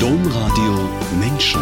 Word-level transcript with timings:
Domradio 0.00 0.88
Menschen. 1.18 1.60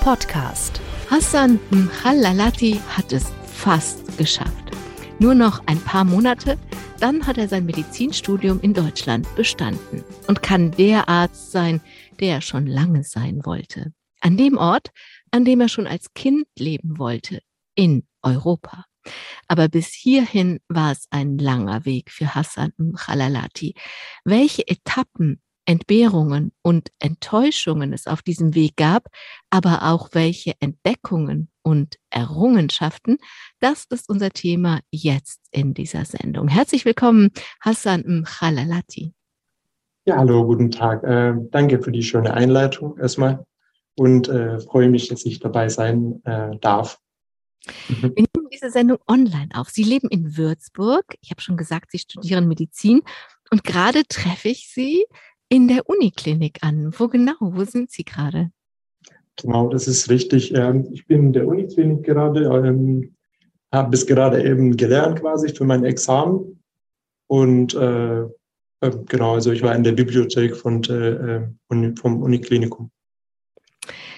Podcast. 0.00 0.82
Hassan 1.10 1.58
Mchalalati 1.70 2.78
hat 2.88 3.10
es 3.10 3.32
fast 3.46 4.18
geschafft. 4.18 4.70
Nur 5.18 5.34
noch 5.34 5.62
ein 5.66 5.80
paar 5.80 6.04
Monate, 6.04 6.58
dann 7.00 7.26
hat 7.26 7.38
er 7.38 7.48
sein 7.48 7.64
Medizinstudium 7.64 8.60
in 8.60 8.74
Deutschland 8.74 9.26
bestanden 9.34 10.04
und 10.28 10.42
kann 10.42 10.72
der 10.72 11.08
Arzt 11.08 11.52
sein, 11.52 11.80
der 12.20 12.34
er 12.34 12.40
schon 12.42 12.66
lange 12.66 13.02
sein 13.02 13.40
wollte. 13.44 13.94
An 14.20 14.36
dem 14.36 14.58
Ort, 14.58 14.90
an 15.30 15.46
dem 15.46 15.62
er 15.62 15.70
schon 15.70 15.86
als 15.86 16.12
Kind 16.12 16.46
leben 16.58 16.98
wollte, 16.98 17.40
in 17.74 18.06
Europa. 18.22 18.84
Aber 19.48 19.68
bis 19.68 19.88
hierhin 19.88 20.60
war 20.68 20.92
es 20.92 21.06
ein 21.10 21.38
langer 21.38 21.86
Weg 21.86 22.10
für 22.10 22.34
Hassan 22.34 22.72
Mchalalati. 22.76 23.74
Welche 24.24 24.68
Etappen, 24.68 25.40
Entbehrungen 25.66 26.52
und 26.62 26.90
Enttäuschungen 26.98 27.92
es 27.92 28.06
auf 28.06 28.22
diesem 28.22 28.54
Weg 28.54 28.76
gab, 28.76 29.06
aber 29.50 29.82
auch 29.82 30.10
welche 30.12 30.52
Entdeckungen 30.60 31.48
und 31.62 31.96
Errungenschaften, 32.10 33.18
das 33.60 33.86
ist 33.90 34.08
unser 34.08 34.30
Thema 34.30 34.80
jetzt 34.90 35.40
in 35.50 35.74
dieser 35.74 36.04
Sendung. 36.04 36.48
Herzlich 36.48 36.84
willkommen, 36.84 37.30
Hassan 37.60 38.04
Mchalalati. 38.06 39.14
Ja, 40.06 40.18
hallo, 40.18 40.44
guten 40.44 40.70
Tag. 40.70 41.02
Äh, 41.02 41.34
danke 41.50 41.80
für 41.82 41.90
die 41.90 42.02
schöne 42.02 42.34
Einleitung 42.34 42.98
erstmal 42.98 43.46
und 43.96 44.28
äh, 44.28 44.60
freue 44.60 44.90
mich, 44.90 45.08
dass 45.08 45.24
ich 45.24 45.40
dabei 45.40 45.70
sein 45.70 46.20
äh, 46.24 46.58
darf. 46.58 46.98
Wir 47.88 48.10
nehmen 48.10 48.50
diese 48.52 48.70
Sendung 48.70 48.98
online 49.08 49.48
auf. 49.54 49.70
Sie 49.70 49.82
leben 49.82 50.08
in 50.08 50.36
Würzburg. 50.36 51.04
Ich 51.22 51.30
habe 51.30 51.40
schon 51.40 51.56
gesagt, 51.56 51.92
Sie 51.92 51.98
studieren 51.98 52.46
Medizin. 52.46 53.00
Und 53.50 53.64
gerade 53.64 54.02
treffe 54.06 54.48
ich 54.48 54.68
Sie 54.68 55.06
in 55.48 55.68
der 55.68 55.88
Uniklinik 55.88 56.58
an. 56.62 56.92
Wo 56.96 57.08
genau? 57.08 57.36
Wo 57.40 57.64
sind 57.64 57.90
Sie 57.90 58.04
gerade? 58.04 58.50
Genau, 59.36 59.68
das 59.68 59.88
ist 59.88 60.08
richtig. 60.10 60.54
Ähm, 60.54 60.88
ich 60.92 61.06
bin 61.06 61.26
in 61.26 61.32
der 61.32 61.46
Uniklinik 61.46 62.04
gerade, 62.04 62.44
ähm, 62.44 63.14
habe 63.72 63.90
bis 63.90 64.06
gerade 64.06 64.44
eben 64.44 64.76
gelernt 64.76 65.20
quasi 65.20 65.48
für 65.54 65.64
mein 65.64 65.84
Examen. 65.84 66.62
Und 67.26 67.74
äh, 67.74 68.22
äh, 68.84 68.90
genau, 69.06 69.34
also 69.34 69.50
ich 69.50 69.62
war 69.62 69.74
in 69.74 69.82
der 69.82 69.92
Bibliothek 69.92 70.56
von, 70.56 70.84
äh, 70.84 71.48
vom 71.68 72.22
Uniklinikum. 72.22 72.90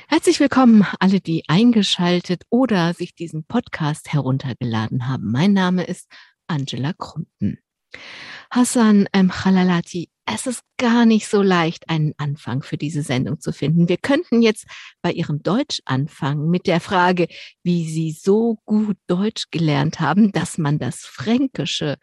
Herzlich 0.09 0.39
willkommen, 0.39 0.85
alle, 1.01 1.21
die 1.21 1.45
eingeschaltet 1.49 2.43
oder 2.51 2.95
sich 2.95 3.15
diesen 3.15 3.45
Podcast 3.45 4.13
heruntergeladen 4.13 5.09
haben. 5.09 5.31
Mein 5.33 5.53
Name 5.53 5.85
ist 5.85 6.09
Angela 6.47 6.93
Krumpen. 6.93 7.59
Hassan 8.51 9.09
ähm, 9.13 9.31
Khalalati, 9.31 10.11
es 10.27 10.47
ist 10.47 10.63
gar 10.77 11.07
nicht 11.07 11.29
so 11.29 11.41
leicht, 11.41 11.89
einen 11.89 12.13
Anfang 12.19 12.63
für 12.63 12.77
diese 12.77 13.03
Sendung 13.03 13.41
zu 13.41 13.53
finden. 13.53 13.89
Wir 13.89 13.97
könnten 13.97 14.43
jetzt 14.43 14.67
bei 15.01 15.13
Ihrem 15.13 15.43
Deutsch 15.43 15.81
anfangen 15.85 16.51
mit 16.51 16.67
der 16.67 16.81
Frage, 16.81 17.29
wie 17.63 17.89
Sie 17.89 18.11
so 18.11 18.59
gut 18.65 18.99
Deutsch 19.07 19.47
gelernt 19.51 20.01
haben, 20.01 20.33
dass 20.33 20.59
man 20.59 20.79
das 20.79 21.01
Fränkische 21.01 21.97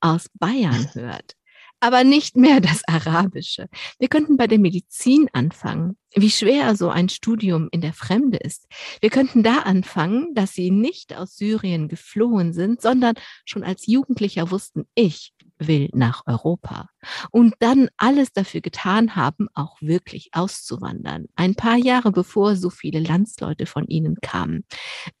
aus 0.00 0.26
Bayern 0.34 0.88
hört 0.94 1.34
aber 1.80 2.04
nicht 2.04 2.36
mehr 2.36 2.60
das 2.60 2.82
Arabische. 2.86 3.68
Wir 3.98 4.08
könnten 4.08 4.36
bei 4.36 4.46
der 4.46 4.58
Medizin 4.58 5.28
anfangen, 5.32 5.96
wie 6.14 6.30
schwer 6.30 6.74
so 6.74 6.88
ein 6.88 7.08
Studium 7.08 7.68
in 7.70 7.80
der 7.80 7.92
Fremde 7.92 8.38
ist. 8.38 8.66
Wir 9.00 9.10
könnten 9.10 9.42
da 9.42 9.58
anfangen, 9.58 10.34
dass 10.34 10.54
sie 10.54 10.70
nicht 10.70 11.14
aus 11.14 11.36
Syrien 11.36 11.88
geflohen 11.88 12.52
sind, 12.52 12.82
sondern 12.82 13.14
schon 13.44 13.62
als 13.62 13.86
Jugendlicher 13.86 14.50
wussten, 14.50 14.86
ich 14.94 15.32
will 15.58 15.88
nach 15.92 16.22
Europa. 16.26 16.88
Und 17.30 17.54
dann 17.60 17.88
alles 17.96 18.32
dafür 18.32 18.60
getan 18.60 19.16
haben, 19.16 19.48
auch 19.54 19.76
wirklich 19.80 20.30
auszuwandern. 20.32 21.26
Ein 21.36 21.54
paar 21.54 21.76
Jahre 21.76 22.12
bevor 22.12 22.56
so 22.56 22.70
viele 22.70 23.00
Landsleute 23.00 23.66
von 23.66 23.86
ihnen 23.86 24.16
kamen. 24.20 24.64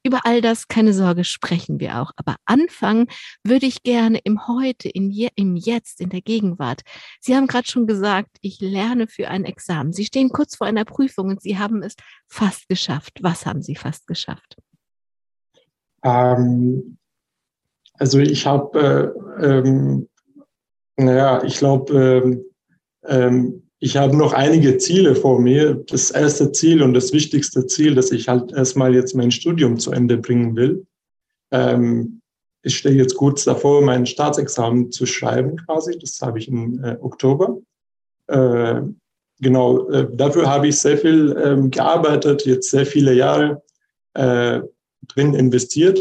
Über 0.02 0.20
all 0.24 0.40
das, 0.40 0.68
keine 0.68 0.92
Sorge, 0.92 1.24
sprechen 1.24 1.80
wir 1.80 2.00
auch. 2.00 2.12
Aber 2.16 2.36
anfangen 2.44 3.06
würde 3.44 3.66
ich 3.66 3.82
gerne 3.82 4.18
im 4.24 4.46
Heute, 4.46 4.88
in 4.88 5.10
je, 5.10 5.28
im 5.34 5.56
Jetzt, 5.56 6.00
in 6.00 6.10
der 6.10 6.22
Gegenwart. 6.22 6.82
Sie 7.20 7.36
haben 7.36 7.46
gerade 7.46 7.68
schon 7.68 7.86
gesagt, 7.86 8.38
ich 8.40 8.60
lerne 8.60 9.06
für 9.08 9.28
ein 9.28 9.44
Examen. 9.44 9.92
Sie 9.92 10.04
stehen 10.04 10.30
kurz 10.30 10.56
vor 10.56 10.66
einer 10.66 10.84
Prüfung 10.84 11.28
und 11.28 11.42
Sie 11.42 11.58
haben 11.58 11.82
es 11.82 11.94
fast 12.26 12.68
geschafft. 12.68 13.18
Was 13.22 13.46
haben 13.46 13.62
Sie 13.62 13.74
fast 13.74 14.06
geschafft? 14.06 14.56
Ähm, 16.02 16.98
also 17.94 18.18
ich 18.18 18.46
habe 18.46 19.14
äh, 19.40 19.44
ähm, 19.44 20.07
naja, 20.98 21.42
ich 21.44 21.58
glaube, 21.58 21.94
ähm, 21.94 22.44
ähm, 23.06 23.62
ich 23.78 23.96
habe 23.96 24.16
noch 24.16 24.32
einige 24.32 24.78
Ziele 24.78 25.14
vor 25.14 25.40
mir. 25.40 25.74
Das 25.74 26.10
erste 26.10 26.50
Ziel 26.52 26.82
und 26.82 26.94
das 26.94 27.12
wichtigste 27.12 27.66
Ziel, 27.66 27.94
dass 27.94 28.10
ich 28.10 28.28
halt 28.28 28.52
erstmal 28.52 28.94
jetzt 28.94 29.14
mein 29.14 29.30
Studium 29.30 29.78
zu 29.78 29.92
Ende 29.92 30.18
bringen 30.18 30.56
will. 30.56 30.86
Ähm, 31.52 32.20
ich 32.62 32.76
stehe 32.76 32.96
jetzt 32.96 33.14
kurz 33.14 33.44
davor, 33.44 33.82
mein 33.82 34.04
Staatsexamen 34.04 34.90
zu 34.90 35.06
schreiben 35.06 35.56
quasi. 35.56 35.96
Das 35.98 36.20
habe 36.20 36.40
ich 36.40 36.48
im 36.48 36.82
äh, 36.82 36.96
Oktober. 37.00 37.58
Äh, 38.26 38.82
genau, 39.40 39.88
äh, 39.90 40.08
dafür 40.12 40.50
habe 40.50 40.66
ich 40.66 40.80
sehr 40.80 40.98
viel 40.98 41.36
ähm, 41.42 41.70
gearbeitet, 41.70 42.44
jetzt 42.46 42.70
sehr 42.70 42.84
viele 42.84 43.14
Jahre 43.14 43.62
äh, 44.14 44.60
drin 45.06 45.34
investiert. 45.34 45.98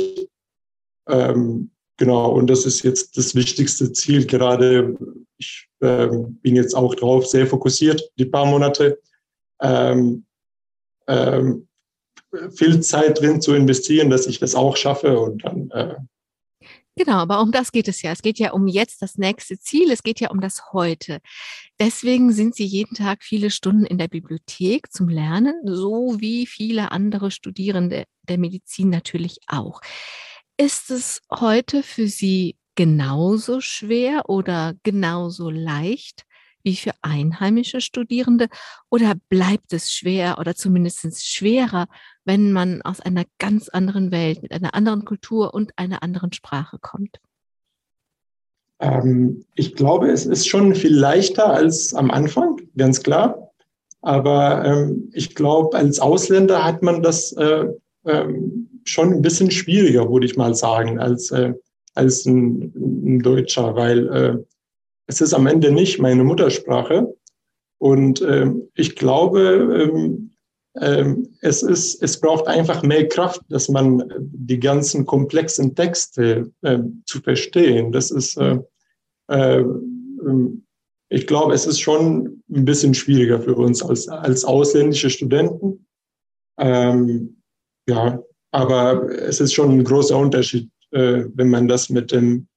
Ähm, 1.07 1.69
Genau, 1.97 2.31
und 2.31 2.47
das 2.47 2.65
ist 2.65 2.83
jetzt 2.83 3.17
das 3.17 3.33
wichtigste 3.33 3.91
Ziel 3.91 4.25
gerade. 4.25 4.95
Ich 5.37 5.67
ähm, 5.81 6.35
bin 6.41 6.55
jetzt 6.55 6.75
auch 6.75 6.93
drauf 6.93 7.25
sehr 7.27 7.47
fokussiert, 7.47 8.11
die 8.17 8.25
paar 8.25 8.45
Monate. 8.45 8.99
Ähm, 9.61 10.25
ähm, 11.07 11.67
viel 12.55 12.81
Zeit 12.81 13.19
drin 13.19 13.41
zu 13.41 13.53
investieren, 13.55 14.09
dass 14.09 14.27
ich 14.27 14.39
das 14.39 14.53
auch 14.53 14.77
schaffe 14.77 15.19
und 15.19 15.43
dann. 15.43 15.71
Äh 15.71 15.95
Genau, 16.97 17.17
aber 17.17 17.41
um 17.41 17.51
das 17.51 17.71
geht 17.71 17.87
es 17.87 18.01
ja. 18.01 18.11
Es 18.11 18.23
geht 18.23 18.39
ja 18.39 18.53
um 18.53 18.65
jetzt 18.65 19.03
das 19.03 19.19
nächste 19.19 19.59
Ziel. 19.59 19.91
Es 19.91 20.01
geht 20.01 20.19
ja 20.19 20.31
um 20.31 20.41
das 20.41 20.73
Heute. 20.73 21.19
Deswegen 21.79 22.33
sind 22.33 22.55
Sie 22.55 22.65
jeden 22.65 22.95
Tag 22.95 23.23
viele 23.23 23.51
Stunden 23.51 23.85
in 23.85 23.99
der 23.99 24.07
Bibliothek 24.07 24.91
zum 24.91 25.07
Lernen, 25.07 25.53
so 25.63 26.15
wie 26.17 26.47
viele 26.47 26.91
andere 26.91 27.29
Studierende 27.29 28.05
der 28.23 28.39
Medizin 28.39 28.89
natürlich 28.89 29.37
auch. 29.45 29.81
Ist 30.59 30.89
es 30.89 31.21
heute 31.31 31.83
für 31.83 32.07
Sie 32.07 32.57
genauso 32.73 33.61
schwer 33.61 34.27
oder 34.27 34.73
genauso 34.81 35.51
leicht 35.51 36.23
wie 36.63 36.75
für 36.75 36.93
einheimische 37.03 37.79
Studierende? 37.79 38.47
Oder 38.89 39.13
bleibt 39.29 39.71
es 39.71 39.93
schwer 39.93 40.37
oder 40.39 40.55
zumindest 40.55 41.27
schwerer, 41.27 41.87
wenn 42.25 42.51
man 42.51 42.81
aus 42.81 42.99
einer 42.99 43.25
ganz 43.37 43.69
anderen 43.69 44.09
Welt, 44.11 44.41
mit 44.41 44.51
einer 44.51 44.73
anderen 44.73 45.05
Kultur 45.05 45.53
und 45.53 45.73
einer 45.75 46.01
anderen 46.01 46.33
Sprache 46.33 46.79
kommt? 46.81 47.19
Ähm, 48.79 49.45
ich 49.53 49.75
glaube, 49.75 50.09
es 50.09 50.25
ist 50.25 50.47
schon 50.47 50.73
viel 50.73 50.95
leichter 50.95 51.51
als 51.51 51.93
am 51.93 52.09
Anfang, 52.09 52.59
ganz 52.75 53.03
klar. 53.03 53.51
Aber 54.01 54.65
ähm, 54.65 55.11
ich 55.13 55.35
glaube, 55.35 55.77
als 55.77 55.99
Ausländer 55.99 56.63
hat 56.63 56.81
man 56.81 57.03
das 57.03 57.31
äh, 57.33 57.67
ähm, 58.07 58.81
schon 58.85 59.13
ein 59.13 59.21
bisschen 59.21 59.51
schwieriger, 59.51 60.09
würde 60.11 60.25
ich 60.25 60.37
mal 60.37 60.55
sagen, 60.55 60.99
als, 60.99 61.31
äh, 61.31 61.53
als 61.93 62.25
ein, 62.25 62.73
ein 62.75 63.19
Deutscher, 63.19 63.75
weil 63.75 64.07
äh, 64.07 64.37
es 65.07 65.21
ist 65.21 65.33
am 65.33 65.47
Ende 65.47 65.71
nicht 65.71 65.99
meine 65.99 66.23
Muttersprache. 66.23 67.13
Und 67.79 68.21
äh, 68.21 68.51
ich 68.75 68.95
glaube, 68.95 69.91
ähm, 69.93 70.31
ähm, 70.79 71.35
es, 71.41 71.63
ist, 71.63 72.01
es 72.03 72.19
braucht 72.19 72.47
einfach 72.47 72.83
mehr 72.83 73.07
Kraft, 73.07 73.41
dass 73.49 73.69
man 73.69 74.03
die 74.19 74.59
ganzen 74.59 75.05
komplexen 75.05 75.75
Texte 75.75 76.51
äh, 76.61 76.79
zu 77.05 77.21
verstehen. 77.21 77.91
Das 77.91 78.11
ist, 78.11 78.37
äh, 78.37 78.59
äh, 79.27 79.63
ich 81.09 81.25
glaube, 81.25 81.53
es 81.53 81.65
ist 81.65 81.79
schon 81.79 82.43
ein 82.49 82.65
bisschen 82.65 82.93
schwieriger 82.93 83.39
für 83.39 83.55
uns 83.55 83.81
als, 83.81 84.07
als 84.07 84.43
ausländische 84.43 85.09
Studenten. 85.09 85.87
Ähm, 86.59 87.36
ja, 87.87 88.19
aber 88.51 89.09
es 89.11 89.39
ist 89.39 89.53
schon 89.53 89.71
ein 89.71 89.83
großer 89.83 90.17
Unterschied, 90.17 90.69
äh, 90.91 91.25
wenn 91.33 91.49
man 91.49 91.67
das 91.67 91.89
mit 91.89 92.11
dem, 92.11 92.47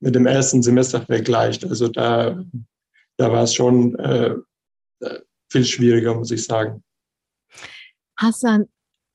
mit 0.00 0.14
dem 0.14 0.26
ersten 0.26 0.62
Semester 0.62 1.02
vergleicht. 1.02 1.64
Also 1.64 1.88
da, 1.88 2.42
da 3.16 3.32
war 3.32 3.44
es 3.44 3.54
schon 3.54 3.94
äh, 3.98 4.34
viel 5.50 5.64
schwieriger, 5.64 6.14
muss 6.14 6.30
ich 6.30 6.44
sagen. 6.44 6.82
Hassan, 8.16 8.66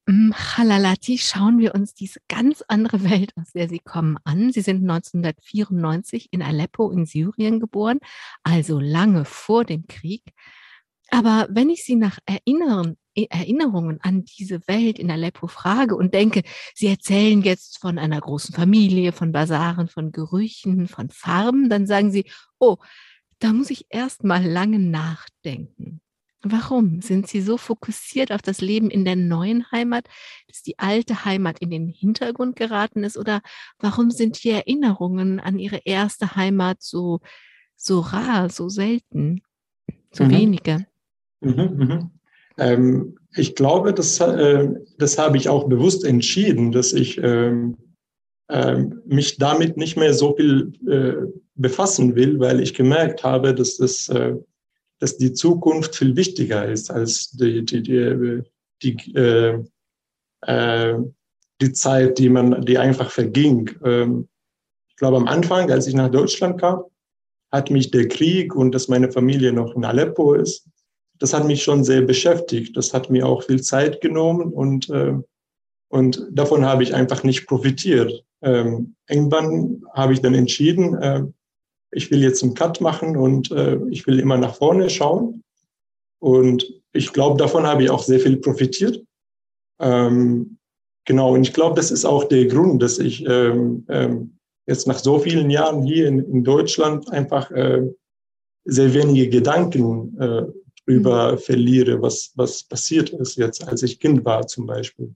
Halalati, 0.07 1.17
schauen 1.17 1.59
wir 1.59 1.75
uns 1.75 1.93
diese 1.93 2.19
ganz 2.27 2.63
andere 2.67 3.03
Welt, 3.03 3.31
aus 3.39 3.51
der 3.53 3.69
Sie 3.69 3.79
kommen, 3.79 4.17
an. 4.23 4.51
Sie 4.51 4.61
sind 4.61 4.89
1994 4.89 6.29
in 6.31 6.41
Aleppo 6.41 6.91
in 6.91 7.05
Syrien 7.05 7.59
geboren, 7.59 7.99
also 8.43 8.79
lange 8.79 9.25
vor 9.25 9.63
dem 9.65 9.87
Krieg. 9.87 10.23
Aber 11.09 11.47
wenn 11.49 11.69
ich 11.69 11.85
Sie 11.85 11.95
nach 11.95 12.19
Erinnern, 12.25 12.97
Erinnerungen 13.15 13.99
an 14.01 14.25
diese 14.25 14.67
Welt 14.67 14.99
in 14.99 15.11
Aleppo 15.11 15.47
frage 15.47 15.95
und 15.95 16.13
denke, 16.13 16.43
Sie 16.73 16.87
erzählen 16.87 17.41
jetzt 17.41 17.79
von 17.79 17.97
einer 17.97 18.19
großen 18.19 18.55
Familie, 18.55 19.11
von 19.11 19.31
Basaren, 19.31 19.87
von 19.87 20.11
Gerüchen, 20.11 20.87
von 20.87 21.09
Farben, 21.09 21.69
dann 21.69 21.85
sagen 21.85 22.11
Sie, 22.11 22.25
oh, 22.59 22.77
da 23.39 23.53
muss 23.53 23.69
ich 23.69 23.87
erst 23.89 24.23
mal 24.23 24.43
lange 24.43 24.79
nachdenken. 24.79 26.01
Warum 26.45 27.01
sind 27.01 27.27
Sie 27.27 27.41
so 27.41 27.57
fokussiert 27.57 28.33
auf 28.33 28.41
das 28.41 28.59
Leben 28.59 28.89
in 28.89 29.05
der 29.05 29.15
neuen 29.15 29.71
Heimat, 29.71 30.09
dass 30.47 30.61
die 30.61 30.77
alte 30.77 31.23
Heimat 31.23 31.59
in 31.59 31.69
den 31.69 31.87
Hintergrund 31.87 32.57
geraten 32.57 33.05
ist? 33.05 33.17
Oder 33.17 33.41
warum 33.79 34.11
sind 34.11 34.43
die 34.43 34.49
Erinnerungen 34.49 35.39
an 35.39 35.57
Ihre 35.57 35.81
erste 35.85 36.35
Heimat 36.35 36.81
so, 36.81 37.21
so 37.77 38.01
rar, 38.01 38.49
so 38.49 38.67
selten, 38.67 39.41
so 40.11 40.25
mhm. 40.25 40.31
wenige? 40.31 40.87
Mhm, 41.39 41.77
mh. 41.77 42.09
Ähm, 42.57 43.17
ich 43.35 43.55
glaube, 43.55 43.93
das, 43.93 44.19
äh, 44.19 44.69
das 44.97 45.17
habe 45.17 45.37
ich 45.37 45.49
auch 45.49 45.67
bewusst 45.67 46.03
entschieden, 46.05 46.71
dass 46.71 46.93
ich 46.93 47.19
ähm, 47.23 47.77
äh, 48.49 48.83
mich 49.05 49.37
damit 49.37 49.77
nicht 49.77 49.97
mehr 49.97 50.13
so 50.13 50.35
viel 50.35 50.73
äh, 50.87 51.27
befassen 51.55 52.15
will, 52.15 52.39
weil 52.39 52.59
ich 52.59 52.73
gemerkt 52.73 53.23
habe, 53.23 53.55
dass 53.55 53.77
das 53.77 54.09
äh, 54.09 54.35
dass 55.03 55.17
die 55.17 55.33
Zukunft 55.33 55.97
viel 55.97 56.15
wichtiger 56.15 56.65
ist 56.65 56.89
als 56.89 57.31
die, 57.31 57.65
die, 57.65 57.83
die, 57.83 58.41
die, 58.81 59.15
äh, 59.15 59.61
äh, 60.43 60.97
die 61.59 61.73
Zeit, 61.73 62.17
die 62.19 62.29
man, 62.29 62.63
die 62.65 62.77
einfach 62.77 63.11
verging. 63.11 63.69
Ähm, 63.83 64.29
ich 64.87 64.95
glaube, 64.95 65.17
am 65.17 65.27
Anfang, 65.27 65.69
als 65.69 65.87
ich 65.87 65.93
nach 65.93 66.09
Deutschland 66.09 66.61
kam, 66.61 66.83
hat 67.51 67.69
mich 67.69 67.91
der 67.91 68.07
Krieg 68.07 68.55
und 68.55 68.73
dass 68.73 68.87
meine 68.87 69.11
Familie 69.11 69.51
noch 69.51 69.75
in 69.75 69.83
Aleppo 69.83 70.35
ist, 70.35 70.69
das 71.23 71.33
hat 71.33 71.45
mich 71.45 71.63
schon 71.63 71.85
sehr 71.85 72.01
beschäftigt. 72.01 72.75
Das 72.75 72.93
hat 72.93 73.09
mir 73.09 73.25
auch 73.25 73.43
viel 73.43 73.61
Zeit 73.61 74.01
genommen 74.01 74.51
und, 74.51 74.89
äh, 74.89 75.13
und 75.87 76.27
davon 76.29 76.65
habe 76.65 76.83
ich 76.83 76.93
einfach 76.93 77.23
nicht 77.23 77.47
profitiert. 77.47 78.25
Ähm, 78.41 78.95
irgendwann 79.07 79.85
habe 79.93 80.11
ich 80.11 80.19
dann 80.19 80.33
entschieden, 80.33 80.95
äh, 80.95 81.23
ich 81.91 82.11
will 82.11 82.21
jetzt 82.21 82.43
einen 82.43 82.55
Cut 82.55 82.81
machen 82.81 83.15
und 83.15 83.51
äh, 83.51 83.79
ich 83.89 84.05
will 84.05 84.19
immer 84.19 84.35
nach 84.35 84.55
vorne 84.55 84.89
schauen. 84.89 85.41
Und 86.19 86.69
ich 86.91 87.13
glaube, 87.13 87.37
davon 87.37 87.65
habe 87.65 87.83
ich 87.83 87.89
auch 87.89 88.03
sehr 88.03 88.19
viel 88.19 88.35
profitiert. 88.35 89.01
Ähm, 89.79 90.57
genau, 91.05 91.35
und 91.35 91.43
ich 91.43 91.53
glaube, 91.53 91.77
das 91.77 91.89
ist 91.89 92.03
auch 92.03 92.25
der 92.25 92.47
Grund, 92.47 92.83
dass 92.83 92.99
ich 92.99 93.25
ähm, 93.25 93.85
ähm, 93.87 94.39
jetzt 94.67 94.87
nach 94.87 94.99
so 94.99 95.19
vielen 95.19 95.49
Jahren 95.49 95.83
hier 95.83 96.05
in, 96.09 96.19
in 96.19 96.43
Deutschland 96.43 97.09
einfach 97.13 97.49
äh, 97.51 97.87
sehr 98.65 98.93
wenige 98.93 99.29
Gedanken 99.29 100.19
äh, 100.19 100.62
drüber 100.85 101.33
mhm. 101.33 101.37
verliere, 101.37 102.01
was, 102.01 102.31
was 102.35 102.63
passiert 102.63 103.09
ist 103.09 103.37
jetzt, 103.37 103.67
als 103.67 103.83
ich 103.83 103.99
Kind 103.99 104.25
war 104.25 104.47
zum 104.47 104.65
Beispiel. 104.65 105.13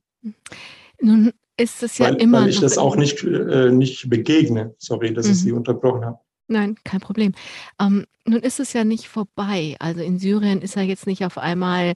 Nun 1.02 1.32
ist 1.58 1.84
es 1.84 1.98
ja 1.98 2.08
weil, 2.08 2.16
immer. 2.16 2.42
Weil 2.42 2.50
ich 2.50 2.60
das 2.60 2.78
auch 2.78 2.96
nicht, 2.96 3.24
äh, 3.24 3.72
nicht 3.72 4.10
begegne. 4.10 4.76
Sorry, 4.78 5.14
dass 5.14 5.28
mhm. 5.28 5.32
ich 5.32 5.40
Sie 5.40 5.52
unterbrochen 5.52 6.06
habe. 6.06 6.20
Nein, 6.48 6.76
kein 6.84 7.02
Problem. 7.02 7.34
Ähm, 7.80 8.06
nun 8.26 8.42
ist 8.42 8.60
es 8.60 8.74
ja 8.74 8.86
nicht 8.86 9.08
vorbei. 9.08 9.76
Also 9.80 10.02
in 10.02 10.18
Syrien 10.18 10.62
ist 10.62 10.76
ja 10.76 10.82
jetzt 10.82 11.08
nicht 11.08 11.26
auf 11.26 11.38
einmal 11.38 11.94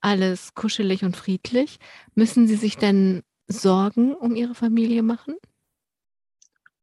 alles 0.00 0.54
kuschelig 0.54 1.04
und 1.04 1.16
friedlich. 1.16 1.78
Müssen 2.14 2.46
Sie 2.46 2.56
sich 2.56 2.78
denn 2.78 3.22
Sorgen 3.46 4.14
um 4.14 4.34
Ihre 4.36 4.54
Familie 4.54 5.02
machen? 5.02 5.34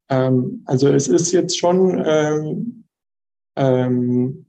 Ähm, 0.10 0.64
also 0.66 0.90
es 0.90 1.08
ist 1.08 1.32
jetzt 1.32 1.58
schon, 1.58 2.04
ähm, 2.06 2.84
ähm, 3.56 4.47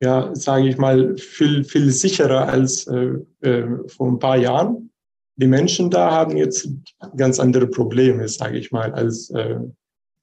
ja, 0.00 0.34
sage 0.34 0.68
ich 0.68 0.76
mal, 0.76 1.16
viel, 1.16 1.64
viel 1.64 1.90
sicherer 1.90 2.48
als 2.48 2.86
äh, 2.86 3.14
äh, 3.40 3.88
vor 3.88 4.08
ein 4.08 4.18
paar 4.18 4.36
Jahren. 4.36 4.90
Die 5.36 5.46
Menschen 5.46 5.90
da 5.90 6.10
haben 6.10 6.36
jetzt 6.36 6.68
ganz 7.16 7.40
andere 7.40 7.66
Probleme, 7.66 8.28
sage 8.28 8.58
ich 8.58 8.72
mal, 8.72 8.92
als, 8.92 9.30
äh, 9.30 9.58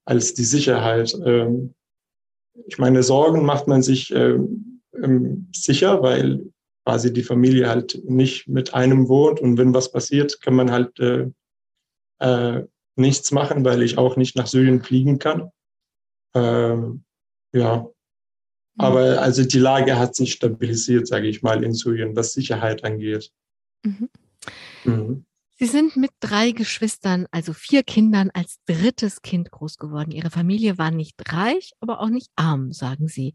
als 0.05 0.33
die 0.33 0.43
Sicherheit. 0.43 1.15
Ähm, 1.25 1.73
ich 2.67 2.77
meine, 2.77 3.01
Sorgen 3.03 3.45
macht 3.45 3.67
man 3.67 3.81
sich 3.81 4.13
äh, 4.13 4.37
ähm, 5.01 5.47
sicher, 5.53 6.01
weil 6.01 6.51
quasi 6.85 7.13
die 7.13 7.23
Familie 7.23 7.69
halt 7.69 8.01
nicht 8.05 8.47
mit 8.47 8.73
einem 8.73 9.07
wohnt 9.07 9.39
und 9.39 9.57
wenn 9.57 9.73
was 9.73 9.91
passiert, 9.91 10.41
kann 10.41 10.53
man 10.53 10.71
halt 10.71 10.99
äh, 10.99 11.29
äh, 12.19 12.65
nichts 12.95 13.31
machen, 13.31 13.65
weil 13.65 13.81
ich 13.81 13.97
auch 13.97 14.17
nicht 14.17 14.35
nach 14.35 14.47
Syrien 14.47 14.81
fliegen 14.81 15.17
kann. 15.17 15.49
Ähm, 16.35 17.03
ja. 17.53 17.87
Aber 18.77 19.21
also 19.21 19.43
die 19.43 19.59
Lage 19.59 19.97
hat 19.97 20.15
sich 20.15 20.33
stabilisiert, 20.33 21.07
sage 21.07 21.27
ich 21.27 21.43
mal, 21.43 21.63
in 21.63 21.73
Syrien, 21.73 22.15
was 22.15 22.33
Sicherheit 22.33 22.83
angeht. 22.83 23.31
Mhm. 23.83 24.09
Mhm. 24.83 25.25
Sie 25.59 25.65
sind 25.65 25.95
mit 25.95 26.11
drei 26.19 26.51
Geschwistern, 26.51 27.27
also 27.31 27.53
vier 27.53 27.83
Kindern, 27.83 28.31
als 28.33 28.57
drittes 28.65 29.21
Kind 29.21 29.51
groß 29.51 29.77
geworden. 29.77 30.11
Ihre 30.11 30.31
Familie 30.31 30.77
war 30.77 30.91
nicht 30.91 31.15
reich, 31.31 31.71
aber 31.79 32.01
auch 32.01 32.09
nicht 32.09 32.31
arm, 32.35 32.73
sagen 32.73 33.07
Sie. 33.07 33.33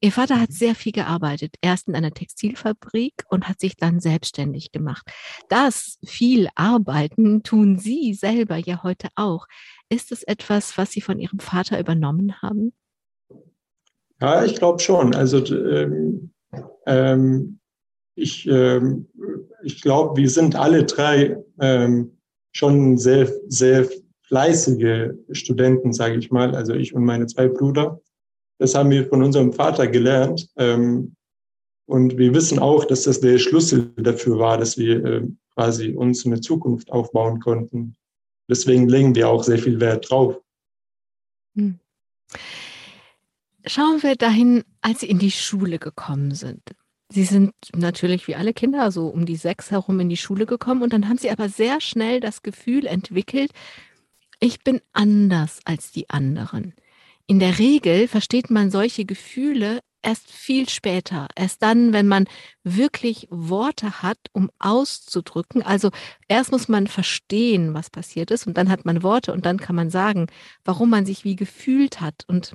Ihr 0.00 0.12
Vater 0.12 0.40
hat 0.40 0.50
mhm. 0.50 0.54
sehr 0.54 0.74
viel 0.74 0.92
gearbeitet, 0.92 1.56
erst 1.60 1.88
in 1.88 1.94
einer 1.94 2.12
Textilfabrik 2.12 3.24
und 3.28 3.48
hat 3.48 3.60
sich 3.60 3.76
dann 3.76 4.00
selbstständig 4.00 4.72
gemacht. 4.72 5.10
Das 5.48 5.98
viel 6.04 6.48
Arbeiten 6.54 7.42
tun 7.42 7.78
Sie 7.78 8.14
selber 8.14 8.56
ja 8.56 8.82
heute 8.82 9.08
auch. 9.16 9.46
Ist 9.88 10.10
es 10.12 10.22
etwas, 10.22 10.78
was 10.78 10.92
Sie 10.92 11.00
von 11.00 11.18
Ihrem 11.18 11.38
Vater 11.38 11.78
übernommen 11.78 12.40
haben? 12.40 12.72
Ja, 14.20 14.44
ich 14.44 14.56
glaube 14.56 14.80
schon. 14.80 15.14
Also 15.14 15.44
ähm, 15.54 16.30
ähm, 16.86 17.58
ich, 18.14 18.48
ähm, 18.48 19.08
ich 19.62 19.80
glaube, 19.80 20.20
wir 20.20 20.28
sind 20.28 20.56
alle 20.56 20.84
drei 20.84 21.36
ähm, 21.60 22.18
schon 22.52 22.98
sehr, 22.98 23.30
sehr 23.48 23.88
fleißige 24.22 25.14
Studenten, 25.30 25.92
sage 25.92 26.18
ich 26.18 26.30
mal. 26.30 26.54
Also 26.54 26.74
ich 26.74 26.94
und 26.94 27.04
meine 27.04 27.26
zwei 27.26 27.48
Brüder. 27.48 28.00
Das 28.58 28.74
haben 28.74 28.90
wir 28.90 29.08
von 29.08 29.22
unserem 29.22 29.52
Vater 29.52 29.86
gelernt. 29.86 30.48
Ähm, 30.56 31.14
und 31.86 32.18
wir 32.18 32.34
wissen 32.34 32.58
auch, 32.58 32.84
dass 32.84 33.04
das 33.04 33.20
der 33.20 33.38
Schlüssel 33.38 33.92
dafür 33.96 34.38
war, 34.38 34.58
dass 34.58 34.76
wir 34.76 35.04
äh, 35.04 35.22
quasi 35.54 35.92
uns 35.92 36.26
eine 36.26 36.40
Zukunft 36.40 36.90
aufbauen 36.90 37.40
konnten. 37.40 37.96
Deswegen 38.50 38.88
legen 38.88 39.14
wir 39.14 39.28
auch 39.28 39.42
sehr 39.44 39.58
viel 39.58 39.80
Wert 39.80 40.10
drauf. 40.10 40.40
Hm. 41.54 41.78
Schauen 43.68 44.02
wir 44.02 44.16
dahin, 44.16 44.64
als 44.80 45.00
Sie 45.00 45.10
in 45.10 45.18
die 45.18 45.30
Schule 45.30 45.78
gekommen 45.78 46.34
sind. 46.34 46.62
Sie 47.10 47.24
sind 47.24 47.52
natürlich 47.76 48.26
wie 48.26 48.34
alle 48.34 48.54
Kinder 48.54 48.90
so 48.90 49.08
um 49.08 49.26
die 49.26 49.36
sechs 49.36 49.70
herum 49.70 50.00
in 50.00 50.08
die 50.08 50.16
Schule 50.16 50.46
gekommen 50.46 50.82
und 50.82 50.92
dann 50.92 51.08
haben 51.08 51.18
sie 51.18 51.30
aber 51.30 51.48
sehr 51.48 51.80
schnell 51.80 52.20
das 52.20 52.42
Gefühl 52.42 52.86
entwickelt, 52.86 53.50
ich 54.40 54.62
bin 54.62 54.80
anders 54.92 55.60
als 55.64 55.90
die 55.90 56.08
anderen. 56.08 56.74
In 57.26 57.40
der 57.40 57.58
Regel 57.58 58.08
versteht 58.08 58.50
man 58.50 58.70
solche 58.70 59.04
Gefühle 59.04 59.80
erst 60.02 60.30
viel 60.30 60.68
später, 60.68 61.28
erst 61.34 61.62
dann, 61.62 61.92
wenn 61.92 62.08
man 62.08 62.26
wirklich 62.64 63.26
Worte 63.30 64.02
hat, 64.02 64.18
um 64.32 64.50
auszudrücken. 64.58 65.62
Also 65.62 65.90
erst 66.26 66.52
muss 66.52 66.68
man 66.68 66.86
verstehen, 66.86 67.74
was 67.74 67.90
passiert 67.90 68.30
ist 68.30 68.46
und 68.46 68.56
dann 68.56 68.70
hat 68.70 68.86
man 68.86 69.02
Worte 69.02 69.32
und 69.32 69.44
dann 69.44 69.58
kann 69.58 69.76
man 69.76 69.90
sagen, 69.90 70.26
warum 70.64 70.88
man 70.88 71.04
sich 71.04 71.24
wie 71.24 71.36
gefühlt 71.36 72.00
hat 72.00 72.24
und 72.28 72.54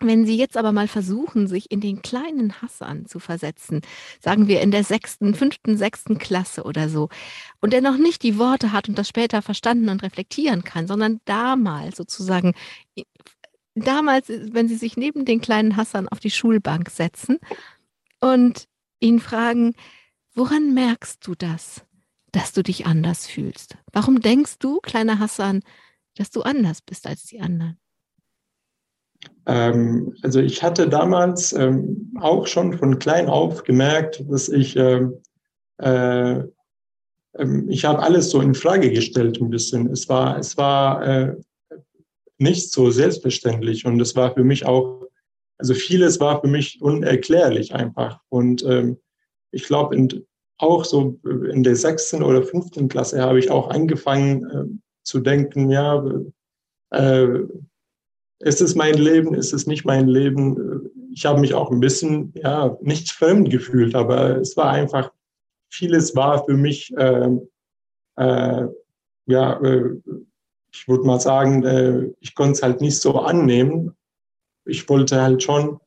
wenn 0.00 0.24
Sie 0.26 0.36
jetzt 0.36 0.56
aber 0.56 0.72
mal 0.72 0.88
versuchen, 0.88 1.46
sich 1.46 1.70
in 1.70 1.80
den 1.80 2.02
kleinen 2.02 2.60
Hassan 2.62 3.06
zu 3.06 3.18
versetzen, 3.18 3.82
sagen 4.20 4.48
wir 4.48 4.60
in 4.60 4.70
der 4.70 4.84
sechsten, 4.84 5.34
fünften, 5.34 5.76
sechsten 5.76 6.18
Klasse 6.18 6.64
oder 6.64 6.88
so, 6.88 7.08
und 7.60 7.72
der 7.72 7.80
noch 7.80 7.96
nicht 7.96 8.22
die 8.22 8.38
Worte 8.38 8.72
hat 8.72 8.88
und 8.88 8.98
das 8.98 9.08
später 9.08 9.42
verstanden 9.42 9.88
und 9.88 10.02
reflektieren 10.02 10.64
kann, 10.64 10.86
sondern 10.86 11.20
damals 11.24 11.96
sozusagen, 11.96 12.54
damals, 13.74 14.28
wenn 14.28 14.68
Sie 14.68 14.76
sich 14.76 14.96
neben 14.96 15.24
den 15.24 15.40
kleinen 15.40 15.76
Hassan 15.76 16.08
auf 16.08 16.20
die 16.20 16.30
Schulbank 16.30 16.90
setzen 16.90 17.38
und 18.20 18.66
ihn 19.00 19.20
fragen, 19.20 19.74
woran 20.34 20.74
merkst 20.74 21.26
du 21.26 21.34
das, 21.34 21.84
dass 22.32 22.52
du 22.52 22.62
dich 22.62 22.86
anders 22.86 23.26
fühlst? 23.26 23.76
Warum 23.92 24.20
denkst 24.20 24.58
du, 24.58 24.80
kleiner 24.80 25.18
Hassan, 25.18 25.62
dass 26.16 26.30
du 26.30 26.42
anders 26.42 26.82
bist 26.82 27.06
als 27.06 27.24
die 27.24 27.40
anderen? 27.40 27.78
Ähm, 29.46 30.14
also 30.22 30.40
ich 30.40 30.62
hatte 30.62 30.88
damals 30.88 31.52
ähm, 31.52 32.12
auch 32.20 32.46
schon 32.46 32.72
von 32.72 32.98
klein 32.98 33.28
auf 33.28 33.64
gemerkt, 33.64 34.24
dass 34.28 34.48
ich, 34.48 34.76
ähm, 34.76 35.20
äh, 35.78 36.38
äh, 36.38 37.62
ich 37.68 37.84
habe 37.84 38.02
alles 38.02 38.30
so 38.30 38.40
in 38.40 38.54
Frage 38.54 38.90
gestellt 38.90 39.40
ein 39.40 39.50
bisschen. 39.50 39.90
Es 39.90 40.08
war, 40.08 40.38
es 40.38 40.56
war 40.56 41.06
äh, 41.06 41.36
nicht 42.38 42.72
so 42.72 42.90
selbstverständlich 42.90 43.84
und 43.84 44.00
es 44.00 44.16
war 44.16 44.34
für 44.34 44.44
mich 44.44 44.66
auch, 44.66 45.06
also 45.58 45.74
vieles 45.74 46.20
war 46.20 46.40
für 46.40 46.48
mich 46.48 46.80
unerklärlich 46.80 47.74
einfach. 47.74 48.20
Und 48.28 48.64
ähm, 48.64 48.98
ich 49.50 49.64
glaube, 49.64 49.96
auch 50.58 50.84
so 50.84 51.18
in 51.24 51.62
der 51.62 51.76
sechsten 51.76 52.22
oder 52.22 52.42
fünften 52.42 52.88
Klasse 52.88 53.20
habe 53.20 53.38
ich 53.38 53.50
auch 53.50 53.70
angefangen 53.70 54.44
äh, 54.50 54.64
zu 55.02 55.20
denken, 55.20 55.70
ja, 55.70 56.04
äh, 56.90 57.40
ist 58.40 58.60
es 58.60 58.74
mein 58.74 58.94
Leben, 58.94 59.34
ist 59.34 59.52
es 59.52 59.66
nicht 59.66 59.84
mein 59.84 60.08
Leben? 60.08 60.90
Ich 61.12 61.26
habe 61.26 61.40
mich 61.40 61.54
auch 61.54 61.70
ein 61.70 61.80
bisschen, 61.80 62.32
ja, 62.34 62.76
nicht 62.80 63.10
fremd 63.10 63.50
gefühlt, 63.50 63.94
aber 63.94 64.38
es 64.38 64.56
war 64.56 64.70
einfach, 64.70 65.12
vieles 65.70 66.16
war 66.16 66.44
für 66.44 66.56
mich, 66.56 66.92
äh, 66.96 67.28
äh, 68.16 68.66
ja, 69.26 69.60
äh, 69.62 70.00
ich 70.72 70.88
würde 70.88 71.04
mal 71.04 71.20
sagen, 71.20 71.64
äh, 71.64 72.10
ich 72.20 72.34
konnte 72.34 72.52
es 72.52 72.62
halt 72.62 72.80
nicht 72.80 73.00
so 73.00 73.18
annehmen. 73.18 73.96
Ich 74.64 74.88
wollte 74.88 75.20
halt 75.20 75.42
schon 75.42 75.80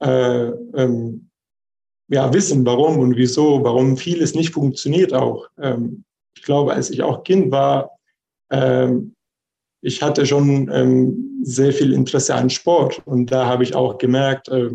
äh, 0.00 0.48
ähm, 0.74 1.28
ja, 2.08 2.32
wissen, 2.32 2.64
warum 2.64 2.98
und 3.00 3.16
wieso, 3.16 3.62
warum 3.64 3.96
vieles 3.96 4.34
nicht 4.34 4.54
funktioniert 4.54 5.12
auch. 5.12 5.48
Ähm, 5.58 6.04
ich 6.34 6.42
glaube, 6.42 6.72
als 6.72 6.90
ich 6.90 7.02
auch 7.02 7.24
Kind 7.24 7.50
war, 7.50 7.90
ähm, 8.50 9.14
ich 9.80 10.02
hatte 10.02 10.26
schon 10.26 10.70
ähm, 10.72 11.40
sehr 11.42 11.72
viel 11.72 11.92
Interesse 11.92 12.34
an 12.34 12.50
Sport 12.50 13.02
und 13.06 13.30
da 13.30 13.46
habe 13.46 13.62
ich 13.62 13.74
auch 13.74 13.98
gemerkt, 13.98 14.48
äh, 14.48 14.70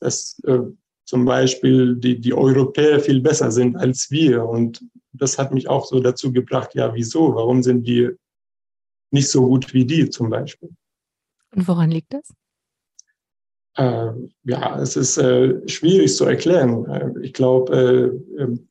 dass 0.00 0.40
äh, 0.44 0.60
zum 1.04 1.24
Beispiel 1.24 1.96
die, 1.96 2.20
die 2.20 2.34
Europäer 2.34 3.00
viel 3.00 3.20
besser 3.20 3.50
sind 3.50 3.76
als 3.76 4.10
wir 4.10 4.44
und 4.44 4.82
das 5.12 5.38
hat 5.38 5.54
mich 5.54 5.68
auch 5.68 5.86
so 5.86 6.00
dazu 6.00 6.32
gebracht, 6.32 6.74
ja, 6.74 6.92
wieso, 6.94 7.34
warum 7.34 7.62
sind 7.62 7.86
wir 7.86 8.16
nicht 9.10 9.28
so 9.28 9.46
gut 9.46 9.72
wie 9.72 9.84
die 9.84 10.10
zum 10.10 10.28
Beispiel. 10.28 10.70
Und 11.54 11.68
woran 11.68 11.90
liegt 11.90 12.12
das? 12.12 12.28
Äh, 13.76 14.12
ja, 14.44 14.80
es 14.80 14.96
ist 14.96 15.16
äh, 15.18 15.66
schwierig 15.68 16.14
zu 16.16 16.24
erklären. 16.24 16.84
Äh, 16.86 17.10
ich 17.22 17.32
glaube, 17.32 17.72
äh, 18.36 18.42
ähm, 18.42 18.68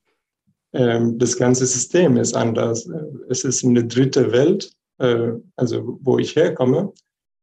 ähm, 0.74 1.17
das 1.17 1.38
ganze 1.38 1.65
System 1.65 2.17
ist 2.17 2.36
anders. 2.36 2.89
Es 3.29 3.43
ist 3.43 3.63
eine 3.63 3.86
dritte 3.86 4.32
Welt, 4.32 4.74
äh, 5.03 5.33
also 5.55 6.00
wo 6.01 6.17
ich 6.17 6.36
herkomme. 6.36 6.93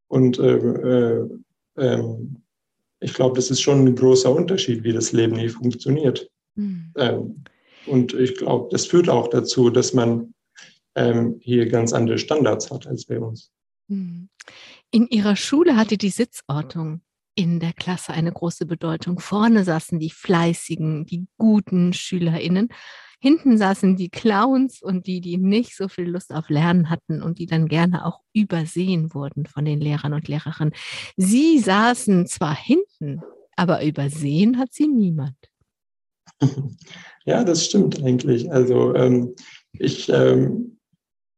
Und 0.08 0.38
äh, 0.38 1.24
ähm, 1.76 2.42
ich 3.00 3.14
glaube, 3.14 3.36
das 3.36 3.50
ist 3.50 3.60
schon 3.60 3.86
ein 3.86 3.94
großer 3.94 4.34
Unterschied, 4.34 4.82
wie 4.82 4.92
das 4.92 5.12
Leben 5.12 5.36
hier 5.36 5.50
funktioniert. 5.50 6.28
Mhm. 6.56 7.44
und 7.86 8.12
ich 8.12 8.36
glaube, 8.36 8.68
das 8.72 8.84
führt 8.86 9.08
auch 9.08 9.28
dazu, 9.28 9.70
dass 9.70 9.94
man 9.94 10.34
hier 11.38 11.68
ganz 11.68 11.92
andere 11.92 12.18
Standards 12.18 12.70
hat 12.72 12.88
als 12.88 13.06
bei 13.06 13.20
uns. 13.20 13.52
Mhm. 13.86 14.28
In 14.90 15.06
Ihrer 15.06 15.36
Schule 15.36 15.76
hatte 15.76 15.96
die 15.96 16.10
Sitzordnung 16.10 17.00
in 17.34 17.60
der 17.60 17.72
Klasse 17.72 18.12
eine 18.12 18.32
große 18.32 18.66
Bedeutung. 18.66 19.20
Vorne 19.20 19.64
saßen 19.64 19.98
die 19.98 20.10
fleißigen, 20.10 21.06
die 21.06 21.26
guten 21.38 21.92
SchülerInnen. 21.92 22.68
Hinten 23.20 23.58
saßen 23.58 23.96
die 23.96 24.08
Clowns 24.08 24.82
und 24.82 25.06
die, 25.06 25.20
die 25.20 25.36
nicht 25.36 25.76
so 25.76 25.88
viel 25.88 26.08
Lust 26.08 26.32
auf 26.32 26.48
Lernen 26.48 26.88
hatten 26.88 27.22
und 27.22 27.38
die 27.38 27.46
dann 27.46 27.68
gerne 27.68 28.06
auch 28.06 28.20
übersehen 28.32 29.12
wurden 29.14 29.46
von 29.46 29.64
den 29.64 29.80
Lehrern 29.80 30.14
und 30.14 30.26
Lehrerinnen. 30.26 30.74
Sie 31.16 31.58
saßen 31.58 32.26
zwar 32.26 32.56
hinten, 32.56 33.20
aber 33.56 33.84
übersehen 33.84 34.58
hat 34.58 34.72
sie 34.72 34.88
niemand. 34.88 35.36
Ja, 37.26 37.44
das 37.44 37.66
stimmt 37.66 38.02
eigentlich. 38.02 38.50
Also 38.50 38.94
ähm, 38.94 39.34
ich, 39.72 40.08
ähm, 40.08 40.78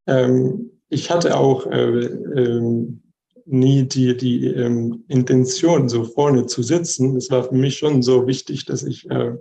ähm, 0.07 0.71
ich 0.89 1.11
hatte 1.11 1.37
auch 1.37 1.67
äh, 1.67 2.05
ähm, 2.07 3.03
nie 3.45 3.83
die, 3.83 4.17
die 4.17 4.47
ähm, 4.47 5.05
Intention, 5.09 5.89
so 5.89 6.05
vorne 6.05 6.47
zu 6.47 6.63
sitzen. 6.63 7.17
Es 7.17 7.31
war 7.31 7.45
für 7.45 7.55
mich 7.55 7.79
schon 7.79 8.01
so 8.01 8.29
wichtig, 8.29 8.65
dass 8.65 8.85
ich 8.85 9.11
äh, 9.11 9.35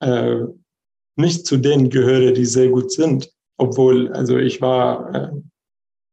äh, 0.00 0.44
nicht 1.20 1.46
zu 1.46 1.56
denen 1.56 1.90
gehöre, 1.90 2.32
die 2.32 2.46
sehr 2.46 2.68
gut 2.68 2.92
sind. 2.92 3.30
Obwohl, 3.56 4.12
also 4.12 4.38
ich 4.38 4.60
war 4.60 5.14
äh, 5.14 5.30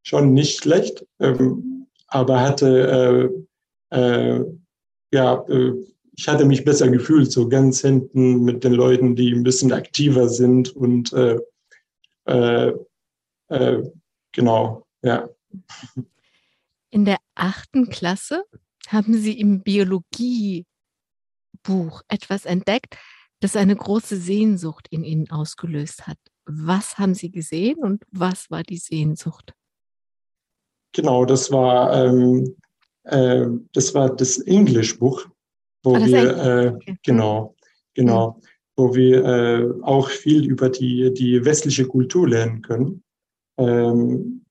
schon 0.03 0.33
nicht 0.33 0.61
schlecht, 0.61 1.05
ähm, 1.19 1.87
aber 2.07 2.41
hatte, 2.41 3.31
äh, 3.91 3.97
äh, 3.97 4.45
ja, 5.11 5.45
äh, 5.47 5.73
ich 6.15 6.27
hatte 6.27 6.45
mich 6.45 6.65
besser 6.65 6.89
gefühlt, 6.89 7.31
so 7.31 7.47
ganz 7.47 7.81
hinten 7.81 8.43
mit 8.43 8.63
den 8.63 8.73
Leuten, 8.73 9.15
die 9.15 9.31
ein 9.31 9.43
bisschen 9.43 9.71
aktiver 9.71 10.27
sind 10.29 10.75
und 10.75 11.13
äh, 11.13 11.39
äh, 13.49 13.83
genau, 14.33 14.85
ja. 15.01 15.29
In 16.89 17.05
der 17.05 17.17
achten 17.35 17.89
Klasse 17.89 18.43
haben 18.87 19.13
Sie 19.13 19.39
im 19.39 19.61
Biologiebuch 19.61 20.65
etwas 22.07 22.45
entdeckt, 22.45 22.97
das 23.39 23.55
eine 23.55 23.75
große 23.75 24.17
Sehnsucht 24.17 24.87
in 24.89 25.03
Ihnen 25.03 25.29
ausgelöst 25.29 26.07
hat. 26.07 26.17
Was 26.45 26.97
haben 26.97 27.13
Sie 27.13 27.31
gesehen 27.31 27.77
und 27.79 28.03
was 28.11 28.49
war 28.49 28.63
die 28.63 28.77
Sehnsucht? 28.77 29.53
Genau, 30.93 31.25
das 31.25 31.51
war, 31.51 32.05
ähm, 32.05 32.55
äh, 33.03 33.45
das, 33.73 33.93
war 33.93 34.15
das 34.15 34.39
Englischbuch, 34.39 35.27
wo 35.83 35.95
ah, 35.95 36.05
wir, 36.05 36.37
äh, 36.37 36.67
okay. 36.69 36.97
genau, 37.03 37.55
genau, 37.93 38.31
mhm. 38.31 38.41
wo 38.75 38.95
wir 38.95 39.25
äh, 39.25 39.83
auch 39.83 40.09
viel 40.09 40.45
über 40.45 40.69
die, 40.69 41.13
die 41.13 41.43
westliche 41.45 41.85
Kultur 41.85 42.27
lernen 42.27 42.61
können. 42.61 43.03
Ähm, 43.57 44.45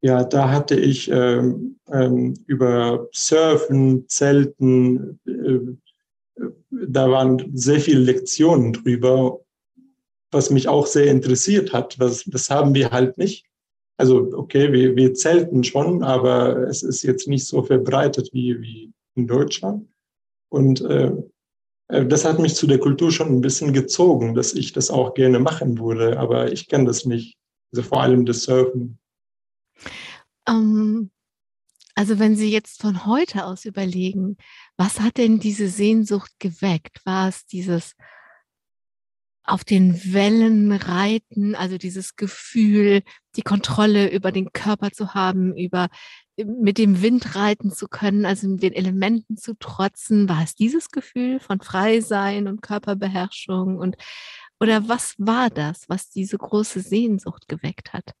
ja, 0.00 0.24
da 0.24 0.50
hatte 0.50 0.78
ich 0.78 1.10
ähm, 1.10 1.78
ähm, 1.90 2.34
über 2.46 3.08
Surfen, 3.12 4.08
Zelten, 4.08 5.18
äh, 5.26 5.60
da 6.70 7.10
waren 7.10 7.50
sehr 7.56 7.80
viele 7.80 8.00
Lektionen 8.00 8.72
drüber, 8.72 9.40
was 10.30 10.50
mich 10.50 10.68
auch 10.68 10.86
sehr 10.86 11.06
interessiert 11.06 11.72
hat. 11.72 11.98
Was, 11.98 12.24
das 12.24 12.50
haben 12.50 12.74
wir 12.74 12.90
halt 12.90 13.18
nicht. 13.18 13.46
Also 13.96 14.32
okay, 14.34 14.72
wir, 14.72 14.96
wir 14.96 15.14
zelten 15.14 15.62
schon, 15.62 16.02
aber 16.02 16.68
es 16.68 16.82
ist 16.82 17.02
jetzt 17.02 17.28
nicht 17.28 17.46
so 17.46 17.62
verbreitet 17.62 18.30
wie, 18.32 18.60
wie 18.60 18.92
in 19.14 19.26
Deutschland. 19.26 19.88
Und 20.50 20.80
äh, 20.80 21.12
äh 21.88 22.04
das 22.06 22.24
hat 22.24 22.40
mich 22.40 22.56
zu 22.56 22.66
der 22.66 22.78
Kultur 22.78 23.12
schon 23.12 23.28
ein 23.28 23.40
bisschen 23.40 23.72
gezogen, 23.72 24.34
dass 24.34 24.52
ich 24.52 24.72
das 24.72 24.90
auch 24.90 25.14
gerne 25.14 25.38
machen 25.38 25.78
würde, 25.78 26.18
aber 26.18 26.50
ich 26.50 26.68
kenne 26.68 26.86
das 26.86 27.04
nicht. 27.04 27.36
Also 27.72 27.88
vor 27.88 28.02
allem 28.02 28.26
das 28.26 28.42
Surfen. 28.42 28.98
Ähm, 30.48 31.10
also 31.94 32.18
wenn 32.18 32.36
Sie 32.36 32.50
jetzt 32.50 32.80
von 32.80 33.06
heute 33.06 33.44
aus 33.44 33.64
überlegen, 33.64 34.36
was 34.76 35.00
hat 35.00 35.16
denn 35.18 35.38
diese 35.38 35.68
Sehnsucht 35.68 36.32
geweckt? 36.38 37.00
War 37.04 37.28
es 37.28 37.46
dieses 37.46 37.94
auf 39.44 39.62
den 39.62 40.12
Wellen 40.12 40.72
reiten, 40.72 41.54
also 41.54 41.76
dieses 41.76 42.16
Gefühl, 42.16 43.02
die 43.36 43.42
Kontrolle 43.42 44.10
über 44.10 44.32
den 44.32 44.52
Körper 44.52 44.90
zu 44.90 45.14
haben, 45.14 45.54
über 45.54 45.88
mit 46.36 46.78
dem 46.78 47.02
Wind 47.02 47.36
reiten 47.36 47.70
zu 47.70 47.86
können, 47.86 48.24
also 48.26 48.56
den 48.56 48.72
Elementen 48.72 49.36
zu 49.36 49.54
trotzen, 49.54 50.28
war 50.28 50.42
es 50.42 50.54
dieses 50.54 50.88
Gefühl 50.90 51.40
von 51.40 51.60
Freisein 51.60 52.48
und 52.48 52.62
Körperbeherrschung 52.62 53.78
und 53.78 53.96
oder 54.60 54.88
was 54.88 55.14
war 55.18 55.50
das, 55.50 55.88
was 55.88 56.10
diese 56.10 56.38
große 56.38 56.80
Sehnsucht 56.80 57.48
geweckt 57.48 57.92
hat? 57.92 58.14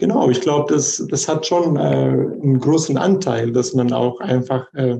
Genau, 0.00 0.30
ich 0.30 0.40
glaube, 0.40 0.72
das, 0.72 1.06
das 1.10 1.28
hat 1.28 1.44
schon 1.44 1.76
äh, 1.76 1.80
einen 1.80 2.58
großen 2.58 2.96
Anteil, 2.96 3.52
dass 3.52 3.74
man 3.74 3.92
auch 3.92 4.18
einfach 4.20 4.72
äh, 4.72 4.98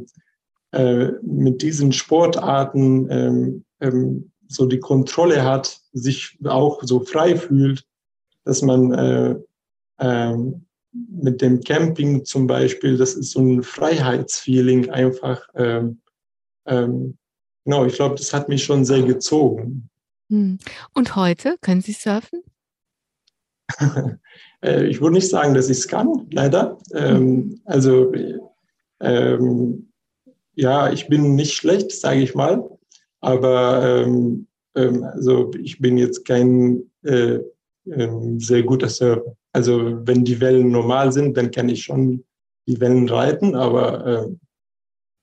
äh, 0.73 1.13
mit 1.23 1.63
diesen 1.63 1.91
Sportarten 1.91 3.11
ähm, 3.11 3.65
ähm, 3.81 4.31
so 4.47 4.67
die 4.67 4.79
Kontrolle 4.79 5.43
hat, 5.43 5.81
sich 5.95 6.37
auch 6.45 6.83
so 6.83 7.01
frei 7.01 7.35
fühlt, 7.37 7.87
dass 8.45 8.61
man 8.61 8.93
äh, 8.93 9.37
ähm, 10.01 10.67
mit 10.93 11.41
dem 11.41 11.61
Camping 11.61 12.27
zum 12.27 12.47
Beispiel, 12.47 12.99
das 12.99 13.15
ist 13.15 13.31
so 13.31 13.41
ein 13.41 13.63
Freiheitsfeeling 13.63 14.91
einfach. 14.91 15.49
Ähm, 15.55 16.03
ähm, 16.67 17.17
genau, 17.65 17.87
ich 17.87 17.95
glaube, 17.95 18.17
das 18.17 18.35
hat 18.35 18.51
mich 18.51 18.65
schon 18.65 18.85
sehr 18.85 19.03
gezogen. 19.03 19.89
Hm. 20.29 20.59
Und 20.93 21.17
heute 21.17 21.57
können 21.63 21.81
Sie 21.81 21.93
surfen? 21.93 22.43
Äh, 24.65 24.87
ich 24.87 25.01
würde 25.01 25.15
nicht 25.15 25.29
sagen, 25.29 25.55
dass 25.55 25.71
ich 25.71 25.79
es 25.79 25.89
kann, 25.89 26.27
leider. 26.31 26.79
Ähm, 26.95 27.61
also 27.65 28.13
ähm, 29.01 29.91
ja, 30.55 30.93
ich 30.93 31.09
bin 31.09 31.35
nicht 31.35 31.55
schlecht, 31.55 31.93
sage 31.93 32.21
ich 32.21 32.35
mal. 32.35 32.69
Aber 33.21 34.05
ähm, 34.05 34.47
ähm, 34.75 35.05
also 35.05 35.51
ich 35.63 35.79
bin 35.79 35.99
jetzt 35.99 36.25
kein 36.25 36.91
äh, 37.03 37.39
äh, 37.87 38.39
sehr 38.39 38.63
guter 38.63 38.89
Surfer. 38.89 39.37
Also 39.53 40.07
wenn 40.07 40.25
die 40.25 40.41
Wellen 40.41 40.71
normal 40.71 41.13
sind, 41.13 41.37
dann 41.37 41.51
kann 41.51 41.69
ich 41.69 41.83
schon 41.83 42.25
die 42.67 42.81
Wellen 42.81 43.09
reiten, 43.09 43.57
aber 43.57 44.29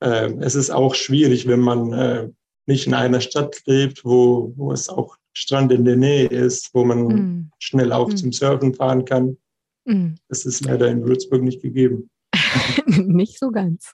äh, 0.01 0.33
es 0.41 0.55
ist 0.55 0.69
auch 0.69 0.95
schwierig, 0.95 1.47
wenn 1.47 1.61
man 1.61 1.93
äh, 1.93 2.29
nicht 2.65 2.87
in 2.87 2.93
einer 2.93 3.21
Stadt 3.21 3.61
lebt, 3.65 4.03
wo, 4.03 4.51
wo 4.57 4.73
es 4.73 4.89
auch 4.89 5.15
Strand 5.37 5.71
in 5.71 5.85
der 5.85 5.97
Nähe 5.97 6.27
ist, 6.27 6.71
wo 6.73 6.83
man 6.83 7.03
mm. 7.03 7.51
schnell 7.59 7.91
auch 7.91 8.09
mm. 8.09 8.15
zum 8.15 8.31
Surfen 8.31 8.73
fahren 8.73 9.05
kann. 9.05 9.37
Mm. 9.85 10.15
Das 10.29 10.45
ist 10.45 10.65
leider 10.65 10.87
in 10.87 11.05
Würzburg 11.05 11.43
nicht 11.43 11.61
gegeben. 11.61 12.09
nicht 12.87 13.37
so 13.37 13.51
ganz. 13.51 13.93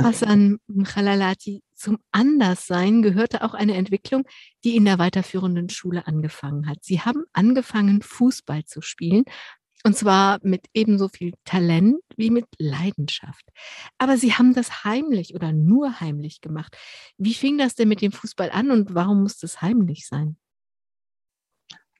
Hassan 0.00 0.58
Khalalati, 0.84 1.62
zum 1.74 1.98
Anderssein 2.12 3.02
gehörte 3.02 3.42
auch 3.42 3.54
eine 3.54 3.74
Entwicklung, 3.74 4.24
die 4.64 4.76
in 4.76 4.84
der 4.84 5.00
weiterführenden 5.00 5.68
Schule 5.68 6.06
angefangen 6.06 6.68
hat. 6.68 6.78
Sie 6.82 7.00
haben 7.00 7.24
angefangen, 7.32 8.00
Fußball 8.02 8.64
zu 8.64 8.80
spielen 8.80 9.24
und 9.84 9.96
zwar 9.96 10.38
mit 10.42 10.66
ebenso 10.74 11.08
viel 11.08 11.34
Talent 11.44 11.96
wie 12.16 12.30
mit 12.30 12.46
Leidenschaft. 12.58 13.44
Aber 13.98 14.16
Sie 14.16 14.34
haben 14.34 14.54
das 14.54 14.84
heimlich 14.84 15.34
oder 15.34 15.52
nur 15.52 16.00
heimlich 16.00 16.40
gemacht. 16.40 16.76
Wie 17.16 17.34
fing 17.34 17.58
das 17.58 17.74
denn 17.74 17.88
mit 17.88 18.02
dem 18.02 18.12
Fußball 18.12 18.50
an 18.50 18.70
und 18.70 18.94
warum 18.94 19.22
muss 19.22 19.38
das 19.38 19.62
heimlich 19.62 20.06
sein? 20.06 20.36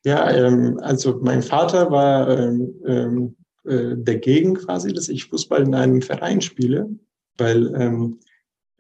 Ja, 0.09 0.31
ähm, 0.31 0.79
also 0.81 1.21
mein 1.21 1.43
Vater 1.43 1.91
war 1.91 2.31
ähm, 2.31 2.75
ähm, 2.87 3.37
äh, 3.65 3.95
dagegen 3.95 4.55
quasi, 4.55 4.95
dass 4.95 5.11
ich 5.11 5.27
Fußball 5.27 5.65
in 5.65 5.75
einem 5.75 6.00
Verein 6.00 6.41
spiele, 6.41 6.88
weil 7.37 7.75
ähm, 7.75 8.19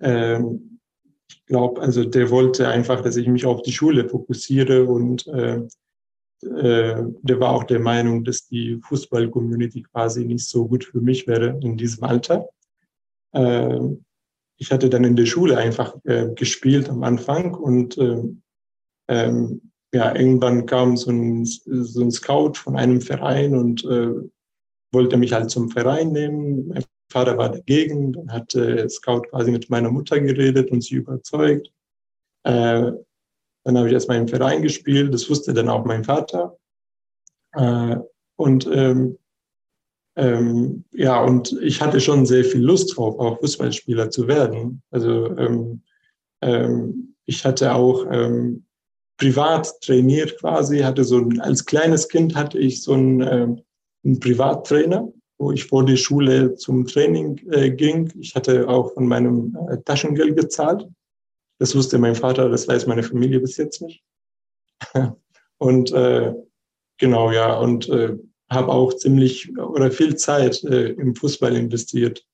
ähm, 0.00 0.80
ich 1.28 1.44
glaube, 1.44 1.82
also 1.82 2.02
der 2.04 2.30
wollte 2.30 2.66
einfach, 2.68 3.02
dass 3.02 3.16
ich 3.18 3.28
mich 3.28 3.44
auf 3.44 3.60
die 3.60 3.72
Schule 3.72 4.08
fokussiere 4.08 4.86
und 4.86 5.26
äh, 5.26 5.56
äh, 6.46 7.04
der 7.22 7.40
war 7.40 7.50
auch 7.50 7.64
der 7.64 7.80
Meinung, 7.80 8.24
dass 8.24 8.46
die 8.46 8.80
Fußball-Community 8.80 9.82
quasi 9.82 10.24
nicht 10.24 10.48
so 10.48 10.66
gut 10.66 10.84
für 10.84 11.02
mich 11.02 11.26
wäre 11.26 11.60
in 11.60 11.76
diesem 11.76 12.04
Alter. 12.04 12.48
Äh, 13.32 13.80
ich 14.56 14.72
hatte 14.72 14.88
dann 14.88 15.04
in 15.04 15.14
der 15.14 15.26
Schule 15.26 15.58
einfach 15.58 15.94
äh, 16.04 16.30
gespielt 16.34 16.88
am 16.88 17.02
Anfang 17.02 17.52
und 17.52 17.98
äh, 17.98 18.22
ähm, 19.08 19.60
ja, 19.92 20.14
irgendwann 20.14 20.66
kam 20.66 20.96
so 20.96 21.10
ein, 21.10 21.44
so 21.44 22.02
ein 22.02 22.10
Scout 22.10 22.54
von 22.54 22.76
einem 22.76 23.00
Verein 23.00 23.56
und 23.56 23.84
äh, 23.84 24.14
wollte 24.92 25.16
mich 25.16 25.32
halt 25.32 25.50
zum 25.50 25.70
Verein 25.70 26.12
nehmen. 26.12 26.68
Mein 26.68 26.84
Vater 27.10 27.38
war 27.38 27.50
dagegen. 27.50 28.12
Dann 28.12 28.32
hat 28.32 28.54
äh, 28.54 28.88
Scout 28.88 29.22
quasi 29.30 29.50
mit 29.50 29.70
meiner 29.70 29.90
Mutter 29.90 30.20
geredet 30.20 30.70
und 30.70 30.82
sie 30.82 30.96
überzeugt. 30.96 31.72
Äh, 32.44 32.92
dann 33.64 33.76
habe 33.76 33.88
ich 33.88 33.94
erstmal 33.94 34.18
im 34.18 34.28
Verein 34.28 34.62
gespielt. 34.62 35.12
Das 35.12 35.28
wusste 35.28 35.54
dann 35.54 35.68
auch 35.68 35.84
mein 35.84 36.04
Vater. 36.04 36.58
Äh, 37.52 37.96
und 38.36 38.66
ähm, 38.70 39.18
ähm, 40.16 40.84
ja, 40.92 41.22
und 41.22 41.52
ich 41.62 41.80
hatte 41.80 42.00
schon 42.00 42.26
sehr 42.26 42.44
viel 42.44 42.62
Lust 42.62 42.96
drauf, 42.96 43.18
auch 43.18 43.38
Fußballspieler 43.38 44.10
zu 44.10 44.26
werden. 44.26 44.82
Also 44.90 45.36
ähm, 45.36 45.82
ähm, 46.42 47.14
ich 47.24 47.44
hatte 47.44 47.74
auch 47.74 48.06
ähm, 48.10 48.64
privat 49.18 49.80
trainiert 49.82 50.38
quasi, 50.38 50.78
hatte 50.78 51.04
so 51.04 51.18
ein, 51.18 51.40
als 51.40 51.64
kleines 51.66 52.08
Kind 52.08 52.34
hatte 52.34 52.58
ich 52.58 52.82
so 52.82 52.94
einen, 52.94 53.20
äh, 53.20 53.48
einen 54.04 54.20
Privattrainer, 54.20 55.12
wo 55.38 55.52
ich 55.52 55.64
vor 55.64 55.84
die 55.84 55.96
Schule 55.96 56.54
zum 56.54 56.86
Training 56.86 57.38
äh, 57.50 57.70
ging. 57.70 58.12
Ich 58.18 58.34
hatte 58.34 58.68
auch 58.68 58.94
von 58.94 59.06
meinem 59.06 59.56
äh, 59.68 59.78
Taschengeld 59.84 60.36
gezahlt. 60.36 60.88
Das 61.58 61.74
wusste 61.74 61.98
mein 61.98 62.14
Vater, 62.14 62.48
das 62.48 62.66
weiß 62.66 62.86
meine 62.86 63.02
Familie 63.02 63.40
bis 63.40 63.56
jetzt 63.56 63.82
nicht. 63.82 64.02
und 65.58 65.92
äh, 65.92 66.32
genau, 66.98 67.32
ja, 67.32 67.58
und 67.58 67.88
äh, 67.88 68.16
habe 68.48 68.68
auch 68.68 68.94
ziemlich 68.94 69.56
oder 69.58 69.90
viel 69.90 70.16
Zeit 70.16 70.62
äh, 70.64 70.90
im 70.90 71.14
Fußball 71.14 71.54
investiert. 71.54 72.24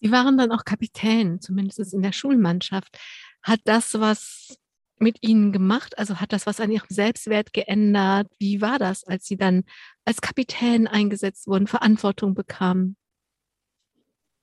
Sie 0.00 0.10
waren 0.10 0.38
dann 0.38 0.52
auch 0.52 0.64
Kapitän, 0.64 1.40
zumindest 1.40 1.92
in 1.92 2.02
der 2.02 2.12
Schulmannschaft. 2.12 2.98
Hat 3.42 3.60
das 3.64 3.98
was 3.98 4.59
mit 5.00 5.18
Ihnen 5.22 5.52
gemacht? 5.52 5.98
Also 5.98 6.16
hat 6.16 6.32
das 6.32 6.46
was 6.46 6.60
an 6.60 6.70
Ihrem 6.70 6.88
Selbstwert 6.88 7.52
geändert? 7.52 8.28
Wie 8.38 8.60
war 8.60 8.78
das, 8.78 9.04
als 9.04 9.26
Sie 9.26 9.36
dann 9.36 9.64
als 10.04 10.20
Kapitän 10.20 10.86
eingesetzt 10.86 11.46
wurden, 11.46 11.66
Verantwortung 11.66 12.34
bekamen? 12.34 12.96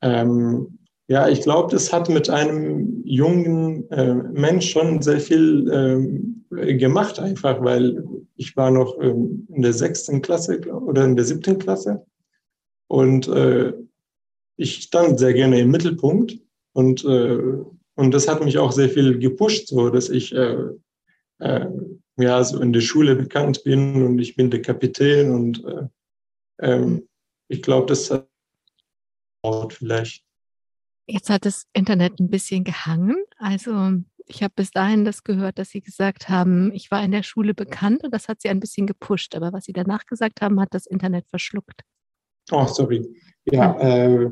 Ähm, 0.02 0.80
ja, 1.08 1.30
ich 1.30 1.42
glaube, 1.42 1.72
das 1.72 1.94
hat 1.94 2.10
mit 2.10 2.30
einem 2.30 3.02
jungen 3.06 3.90
äh, 3.92 4.14
Mensch 4.14 4.70
schon 4.70 5.02
sehr 5.02 5.20
viel 5.20 5.70
ähm, 5.72 6.46
gemacht, 6.50 7.20
einfach, 7.20 7.62
weil 7.62 8.04
ich 8.36 8.56
war 8.58 8.72
noch 8.72 9.00
ähm, 9.02 9.48
in 9.50 9.62
der 9.62 9.74
sechsten 9.74 10.22
Klasse 10.22 10.60
oder 10.70 11.06
in 11.06 11.16
der 11.16 11.26
siebten 11.26 11.58
Klasse 11.58 12.06
und 12.88 13.28
äh, 13.28 13.74
ich 14.58 14.84
stand 14.84 15.20
sehr 15.20 15.34
gerne 15.34 15.60
im 15.60 15.72
Mittelpunkt 15.72 16.40
und 16.74 17.06
äh, 17.06 17.40
und 17.98 18.14
das 18.14 18.28
hat 18.28 18.44
mich 18.44 18.58
auch 18.58 18.72
sehr 18.72 18.90
viel 18.90 19.20
gepusht, 19.20 19.68
so 19.68 19.90
dass 19.90 20.10
ich 20.10 20.34
äh, 20.34 20.58
äh, 21.40 21.68
ja 22.18 22.44
so 22.44 22.62
in 22.62 22.72
der 22.72 22.82
Schule 22.82 23.16
bekannt 23.16 23.64
bin 23.64 24.04
und 24.04 24.20
ich 24.20 24.36
bin 24.36 24.50
der 24.50 24.62
Kapitän 24.62 25.32
und 25.32 25.66
äh, 25.66 25.88
ähm, 26.60 27.08
ich 27.48 27.62
glaube, 27.62 27.88
das 27.88 28.12
hat 28.12 29.74
vielleicht. 29.74 30.24
Jetzt 31.08 31.30
hat 31.30 31.46
das 31.46 31.66
Internet 31.74 32.20
ein 32.20 32.30
bisschen 32.30 32.64
gehangen. 32.64 33.16
Also 33.38 33.94
ich 34.26 34.44
habe 34.44 34.54
bis 34.56 34.72
dahin 34.72 35.06
das 35.06 35.24
gehört, 35.24 35.58
dass 35.58 35.70
Sie 35.70 35.82
gesagt 35.82 36.28
haben, 36.28 36.74
ich 36.74 36.92
war 36.92 37.04
in 37.04 37.12
der 37.12 37.24
Schule 37.24 37.54
bekannt 37.54 38.04
und 38.04 38.14
das 38.14 38.28
hat 38.28 38.42
Sie 38.42 38.50
ein 38.50 38.60
bisschen 38.60 38.86
gepusht. 38.86 39.34
Aber 39.36 39.54
was 39.54 39.66
Sie 39.66 39.74
danach 39.74 40.06
gesagt 40.06 40.42
haben, 40.42 40.60
hat 40.60 40.74
das 40.74 40.86
Internet 40.86 41.26
verschluckt. 41.30 41.82
Oh, 42.52 42.66
sorry. 42.66 43.08
Ja, 43.46 43.80
äh, 43.80 44.30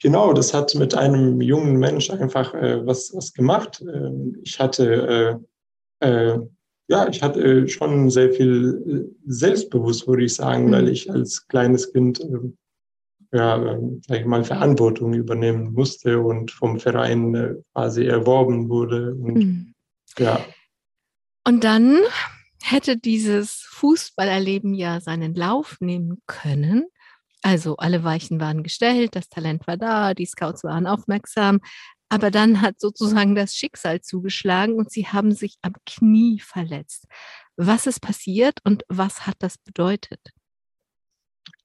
Genau, 0.00 0.32
das 0.32 0.52
hat 0.52 0.74
mit 0.74 0.94
einem 0.94 1.40
jungen 1.40 1.78
Mensch 1.78 2.10
einfach 2.10 2.52
äh, 2.54 2.86
was, 2.86 3.12
was 3.14 3.32
gemacht. 3.32 3.82
Ähm, 3.82 4.38
ich 4.42 4.58
hatte, 4.60 5.40
äh, 6.00 6.06
äh, 6.06 6.38
ja, 6.88 7.08
ich 7.08 7.22
hatte 7.22 7.66
schon 7.68 8.10
sehr 8.10 8.30
viel 8.32 9.08
äh, 9.08 9.14
selbstbewusst, 9.26 10.06
würde 10.06 10.24
ich 10.24 10.34
sagen, 10.34 10.66
mhm. 10.66 10.72
weil 10.72 10.88
ich 10.88 11.10
als 11.10 11.48
kleines 11.48 11.92
Kind, 11.92 12.20
ähm, 12.20 12.58
ja, 13.32 13.56
ähm, 13.56 14.02
sag 14.06 14.20
ich 14.20 14.26
mal, 14.26 14.44
Verantwortung 14.44 15.14
übernehmen 15.14 15.72
musste 15.72 16.20
und 16.20 16.50
vom 16.50 16.78
Verein 16.78 17.34
äh, 17.34 17.54
quasi 17.72 18.04
erworben 18.04 18.68
wurde. 18.68 19.14
Und, 19.14 19.34
mhm. 19.34 19.74
ja. 20.18 20.44
Und 21.46 21.64
dann 21.64 21.98
hätte 22.62 22.96
dieses 22.96 23.66
Fußballerleben 23.70 24.74
ja 24.74 25.00
seinen 25.00 25.34
Lauf 25.34 25.78
nehmen 25.80 26.22
können. 26.26 26.86
Also 27.46 27.76
alle 27.76 28.02
Weichen 28.04 28.40
waren 28.40 28.62
gestellt, 28.62 29.14
das 29.14 29.28
Talent 29.28 29.66
war 29.66 29.76
da, 29.76 30.14
die 30.14 30.24
Scouts 30.24 30.64
waren 30.64 30.86
aufmerksam, 30.86 31.60
aber 32.08 32.30
dann 32.30 32.62
hat 32.62 32.80
sozusagen 32.80 33.34
das 33.34 33.54
Schicksal 33.54 34.00
zugeschlagen 34.00 34.76
und 34.76 34.90
sie 34.90 35.08
haben 35.08 35.30
sich 35.30 35.58
am 35.60 35.74
Knie 35.84 36.40
verletzt. 36.40 37.04
Was 37.58 37.86
ist 37.86 38.00
passiert 38.00 38.60
und 38.64 38.82
was 38.88 39.26
hat 39.26 39.34
das 39.40 39.58
bedeutet? 39.58 40.20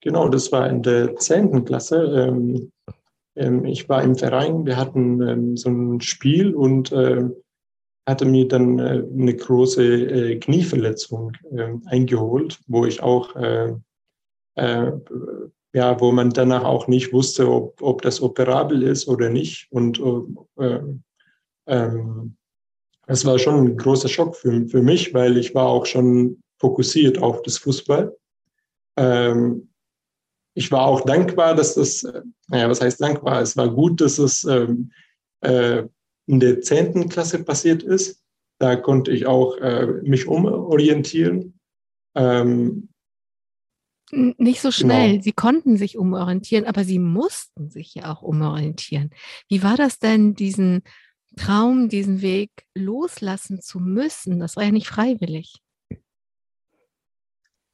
Genau, 0.01 0.27
das 0.27 0.51
war 0.51 0.69
in 0.69 0.83
der 0.83 1.15
10. 1.15 1.63
Klasse. 1.63 2.27
Ähm, 2.27 2.73
ähm, 3.37 3.63
ich 3.63 3.87
war 3.87 4.03
im 4.03 4.17
Verein, 4.17 4.65
wir 4.65 4.75
hatten 4.75 5.21
ähm, 5.21 5.55
so 5.55 5.69
ein 5.69 6.01
Spiel 6.01 6.53
und 6.55 6.91
äh, 6.91 7.23
hatte 8.05 8.25
mir 8.25 8.49
dann 8.49 8.79
äh, 8.79 9.01
eine 9.17 9.33
große 9.33 9.83
äh, 9.83 10.39
Knieverletzung 10.39 11.31
eingeholt, 11.85 12.59
wo 12.67 12.85
ich 12.85 13.01
auch 13.01 13.33
ja, 15.73 15.99
wo 15.99 16.11
man 16.11 16.31
danach 16.31 16.63
auch 16.63 16.87
nicht 16.87 17.13
wusste, 17.13 17.49
ob, 17.49 17.81
ob 17.81 18.01
das 18.01 18.21
operabel 18.21 18.83
ist 18.83 19.07
oder 19.07 19.29
nicht. 19.29 19.67
Und 19.71 19.99
äh, 20.57 20.79
ähm, 21.67 22.35
es 23.07 23.25
war 23.25 23.39
schon 23.39 23.65
ein 23.65 23.77
großer 23.77 24.07
Schock 24.07 24.35
für, 24.35 24.67
für 24.67 24.81
mich, 24.81 25.13
weil 25.13 25.37
ich 25.37 25.53
war 25.53 25.67
auch 25.67 25.85
schon 25.85 26.41
fokussiert 26.59 27.21
auf 27.21 27.41
das 27.43 27.57
Fußball. 27.57 28.15
Ähm, 28.97 29.69
ich 30.55 30.71
war 30.71 30.85
auch 30.85 31.01
dankbar, 31.01 31.55
dass 31.55 31.75
das, 31.75 32.03
naja, 32.47 32.69
was 32.69 32.81
heißt 32.81 33.01
dankbar? 33.01 33.41
Es 33.41 33.55
war 33.55 33.69
gut, 33.69 34.01
dass 34.01 34.17
es 34.17 34.43
ähm, 34.43 34.91
äh, 35.41 35.83
in 36.27 36.39
der 36.39 36.61
zehnten 36.61 37.09
Klasse 37.09 37.43
passiert 37.43 37.83
ist. 37.83 38.21
Da 38.59 38.75
konnte 38.75 39.11
ich 39.11 39.25
auch 39.25 39.57
äh, 39.57 39.85
mich 40.03 40.27
umorientieren. 40.27 41.59
Ähm, 42.15 42.88
nicht 44.11 44.61
so 44.61 44.71
schnell. 44.71 45.11
Genau. 45.11 45.23
Sie 45.23 45.31
konnten 45.31 45.77
sich 45.77 45.97
umorientieren, 45.97 46.65
aber 46.65 46.83
sie 46.83 46.99
mussten 46.99 47.69
sich 47.69 47.95
ja 47.95 48.11
auch 48.11 48.21
umorientieren. 48.21 49.11
Wie 49.47 49.63
war 49.63 49.77
das 49.77 49.99
denn, 49.99 50.35
diesen 50.35 50.83
Traum, 51.37 51.89
diesen 51.89 52.21
Weg 52.21 52.51
loslassen 52.75 53.61
zu 53.61 53.79
müssen? 53.79 54.39
Das 54.39 54.55
war 54.55 54.63
ja 54.63 54.71
nicht 54.71 54.87
freiwillig. 54.87 55.61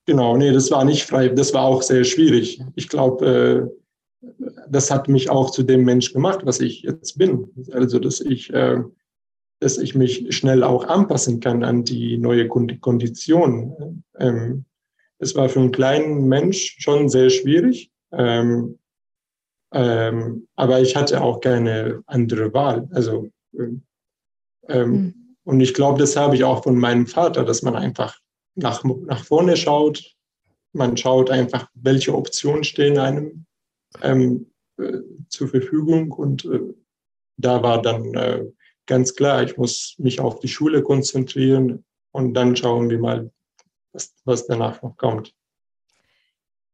Genau, 0.06 0.38
nee, 0.38 0.52
das 0.52 0.70
war 0.70 0.86
nicht 0.86 1.04
frei. 1.04 1.30
Das 1.30 1.54
war 1.54 1.64
auch 1.64 1.82
sehr 1.82 2.04
schwierig. 2.04 2.62
Ich 2.76 2.90
glaube, 2.90 3.72
äh, 4.22 4.32
das 4.70 4.92
hat 4.92 5.08
mich 5.08 5.30
auch 5.30 5.50
zu 5.50 5.64
dem 5.64 5.84
Mensch 5.84 6.14
gemacht, 6.14 6.42
was 6.44 6.60
ich 6.60 6.84
jetzt 6.84 7.18
bin. 7.18 7.50
Also, 7.72 8.00
dass 8.00 8.22
ich, 8.22 8.54
äh, 8.54 8.84
dass 9.60 9.78
ich 9.78 9.96
mich 9.96 10.36
schnell 10.36 10.64
auch 10.64 10.86
anpassen 10.86 11.40
kann 11.40 11.64
an 11.64 11.84
die 11.84 12.18
neue 12.18 12.48
Kondition. 12.48 14.04
Ähm, 14.20 14.66
es 15.20 15.36
war 15.36 15.50
für 15.50 15.60
einen 15.60 15.72
kleinen 15.72 16.28
Mensch 16.28 16.78
schon 16.80 17.10
sehr 17.10 17.30
schwierig. 17.30 17.92
Ähm, 18.12 18.80
ähm, 19.74 20.48
aber 20.56 20.82
ich 20.82 20.96
hatte 20.96 21.22
auch 21.22 21.42
keine 21.42 22.04
andere 22.06 22.54
Wahl. 22.54 22.88
Also, 22.92 23.30
ähm, 23.58 23.84
mhm. 24.68 25.36
und 25.44 25.60
ich 25.60 25.74
glaube, 25.74 26.00
das 26.00 26.16
habe 26.16 26.36
ich 26.36 26.44
auch 26.44 26.64
von 26.64 26.78
meinem 26.78 27.08
Vater, 27.08 27.44
dass 27.44 27.62
man 27.62 27.76
einfach 27.76 28.20
nach, 28.56 28.84
nach 28.84 29.24
vorne 29.24 29.58
schaut. 29.58 30.16
Man 30.74 30.98
schaut 30.98 31.30
einfach, 31.30 31.70
welche 31.74 32.14
Optionen 32.16 32.64
stehen 32.64 32.98
einem 32.98 33.46
ähm, 34.02 34.52
äh, 34.78 35.00
zur 35.30 35.48
Verfügung. 35.48 36.12
Und 36.12 36.46
äh, 36.46 36.74
da 37.38 37.62
war 37.64 37.82
dann 37.82 38.14
äh, 38.14 38.46
ganz 38.86 39.16
klar, 39.16 39.44
ich 39.44 39.58
muss 39.58 39.96
mich 39.98 40.20
auf 40.20 40.40
die 40.40 40.48
Schule 40.48 40.84
konzentrieren 40.84 41.84
und 42.12 42.34
dann 42.34 42.56
schauen 42.56 42.90
wir 42.90 43.00
mal, 43.00 43.32
was, 43.96 44.14
was 44.26 44.48
danach 44.48 44.82
noch 44.82 44.96
kommt. 44.98 45.34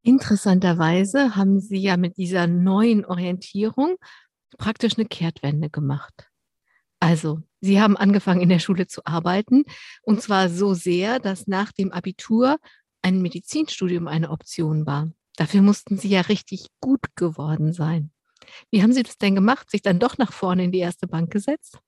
Interessanterweise 0.03 1.35
haben 1.35 1.59
Sie 1.59 1.77
ja 1.77 1.95
mit 1.95 2.17
dieser 2.17 2.47
neuen 2.47 3.05
Orientierung 3.05 3.95
praktisch 4.57 4.97
eine 4.97 5.05
Kehrtwende 5.05 5.69
gemacht. 5.69 6.27
Also, 6.99 7.41
Sie 7.61 7.79
haben 7.79 7.95
angefangen 7.95 8.41
in 8.41 8.49
der 8.49 8.59
Schule 8.59 8.87
zu 8.87 9.05
arbeiten 9.05 9.63
und 10.01 10.21
zwar 10.21 10.49
so 10.49 10.73
sehr, 10.73 11.19
dass 11.19 11.47
nach 11.47 11.71
dem 11.71 11.91
Abitur 11.91 12.57
ein 13.03 13.21
Medizinstudium 13.21 14.07
eine 14.07 14.31
Option 14.31 14.85
war. 14.85 15.11
Dafür 15.35 15.61
mussten 15.61 15.97
Sie 15.97 16.09
ja 16.09 16.21
richtig 16.21 16.67
gut 16.79 17.01
geworden 17.15 17.73
sein. 17.73 18.11
Wie 18.71 18.81
haben 18.81 18.93
Sie 18.93 19.03
das 19.03 19.17
denn 19.17 19.35
gemacht? 19.35 19.69
Sich 19.69 19.81
dann 19.83 19.99
doch 19.99 20.17
nach 20.17 20.33
vorne 20.33 20.63
in 20.63 20.71
die 20.71 20.79
erste 20.79 21.07
Bank 21.07 21.31
gesetzt? 21.31 21.79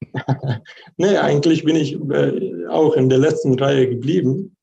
nee, 0.96 1.16
eigentlich 1.16 1.64
bin 1.64 1.76
ich 1.76 1.94
äh, 1.94 2.66
auch 2.68 2.94
in 2.94 3.08
der 3.08 3.18
letzten 3.18 3.58
Reihe 3.58 3.88
geblieben. 3.88 4.56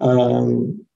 Ähm, 0.00 0.86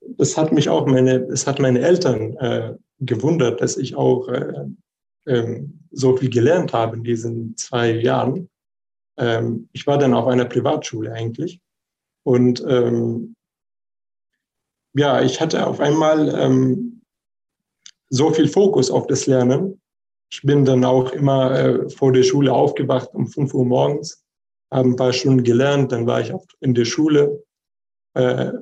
das 0.00 0.36
hat 0.36 0.52
mich 0.52 0.68
auch 0.68 0.86
meine, 0.86 1.24
es 1.26 1.46
hat 1.46 1.58
meine 1.58 1.80
Eltern 1.80 2.36
äh, 2.36 2.74
gewundert, 3.00 3.60
dass 3.60 3.76
ich 3.76 3.94
auch 3.94 4.28
äh, 4.28 4.66
ähm, 5.26 5.80
so 5.90 6.16
viel 6.16 6.30
gelernt 6.30 6.72
habe 6.72 6.96
in 6.96 7.04
diesen 7.04 7.56
zwei 7.56 7.92
Jahren. 7.92 8.48
Ähm, 9.18 9.68
ich 9.72 9.86
war 9.86 9.98
dann 9.98 10.14
auf 10.14 10.26
einer 10.26 10.46
Privatschule 10.46 11.12
eigentlich. 11.12 11.60
Und 12.22 12.64
ähm, 12.66 13.34
ja, 14.94 15.22
ich 15.22 15.40
hatte 15.40 15.66
auf 15.66 15.80
einmal 15.80 16.28
ähm, 16.34 17.02
so 18.08 18.30
viel 18.32 18.48
Fokus 18.48 18.90
auf 18.90 19.06
das 19.06 19.26
Lernen. 19.26 19.80
Ich 20.32 20.42
bin 20.42 20.64
dann 20.64 20.84
auch 20.84 21.12
immer 21.12 21.58
äh, 21.58 21.90
vor 21.90 22.12
der 22.12 22.22
Schule 22.22 22.52
aufgewacht 22.52 23.10
um 23.14 23.26
5 23.26 23.54
Uhr 23.54 23.64
morgens, 23.64 24.24
habe 24.70 24.88
ein 24.88 24.96
paar 24.96 25.12
Stunden 25.12 25.42
gelernt, 25.42 25.92
dann 25.92 26.06
war 26.06 26.20
ich 26.20 26.32
in 26.60 26.74
der 26.74 26.84
Schule. 26.84 27.42
Äh, 28.14 28.52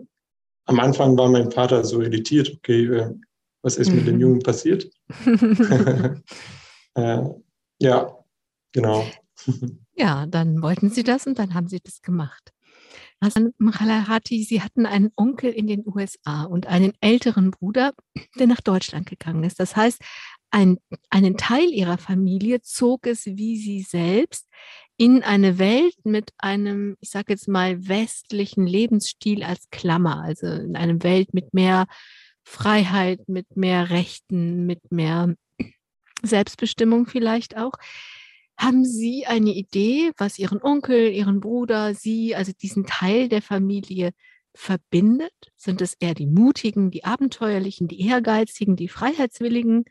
am 0.66 0.80
Anfang 0.80 1.16
war 1.16 1.28
mein 1.28 1.50
Vater 1.50 1.84
so 1.84 2.00
irritiert, 2.02 2.52
okay, 2.56 2.84
äh, 2.84 3.14
was 3.62 3.76
ist 3.76 3.90
mhm. 3.90 3.96
mit 3.96 4.06
den 4.06 4.14
mhm. 4.16 4.20
Jungen 4.20 4.38
passiert? 4.40 4.90
äh, 6.94 7.22
ja, 7.80 8.18
genau. 8.72 9.06
Ja, 10.00 10.26
dann 10.26 10.62
wollten 10.62 10.90
Sie 10.90 11.02
das 11.02 11.26
und 11.26 11.40
dann 11.40 11.54
haben 11.54 11.66
Sie 11.66 11.80
das 11.80 12.02
gemacht. 12.02 12.52
Hassan 13.20 13.52
Mkhalahati, 13.58 14.44
Sie 14.44 14.62
hatten 14.62 14.86
einen 14.86 15.10
Onkel 15.16 15.50
in 15.50 15.66
den 15.66 15.82
USA 15.84 16.44
und 16.44 16.68
einen 16.68 16.92
älteren 17.00 17.50
Bruder, 17.50 17.92
der 18.38 18.46
nach 18.46 18.60
Deutschland 18.60 19.08
gegangen 19.08 19.42
ist. 19.42 19.58
Das 19.58 19.74
heißt, 19.74 20.00
ein, 20.52 20.78
einen 21.10 21.36
Teil 21.36 21.72
Ihrer 21.72 21.98
Familie 21.98 22.62
zog 22.62 23.08
es 23.08 23.26
wie 23.26 23.56
Sie 23.56 23.82
selbst 23.82 24.48
in 24.98 25.22
eine 25.22 25.58
Welt 25.58 25.94
mit 26.04 26.32
einem, 26.38 26.96
ich 27.00 27.10
sage 27.10 27.32
jetzt 27.32 27.48
mal, 27.48 27.88
westlichen 27.88 28.66
Lebensstil 28.66 29.44
als 29.44 29.70
Klammer, 29.70 30.22
also 30.22 30.46
in 30.48 30.76
eine 30.76 31.02
Welt 31.04 31.32
mit 31.32 31.54
mehr 31.54 31.86
Freiheit, 32.42 33.28
mit 33.28 33.56
mehr 33.56 33.90
Rechten, 33.90 34.66
mit 34.66 34.90
mehr 34.90 35.34
Selbstbestimmung 36.22 37.06
vielleicht 37.06 37.56
auch. 37.56 37.72
Haben 38.58 38.84
Sie 38.84 39.24
eine 39.24 39.54
Idee, 39.54 40.10
was 40.16 40.36
Ihren 40.36 40.60
Onkel, 40.60 41.12
Ihren 41.12 41.38
Bruder, 41.38 41.94
Sie, 41.94 42.34
also 42.34 42.50
diesen 42.60 42.84
Teil 42.84 43.28
der 43.28 43.40
Familie 43.40 44.10
verbindet? 44.52 45.32
Sind 45.56 45.80
es 45.80 45.94
eher 45.94 46.14
die 46.14 46.26
Mutigen, 46.26 46.90
die 46.90 47.04
Abenteuerlichen, 47.04 47.86
die 47.86 48.04
Ehrgeizigen, 48.04 48.74
die 48.74 48.88
Freiheitswilligen? 48.88 49.84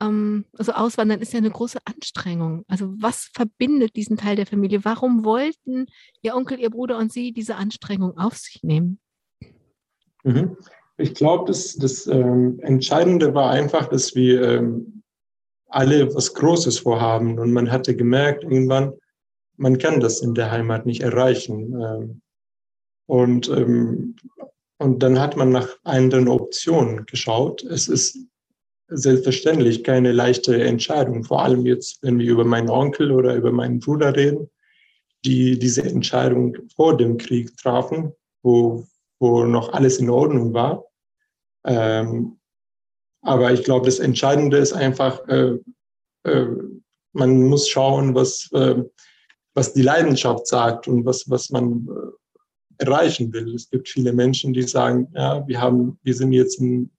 Ähm, 0.00 0.44
also 0.56 0.72
Auswandern 0.72 1.20
ist 1.20 1.32
ja 1.32 1.38
eine 1.38 1.50
große 1.50 1.78
Anstrengung. 1.84 2.64
Also 2.68 2.92
was 2.96 3.30
verbindet 3.34 3.96
diesen 3.96 4.16
Teil 4.16 4.36
der 4.36 4.46
Familie? 4.46 4.84
Warum 4.84 5.24
wollten 5.24 5.86
Ihr 6.22 6.34
Onkel, 6.34 6.58
Ihr 6.58 6.70
Bruder 6.70 6.98
und 6.98 7.12
Sie 7.12 7.32
diese 7.32 7.56
Anstrengung 7.56 8.16
auf 8.18 8.36
sich 8.36 8.62
nehmen? 8.62 8.98
Mhm. 10.24 10.56
Ich 10.96 11.14
glaube, 11.14 11.46
das, 11.46 11.76
das 11.76 12.06
ähm, 12.06 12.60
Entscheidende 12.60 13.34
war 13.34 13.50
einfach, 13.50 13.88
dass 13.88 14.14
wir 14.14 14.42
ähm, 14.42 15.02
alle 15.68 16.14
was 16.14 16.34
Großes 16.34 16.80
vorhaben. 16.80 17.38
Und 17.38 17.52
man 17.52 17.70
hatte 17.70 17.96
gemerkt, 17.96 18.44
irgendwann, 18.44 18.92
man 19.56 19.78
kann 19.78 20.00
das 20.00 20.20
in 20.20 20.34
der 20.34 20.50
Heimat 20.50 20.84
nicht 20.86 21.02
erreichen. 21.02 21.74
Ähm, 21.80 22.20
und, 23.06 23.48
ähm, 23.48 24.16
und 24.78 25.02
dann 25.02 25.18
hat 25.18 25.36
man 25.36 25.50
nach 25.50 25.68
anderen 25.84 26.28
Optionen 26.28 27.06
geschaut. 27.06 27.62
Es 27.62 27.88
ist 27.88 28.18
selbstverständlich 28.90 29.84
keine 29.84 30.12
leichte 30.12 30.62
Entscheidung, 30.62 31.24
vor 31.24 31.42
allem 31.42 31.64
jetzt, 31.66 32.02
wenn 32.02 32.18
wir 32.18 32.30
über 32.30 32.44
meinen 32.44 32.70
Onkel 32.70 33.12
oder 33.12 33.34
über 33.34 33.52
meinen 33.52 33.80
Bruder 33.80 34.14
reden, 34.14 34.50
die 35.24 35.58
diese 35.58 35.82
Entscheidung 35.82 36.56
vor 36.74 36.96
dem 36.96 37.18
Krieg 37.18 37.56
trafen, 37.56 38.12
wo, 38.42 38.86
wo 39.18 39.44
noch 39.44 39.72
alles 39.72 39.98
in 39.98 40.10
Ordnung 40.10 40.54
war. 40.54 40.84
Ähm, 41.64 42.38
aber 43.22 43.52
ich 43.52 43.64
glaube, 43.64 43.86
das 43.86 43.98
Entscheidende 43.98 44.56
ist 44.56 44.72
einfach, 44.72 45.26
äh, 45.28 45.58
äh, 46.24 46.46
man 47.12 47.42
muss 47.42 47.68
schauen, 47.68 48.14
was, 48.14 48.50
äh, 48.52 48.82
was 49.54 49.72
die 49.72 49.82
Leidenschaft 49.82 50.46
sagt 50.46 50.88
und 50.88 51.04
was, 51.04 51.28
was 51.28 51.50
man 51.50 51.86
äh, 51.88 52.84
erreichen 52.84 53.32
will. 53.32 53.54
Es 53.54 53.68
gibt 53.68 53.88
viele 53.88 54.12
Menschen, 54.12 54.54
die 54.54 54.62
sagen, 54.62 55.08
ja, 55.14 55.46
wir 55.46 55.60
haben, 55.60 55.98
wir 56.02 56.14
sind 56.14 56.32
jetzt 56.32 56.60
in, 56.60 56.90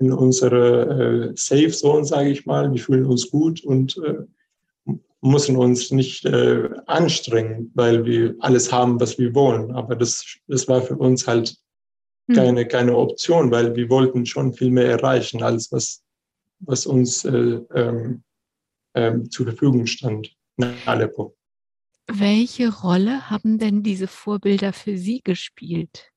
in 0.00 0.12
unserer 0.12 1.28
äh, 1.28 1.32
Safe 1.36 1.70
Zone, 1.70 2.04
sage 2.04 2.30
ich 2.30 2.46
mal, 2.46 2.72
wir 2.72 2.80
fühlen 2.80 3.06
uns 3.06 3.30
gut 3.30 3.62
und 3.62 3.98
äh, 3.98 4.94
müssen 5.20 5.56
uns 5.56 5.90
nicht 5.90 6.24
äh, 6.24 6.70
anstrengen, 6.86 7.70
weil 7.74 8.04
wir 8.06 8.34
alles 8.40 8.72
haben, 8.72 8.98
was 8.98 9.18
wir 9.18 9.34
wollen. 9.34 9.70
Aber 9.72 9.94
das, 9.94 10.24
das 10.48 10.66
war 10.66 10.80
für 10.80 10.96
uns 10.96 11.26
halt 11.26 11.56
hm. 12.28 12.36
keine, 12.36 12.66
keine 12.66 12.96
Option, 12.96 13.50
weil 13.50 13.76
wir 13.76 13.90
wollten 13.90 14.24
schon 14.24 14.54
viel 14.54 14.70
mehr 14.70 14.90
erreichen, 14.90 15.42
als 15.42 15.70
was, 15.70 16.02
was 16.60 16.86
uns 16.86 17.24
äh, 17.26 17.60
ähm, 17.74 18.22
ähm, 18.94 19.30
zur 19.30 19.46
Verfügung 19.46 19.86
stand 19.86 20.34
in 20.56 20.72
Aleppo. 20.86 21.36
Welche 22.06 22.74
Rolle 22.74 23.30
haben 23.30 23.58
denn 23.58 23.82
diese 23.82 24.08
Vorbilder 24.08 24.72
für 24.72 24.96
Sie 24.96 25.20
gespielt? 25.22 26.10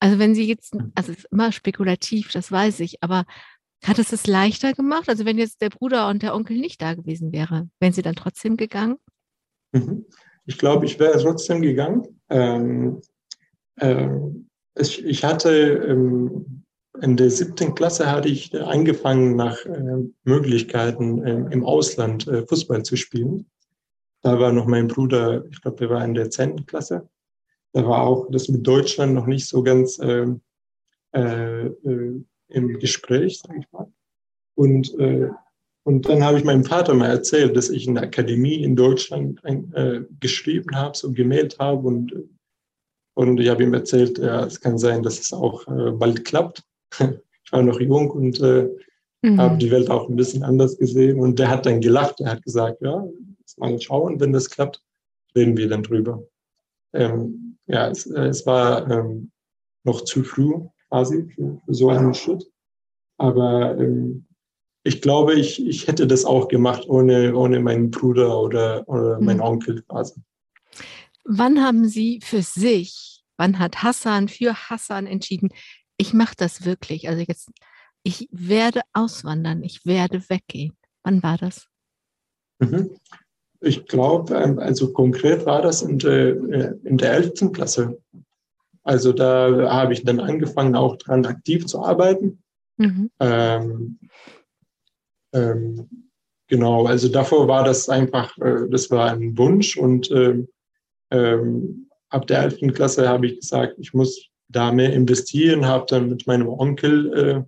Also 0.00 0.18
wenn 0.18 0.34
Sie 0.34 0.46
jetzt, 0.46 0.74
also 0.94 1.12
es 1.12 1.18
ist 1.18 1.28
immer 1.32 1.52
spekulativ, 1.52 2.32
das 2.32 2.52
weiß 2.52 2.80
ich, 2.80 3.02
aber 3.02 3.24
hat 3.84 3.98
es 3.98 4.12
es 4.12 4.26
leichter 4.26 4.72
gemacht? 4.72 5.08
Also 5.08 5.24
wenn 5.24 5.38
jetzt 5.38 5.60
der 5.60 5.70
Bruder 5.70 6.08
und 6.08 6.22
der 6.22 6.34
Onkel 6.34 6.58
nicht 6.58 6.82
da 6.82 6.94
gewesen 6.94 7.32
wäre, 7.32 7.68
wären 7.80 7.92
Sie 7.92 8.02
dann 8.02 8.16
trotzdem 8.16 8.56
gegangen? 8.56 8.96
Mhm. 9.72 10.06
Ich 10.46 10.58
glaube, 10.58 10.86
ich 10.86 10.98
wäre 10.98 11.20
trotzdem 11.20 11.62
gegangen. 11.62 12.20
Ähm, 12.28 13.00
ähm, 13.80 14.48
ich, 14.78 15.04
ich 15.04 15.24
hatte 15.24 15.50
ähm, 15.50 16.64
in 17.02 17.16
der 17.16 17.30
siebten 17.30 17.74
Klasse 17.74 18.10
hatte 18.10 18.28
ich 18.28 18.54
angefangen, 18.58 19.36
nach 19.36 19.64
äh, 19.66 20.04
Möglichkeiten 20.24 21.22
äh, 21.22 21.52
im 21.52 21.64
Ausland 21.64 22.26
äh, 22.26 22.46
Fußball 22.46 22.82
zu 22.82 22.96
spielen. 22.96 23.46
Da 24.22 24.38
war 24.38 24.52
noch 24.52 24.66
mein 24.66 24.88
Bruder, 24.88 25.44
ich 25.50 25.60
glaube, 25.60 25.76
der 25.78 25.90
war 25.90 26.04
in 26.04 26.14
der 26.14 26.30
zehnten 26.30 26.66
Klasse. 26.66 27.08
Da 27.76 27.86
war 27.86 28.06
auch 28.06 28.30
das 28.30 28.48
mit 28.48 28.66
Deutschland 28.66 29.12
noch 29.12 29.26
nicht 29.26 29.46
so 29.46 29.62
ganz 29.62 29.98
ähm, 30.02 30.40
äh, 31.14 31.66
äh, 31.66 32.24
im 32.48 32.78
Gespräch, 32.78 33.40
sage 33.40 33.58
ich 33.60 33.70
mal. 33.70 33.92
Und, 34.54 34.98
äh, 34.98 35.28
und 35.82 36.08
dann 36.08 36.24
habe 36.24 36.38
ich 36.38 36.44
meinem 36.44 36.64
Vater 36.64 36.94
mal 36.94 37.10
erzählt, 37.10 37.54
dass 37.54 37.68
ich 37.68 37.86
in 37.86 37.96
der 37.96 38.04
Akademie 38.04 38.62
in 38.62 38.76
Deutschland 38.76 39.44
ein, 39.44 40.06
geschrieben 40.20 40.74
habe, 40.74 40.96
so 40.96 41.12
gemeldet 41.12 41.58
habe 41.58 41.86
und 41.86 42.14
und 43.14 43.40
ich 43.40 43.48
habe 43.48 43.62
ihm 43.62 43.72
erzählt, 43.72 44.18
ja, 44.18 44.44
es 44.44 44.60
kann 44.60 44.76
sein, 44.76 45.02
dass 45.02 45.18
es 45.18 45.32
auch 45.32 45.66
äh, 45.68 45.90
bald 45.92 46.26
klappt. 46.26 46.62
ich 46.98 47.52
war 47.52 47.62
noch 47.62 47.80
jung 47.80 48.10
und 48.10 48.40
äh, 48.40 48.68
mhm. 49.22 49.40
habe 49.40 49.56
die 49.56 49.70
Welt 49.70 49.88
auch 49.88 50.10
ein 50.10 50.16
bisschen 50.16 50.42
anders 50.42 50.76
gesehen. 50.76 51.18
Und 51.18 51.38
der 51.38 51.48
hat 51.48 51.64
dann 51.64 51.80
gelacht. 51.80 52.20
Er 52.20 52.32
hat 52.32 52.42
gesagt, 52.42 52.82
ja, 52.82 53.06
mal 53.56 53.80
schauen, 53.80 54.20
wenn 54.20 54.34
das 54.34 54.50
klappt, 54.50 54.82
reden 55.34 55.56
wir 55.56 55.66
dann 55.66 55.82
drüber. 55.82 56.22
Ähm, 56.92 57.45
ja, 57.66 57.88
es, 57.88 58.06
äh, 58.06 58.26
es 58.26 58.46
war 58.46 58.90
ähm, 58.90 59.30
noch 59.84 60.02
zu 60.02 60.22
früh 60.22 60.52
quasi 60.88 61.28
für, 61.34 61.60
für 61.64 61.74
so 61.74 61.90
einen 61.90 62.14
Schritt. 62.14 62.44
Aber 63.18 63.78
ähm, 63.78 64.26
ich 64.84 65.02
glaube, 65.02 65.34
ich, 65.34 65.64
ich 65.66 65.88
hätte 65.88 66.06
das 66.06 66.24
auch 66.24 66.48
gemacht 66.48 66.84
ohne, 66.86 67.34
ohne 67.34 67.60
meinen 67.60 67.90
Bruder 67.90 68.40
oder, 68.40 68.88
oder 68.88 69.20
meinen 69.20 69.38
mhm. 69.38 69.42
Onkel 69.42 69.82
quasi. 69.82 70.20
Wann 71.24 71.60
haben 71.62 71.88
Sie 71.88 72.20
für 72.22 72.42
sich, 72.42 73.24
wann 73.36 73.58
hat 73.58 73.82
Hassan 73.82 74.28
für 74.28 74.54
Hassan 74.54 75.06
entschieden, 75.06 75.48
ich 75.96 76.12
mache 76.12 76.34
das 76.36 76.64
wirklich? 76.64 77.08
Also 77.08 77.24
jetzt, 77.26 77.50
ich 78.04 78.28
werde 78.30 78.82
auswandern, 78.92 79.64
ich 79.64 79.84
werde 79.86 80.22
weggehen. 80.28 80.76
Wann 81.02 81.22
war 81.22 81.36
das? 81.36 81.66
Mhm. 82.60 82.96
Ich 83.60 83.86
glaube, 83.86 84.34
ähm, 84.34 84.58
also 84.58 84.92
konkret 84.92 85.46
war 85.46 85.62
das 85.62 85.82
in 85.82 85.98
der, 85.98 86.28
äh, 86.28 86.74
in 86.84 86.98
der 86.98 87.12
11. 87.12 87.52
Klasse. 87.52 87.98
Also 88.82 89.12
da 89.12 89.70
habe 89.70 89.92
ich 89.92 90.04
dann 90.04 90.20
angefangen, 90.20 90.76
auch 90.76 90.96
dran 90.96 91.26
aktiv 91.26 91.66
zu 91.66 91.82
arbeiten. 91.82 92.42
Mhm. 92.76 93.10
Ähm, 93.18 93.98
ähm, 95.32 95.88
genau, 96.46 96.86
also 96.86 97.08
davor 97.08 97.48
war 97.48 97.64
das 97.64 97.88
einfach, 97.88 98.36
äh, 98.38 98.68
das 98.70 98.90
war 98.90 99.10
ein 99.10 99.36
Wunsch 99.36 99.76
und 99.76 100.10
ähm, 100.10 100.48
ähm, 101.10 101.88
ab 102.10 102.26
der 102.26 102.42
11. 102.42 102.74
Klasse 102.74 103.08
habe 103.08 103.26
ich 103.26 103.40
gesagt, 103.40 103.74
ich 103.78 103.92
muss 103.92 104.28
da 104.48 104.70
mehr 104.72 104.92
investieren, 104.92 105.66
habe 105.66 105.86
dann 105.88 106.08
mit 106.08 106.26
meinem 106.26 106.48
Onkel 106.48 107.12
äh, 107.14 107.42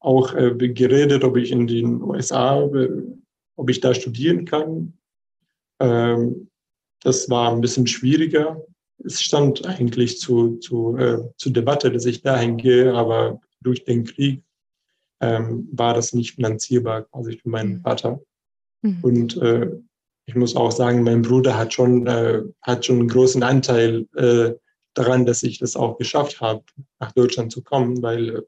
auch 0.00 0.34
äh, 0.34 0.52
geredet, 0.56 1.24
ob 1.24 1.36
ich 1.36 1.50
in 1.50 1.66
den 1.66 2.02
USA, 2.02 2.62
äh, 2.62 3.02
ob 3.56 3.70
ich 3.70 3.80
da 3.80 3.94
studieren 3.94 4.44
kann. 4.44 4.97
Ähm, 5.80 6.48
das 7.02 7.28
war 7.30 7.52
ein 7.52 7.60
bisschen 7.60 7.86
schwieriger. 7.86 8.62
Es 9.04 9.22
stand 9.22 9.64
eigentlich 9.66 10.18
zu, 10.18 10.56
zu, 10.56 10.96
äh, 10.96 11.18
zur 11.36 11.52
Debatte, 11.52 11.92
dass 11.92 12.04
ich 12.06 12.22
dahin 12.22 12.56
gehe, 12.56 12.92
aber 12.94 13.40
durch 13.60 13.84
den 13.84 14.04
Krieg 14.04 14.42
ähm, 15.20 15.68
war 15.72 15.94
das 15.94 16.12
nicht 16.12 16.34
finanzierbar 16.34 17.02
quasi 17.04 17.38
für 17.38 17.48
meinen 17.48 17.74
mhm. 17.74 17.80
Vater. 17.82 18.20
Mhm. 18.82 18.98
Und 19.02 19.36
äh, 19.38 19.70
ich 20.26 20.34
muss 20.34 20.56
auch 20.56 20.72
sagen, 20.72 21.02
mein 21.02 21.22
Bruder 21.22 21.56
hat 21.56 21.72
schon, 21.72 22.06
äh, 22.06 22.42
hat 22.62 22.84
schon 22.84 22.98
einen 22.98 23.08
großen 23.08 23.42
Anteil 23.42 24.06
äh, 24.14 24.54
daran, 24.94 25.26
dass 25.26 25.42
ich 25.42 25.58
das 25.58 25.76
auch 25.76 25.96
geschafft 25.96 26.40
habe, 26.40 26.64
nach 26.98 27.12
Deutschland 27.12 27.52
zu 27.52 27.62
kommen, 27.62 28.02
weil 28.02 28.28
äh, 28.36 28.42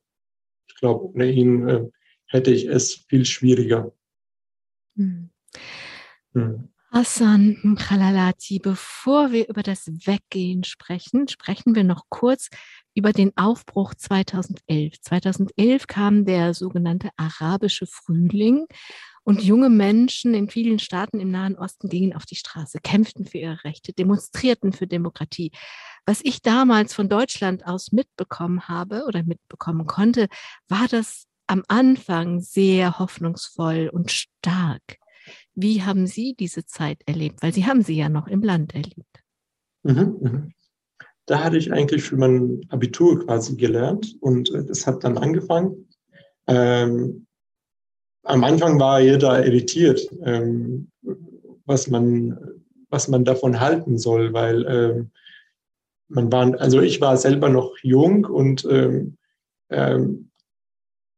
ich 0.69 0.77
glaube, 0.77 1.07
ohne 1.07 1.31
ihn 1.31 1.69
äh, 1.69 1.89
hätte 2.27 2.51
ich 2.51 2.67
es 2.67 2.95
viel 3.09 3.25
schwieriger. 3.25 3.93
Hm. 4.97 5.31
Hm. 6.35 6.70
Hassan 6.93 7.77
Khalalati, 7.79 8.59
bevor 8.59 9.31
wir 9.31 9.49
über 9.49 9.63
das 9.63 9.87
Weggehen 9.87 10.65
sprechen, 10.65 11.29
sprechen 11.29 11.77
wir 11.77 11.85
noch 11.85 12.07
kurz 12.09 12.49
über 12.95 13.13
den 13.13 13.31
Aufbruch 13.37 13.95
2011. 13.95 15.01
2011 15.01 15.87
kam 15.87 16.25
der 16.25 16.53
sogenannte 16.53 17.11
arabische 17.17 17.87
Frühling 17.87 18.67
und 19.23 19.41
junge 19.41 19.71
Menschen 19.71 20.35
in 20.35 20.51
vielen 20.51 20.81
Staaten 20.81 21.21
im 21.21 21.31
Nahen 21.31 21.57
Osten 21.57 21.89
gingen 21.89 22.13
auf 22.13 22.27
die 22.27 22.35
Straße, 22.35 22.81
kämpften 22.83 23.25
für 23.25 23.39
ihre 23.39 23.63
Rechte, 23.63 23.93
demonstrierten 23.93 24.73
für 24.73 24.89
Demokratie. 24.89 25.53
Was 26.07 26.21
ich 26.25 26.43
damals 26.43 26.93
von 26.93 27.09
Deutschland 27.09 27.67
aus 27.67 27.93
mitbekommen 27.93 28.67
habe 28.67 29.05
oder 29.07 29.23
mitbekommen 29.23 29.87
konnte, 29.87 30.27
war 30.69 30.89
das 30.89 31.27
am 31.47 31.63
Anfang 31.69 32.41
sehr 32.41 32.99
hoffnungsvoll 32.99 33.91
und 33.93 34.11
stark. 34.11 35.00
Wie 35.55 35.83
haben 35.83 36.07
Sie 36.07 36.35
diese 36.39 36.65
Zeit 36.65 37.03
erlebt? 37.07 37.43
Weil 37.43 37.53
Sie 37.53 37.67
haben 37.67 37.83
sie 37.83 37.97
ja 37.97 38.09
noch 38.09 38.29
im 38.29 38.43
Land 38.43 38.75
erlebt. 38.75 39.23
Mhm, 39.83 40.17
mhm. 40.21 40.53
Da 41.27 41.45
hatte 41.45 41.59
ich 41.59 41.73
eigentlich 41.73 42.03
für 42.03 42.17
mein 42.17 42.61
Abitur 42.71 43.25
quasi 43.25 43.57
gelernt 43.57 44.17
und 44.21 44.53
äh, 44.53 44.65
das 44.65 44.87
hat 44.87 45.05
dann 45.05 45.19
angefangen. 45.19 45.89
Ähm, 46.47 47.27
am 48.25 48.45
Anfang 48.45 48.79
war 48.79 49.01
jeder 49.01 49.45
irritiert, 49.45 50.01
ähm, 50.25 50.91
was 51.65 51.89
man 51.89 52.61
was 52.91 53.09
man 53.09 53.25
davon 53.25 53.61
halten 53.61 53.99
soll, 53.99 54.33
weil 54.33 54.67
ähm, 54.69 55.11
man 56.09 56.31
war, 56.31 56.61
also 56.61 56.81
ich 56.81 57.01
war 57.01 57.17
selber 57.17 57.49
noch 57.49 57.77
jung 57.83 58.25
und 58.27 58.67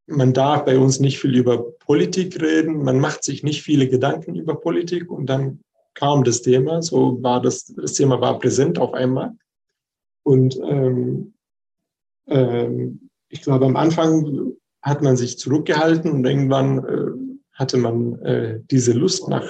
man 0.07 0.33
darf 0.33 0.65
bei 0.65 0.79
uns 0.79 1.01
nicht 1.01 1.19
viel 1.19 1.37
über 1.37 1.73
Politik 1.79 2.41
reden, 2.41 2.83
man 2.83 2.99
macht 2.99 3.25
sich 3.25 3.43
nicht 3.43 3.63
viele 3.63 3.89
Gedanken 3.89 4.35
über 4.35 4.61
Politik 4.61 5.11
und 5.11 5.27
dann 5.27 5.61
kam 5.95 6.25
das 6.25 6.43
Thema, 6.43 6.83
so 6.83 7.23
war 7.23 7.41
das, 7.41 7.67
das 7.67 7.95
Thema 7.95 8.21
war 8.21 8.39
präsent 8.39 8.79
auf 8.79 8.95
einmal. 8.95 9.33
Und 10.25 10.59
ähm, 10.63 11.35
ähm, 12.27 13.11
ich 13.29 13.43
glaube, 13.43 13.67
am 13.67 13.77
Anfang 13.77 14.55
hat 14.83 15.03
man 15.03 15.17
sich 15.17 15.39
zurückgehalten 15.39 16.11
und 16.11 16.25
irgendwann 16.25 16.85
äh, 16.85 17.33
hatte 17.53 17.77
man 17.77 18.19
äh, 18.23 18.61
diese 18.71 18.93
Lust 18.93 19.29
nach, 19.29 19.49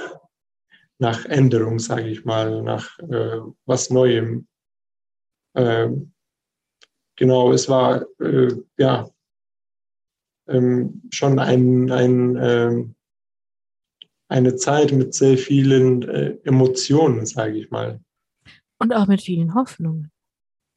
nach 0.98 1.24
Änderung, 1.26 1.78
sage 1.78 2.08
ich 2.08 2.24
mal, 2.24 2.62
nach 2.62 2.98
äh, 2.98 3.38
was 3.66 3.90
Neuem. 3.90 4.46
Ähm, 5.54 6.12
genau, 7.16 7.52
es 7.52 7.68
war 7.68 8.04
äh, 8.20 8.54
ja 8.78 9.08
ähm, 10.48 11.02
schon 11.10 11.38
ein, 11.38 11.90
ein, 11.90 12.36
äh, 12.36 12.84
eine 14.28 14.56
Zeit 14.56 14.92
mit 14.92 15.14
sehr 15.14 15.38
vielen 15.38 16.02
äh, 16.02 16.36
Emotionen, 16.44 17.26
sage 17.26 17.58
ich 17.58 17.70
mal. 17.70 18.00
Und 18.78 18.92
auch 18.92 19.06
mit 19.06 19.22
vielen 19.22 19.54
Hoffnungen. 19.54 20.10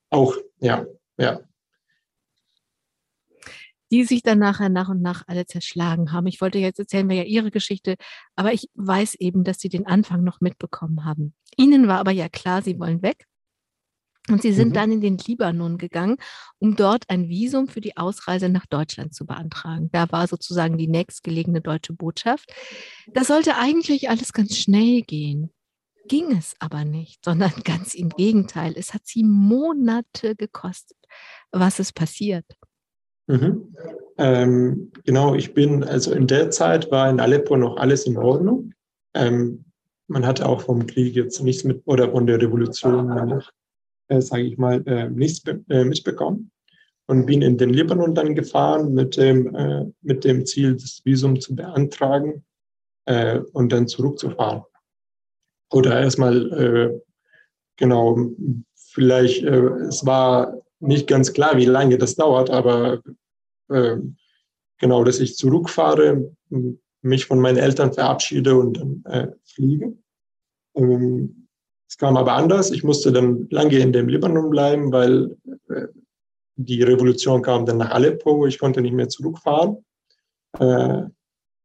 Auch, 0.10 0.36
ja, 0.60 0.86
ja. 1.18 1.40
Die 3.92 4.04
sich 4.04 4.24
dann 4.24 4.40
nachher 4.40 4.70
nach 4.70 4.90
und 4.90 5.02
nach 5.02 5.24
alle 5.28 5.46
zerschlagen 5.46 6.12
haben. 6.12 6.28
Ich 6.28 6.42
wollte 6.42 6.58
jetzt 6.58 6.80
erzählen 6.80 7.08
wir 7.08 7.18
ja 7.18 7.24
Ihre 7.24 7.52
Geschichte, 7.52 7.96
aber 8.36 8.52
ich 8.52 8.70
weiß 8.74 9.16
eben, 9.16 9.44
dass 9.44 9.60
Sie 9.60 9.70
den 9.70 9.88
Anfang 9.88 10.24
noch 10.24 10.42
mitbekommen 10.42 11.06
haben. 11.06 11.34
Ihnen 11.56 11.88
war 11.88 12.00
aber 12.00 12.12
ja 12.12 12.30
klar, 12.30 12.62
Sie 12.62 12.80
wollen 12.80 13.02
weg. 13.02 13.26
Und 14.30 14.42
sie 14.42 14.54
sind 14.54 14.70
mhm. 14.70 14.74
dann 14.74 14.92
in 14.92 15.02
den 15.02 15.18
Libanon 15.18 15.78
gegangen, 15.78 16.18
um 16.58 16.76
dort 16.76 17.10
ein 17.10 17.30
Visum 17.30 17.68
für 17.68 17.82
die 17.82 17.96
Ausreise 17.96 18.50
nach 18.50 18.66
Deutschland 18.66 19.14
zu 19.14 19.26
beantragen. 19.26 19.90
Da 19.92 20.12
war 20.12 20.28
sozusagen 20.28 20.78
die 20.78 20.88
nächstgelegene 20.88 21.62
deutsche 21.62 21.94
Botschaft. 21.94 22.52
Das 23.14 23.28
sollte 23.28 23.56
eigentlich 23.58 24.10
alles 24.10 24.34
ganz 24.34 24.58
schnell 24.58 25.02
gehen. 25.02 25.52
Ging 26.08 26.32
es 26.32 26.56
aber 26.60 26.86
nicht, 26.86 27.24
sondern 27.24 27.52
ganz 27.64 27.94
im 27.94 28.10
Gegenteil. 28.10 28.74
Es 28.76 28.94
hat 28.94 29.02
sie 29.06 29.24
Monate 29.24 30.36
gekostet. 30.36 30.98
Was 31.52 31.80
ist 31.80 31.94
passiert? 31.94 32.46
Mhm. 33.28 33.76
Ähm, 34.18 34.92
genau, 35.04 35.36
ich 35.36 35.54
bin, 35.54 35.84
also 35.84 36.14
in 36.14 36.28
der 36.28 36.52
Zeit 36.52 36.90
war 36.92 37.10
in 37.10 37.20
Aleppo 37.20 37.58
noch 37.58 37.78
alles 37.78 38.06
in 38.06 38.18
Ordnung. 38.18 38.74
Ähm, 39.14 39.66
man 40.08 40.26
hatte 40.26 40.48
auch 40.48 40.62
vom 40.62 40.86
Krieg 40.86 41.16
jetzt 41.16 41.42
nichts 41.42 41.64
mit, 41.64 41.82
oder 41.86 42.12
von 42.12 42.28
der 42.28 42.40
Revolution 42.40 43.42
äh, 44.08 44.22
sage 44.22 44.44
ich 44.44 44.58
mal, 44.58 44.86
äh, 44.88 45.10
nichts 45.10 45.44
äh, 45.70 45.84
mitbekommen 45.84 46.52
und 47.08 47.26
bin 47.26 47.42
in 47.42 47.58
den 47.58 47.70
Libanon 47.70 48.16
dann 48.16 48.36
gefahren 48.36 48.94
mit 48.94 49.18
dem, 49.18 49.54
äh, 49.56 49.86
mit 50.02 50.24
dem 50.24 50.46
Ziel, 50.46 50.76
das 50.76 51.02
Visum 51.04 51.40
zu 51.40 51.56
beantragen 51.56 52.44
äh, 53.06 53.40
und 53.54 53.72
dann 53.72 53.88
zurückzufahren. 53.88 54.64
Oder 55.72 56.02
erstmal, 56.02 56.52
äh, 56.54 57.02
genau, 57.78 58.32
vielleicht, 58.76 59.44
äh, 59.44 59.68
es 59.88 60.06
war 60.06 60.56
nicht 60.80 61.08
ganz 61.08 61.34
klar, 61.34 61.58
wie 61.58 61.66
lange 61.66 61.98
das 61.98 62.16
dauert, 62.16 62.50
aber 62.50 63.02
äh, 63.70 63.98
genau, 64.80 65.04
dass 65.04 65.20
ich 65.20 65.36
zurückfahre, 65.36 66.32
mich 67.02 67.26
von 67.26 67.40
meinen 67.40 67.58
Eltern 67.58 67.94
verabschiede 67.94 68.56
und 68.56 68.78
dann 68.78 69.04
äh, 69.06 69.28
fliege. 69.44 69.96
Ähm, 70.76 71.45
es 71.88 71.98
kam 71.98 72.18
aber 72.18 72.34
anders. 72.34 72.72
Ich 72.72 72.84
musste 72.84 73.12
dann 73.12 73.48
lange 73.50 73.78
in 73.78 73.94
dem 73.94 74.08
Libanon 74.08 74.50
bleiben, 74.50 74.92
weil 74.92 75.36
äh, 75.70 75.88
die 76.56 76.84
Revolution 76.84 77.42
kam 77.42 77.66
dann 77.66 77.78
nach 77.78 77.92
Aleppo. 77.92 78.46
Ich 78.46 78.60
konnte 78.60 78.82
nicht 78.82 78.94
mehr 78.94 79.10
zurückfahren. 79.10 79.84
Äh, 80.60 81.04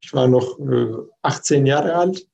ich 0.03 0.13
war 0.13 0.29
noch 0.29 0.59
18 1.23 1.65
äh, 1.65 1.69
Jahre 1.69 1.95
alt. 1.95 2.27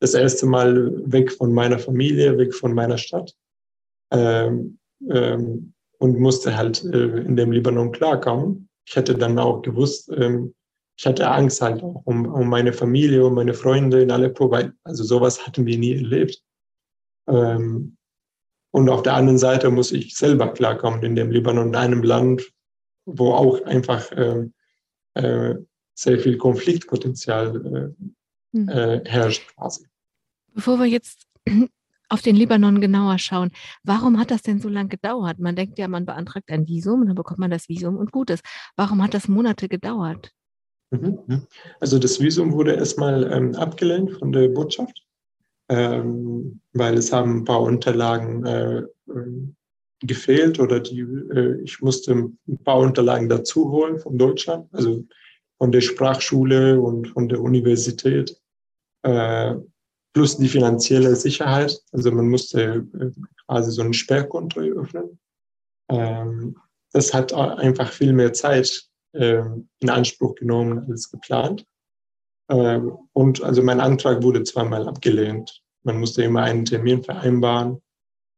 Das 0.00 0.14
erste 0.14 0.46
Mal 0.46 0.92
weg 1.10 1.32
von 1.32 1.52
meiner 1.52 1.78
Familie, 1.78 2.36
weg 2.38 2.54
von 2.54 2.74
meiner 2.74 2.98
Stadt. 2.98 3.34
Ähm, 4.10 4.78
ähm, 5.08 5.72
und 5.98 6.18
musste 6.18 6.56
halt 6.56 6.82
in 6.82 7.36
dem 7.36 7.52
Libanon 7.52 7.92
klarkommen. 7.92 8.68
Ich 8.84 8.96
hätte 8.96 9.14
dann 9.14 9.38
auch 9.38 9.62
gewusst, 9.62 10.10
ähm, 10.16 10.52
ich 10.98 11.06
hatte 11.06 11.30
Angst 11.30 11.62
halt 11.62 11.82
auch 11.82 12.02
um, 12.04 12.26
um 12.26 12.48
meine 12.48 12.72
Familie, 12.72 13.24
um 13.24 13.34
meine 13.34 13.54
Freunde 13.54 14.02
in 14.02 14.10
Aleppo, 14.10 14.50
weil 14.50 14.72
also 14.84 15.04
sowas 15.04 15.46
hatten 15.46 15.64
wir 15.64 15.78
nie 15.78 15.94
erlebt. 15.94 16.42
Ähm, 17.28 17.96
und 18.72 18.88
auf 18.88 19.02
der 19.02 19.14
anderen 19.14 19.38
Seite 19.38 19.70
muss 19.70 19.92
ich 19.92 20.16
selber 20.16 20.52
klarkommen 20.52 21.02
in 21.02 21.14
dem 21.14 21.30
Libanon, 21.30 21.68
in 21.68 21.76
einem 21.76 22.02
Land, 22.02 22.50
wo 23.04 23.32
auch 23.32 23.62
einfach 23.64 24.10
äh, 24.12 24.48
äh, 25.14 25.56
sehr 25.94 26.18
viel 26.18 26.38
Konfliktpotenzial 26.38 27.94
äh, 28.54 28.56
hm. 28.56 28.68
äh, 28.68 29.04
herrscht 29.04 29.54
quasi. 29.54 29.86
Bevor 30.54 30.78
wir 30.78 30.86
jetzt 30.86 31.26
auf 32.08 32.22
den 32.22 32.36
Libanon 32.36 32.80
genauer 32.80 33.18
schauen, 33.18 33.50
warum 33.84 34.18
hat 34.18 34.30
das 34.30 34.42
denn 34.42 34.60
so 34.60 34.68
lange 34.68 34.88
gedauert? 34.88 35.38
Man 35.38 35.56
denkt 35.56 35.78
ja, 35.78 35.88
man 35.88 36.06
beantragt 36.06 36.50
ein 36.50 36.66
Visum 36.66 37.02
und 37.02 37.06
dann 37.08 37.16
bekommt 37.16 37.38
man 37.38 37.50
das 37.50 37.68
Visum 37.68 37.96
und 37.96 38.12
gut 38.12 38.30
ist. 38.30 38.44
Warum 38.76 39.02
hat 39.02 39.14
das 39.14 39.28
Monate 39.28 39.68
gedauert? 39.68 40.32
Mhm, 40.90 41.18
mhm. 41.26 41.46
Also 41.80 41.98
das 41.98 42.20
Visum 42.20 42.52
wurde 42.52 42.74
erstmal 42.74 43.30
ähm, 43.32 43.54
abgelehnt 43.54 44.12
von 44.12 44.32
der 44.32 44.48
Botschaft 44.48 45.02
ähm, 45.68 46.60
weil 46.72 46.96
es 46.96 47.12
haben 47.12 47.38
ein 47.38 47.44
paar 47.44 47.62
Unterlagen 47.62 48.44
äh, 48.44 48.82
ähm, 49.08 49.56
gefehlt 50.00 50.58
oder 50.58 50.80
die, 50.80 51.00
äh, 51.00 51.60
ich 51.62 51.80
musste 51.80 52.12
ein 52.12 52.58
paar 52.64 52.78
Unterlagen 52.78 53.28
dazu 53.28 53.70
holen 53.70 53.98
von 53.98 54.18
Deutschland, 54.18 54.68
also 54.72 55.04
von 55.58 55.72
der 55.72 55.80
Sprachschule 55.80 56.80
und 56.80 57.08
von 57.08 57.28
der 57.28 57.40
Universität, 57.40 58.36
äh, 59.02 59.54
plus 60.12 60.36
die 60.36 60.48
finanzielle 60.48 61.14
Sicherheit. 61.16 61.80
Also 61.92 62.10
man 62.10 62.28
musste 62.28 62.86
äh, 62.98 63.10
quasi 63.46 63.70
so 63.70 63.82
ein 63.82 63.94
Sperrkonto 63.94 64.60
öffnen. 64.60 65.18
Ähm, 65.88 66.56
das 66.92 67.14
hat 67.14 67.32
einfach 67.32 67.90
viel 67.90 68.12
mehr 68.12 68.32
Zeit 68.32 68.88
äh, 69.12 69.42
in 69.80 69.90
Anspruch 69.90 70.34
genommen 70.34 70.86
als 70.90 71.10
geplant. 71.10 71.64
Ähm, 72.52 72.98
und 73.14 73.42
also 73.42 73.62
mein 73.62 73.80
Antrag 73.80 74.22
wurde 74.22 74.44
zweimal 74.44 74.86
abgelehnt. 74.86 75.62
Man 75.84 75.98
musste 75.98 76.22
immer 76.22 76.42
einen 76.42 76.66
Termin 76.66 77.02
vereinbaren. 77.02 77.80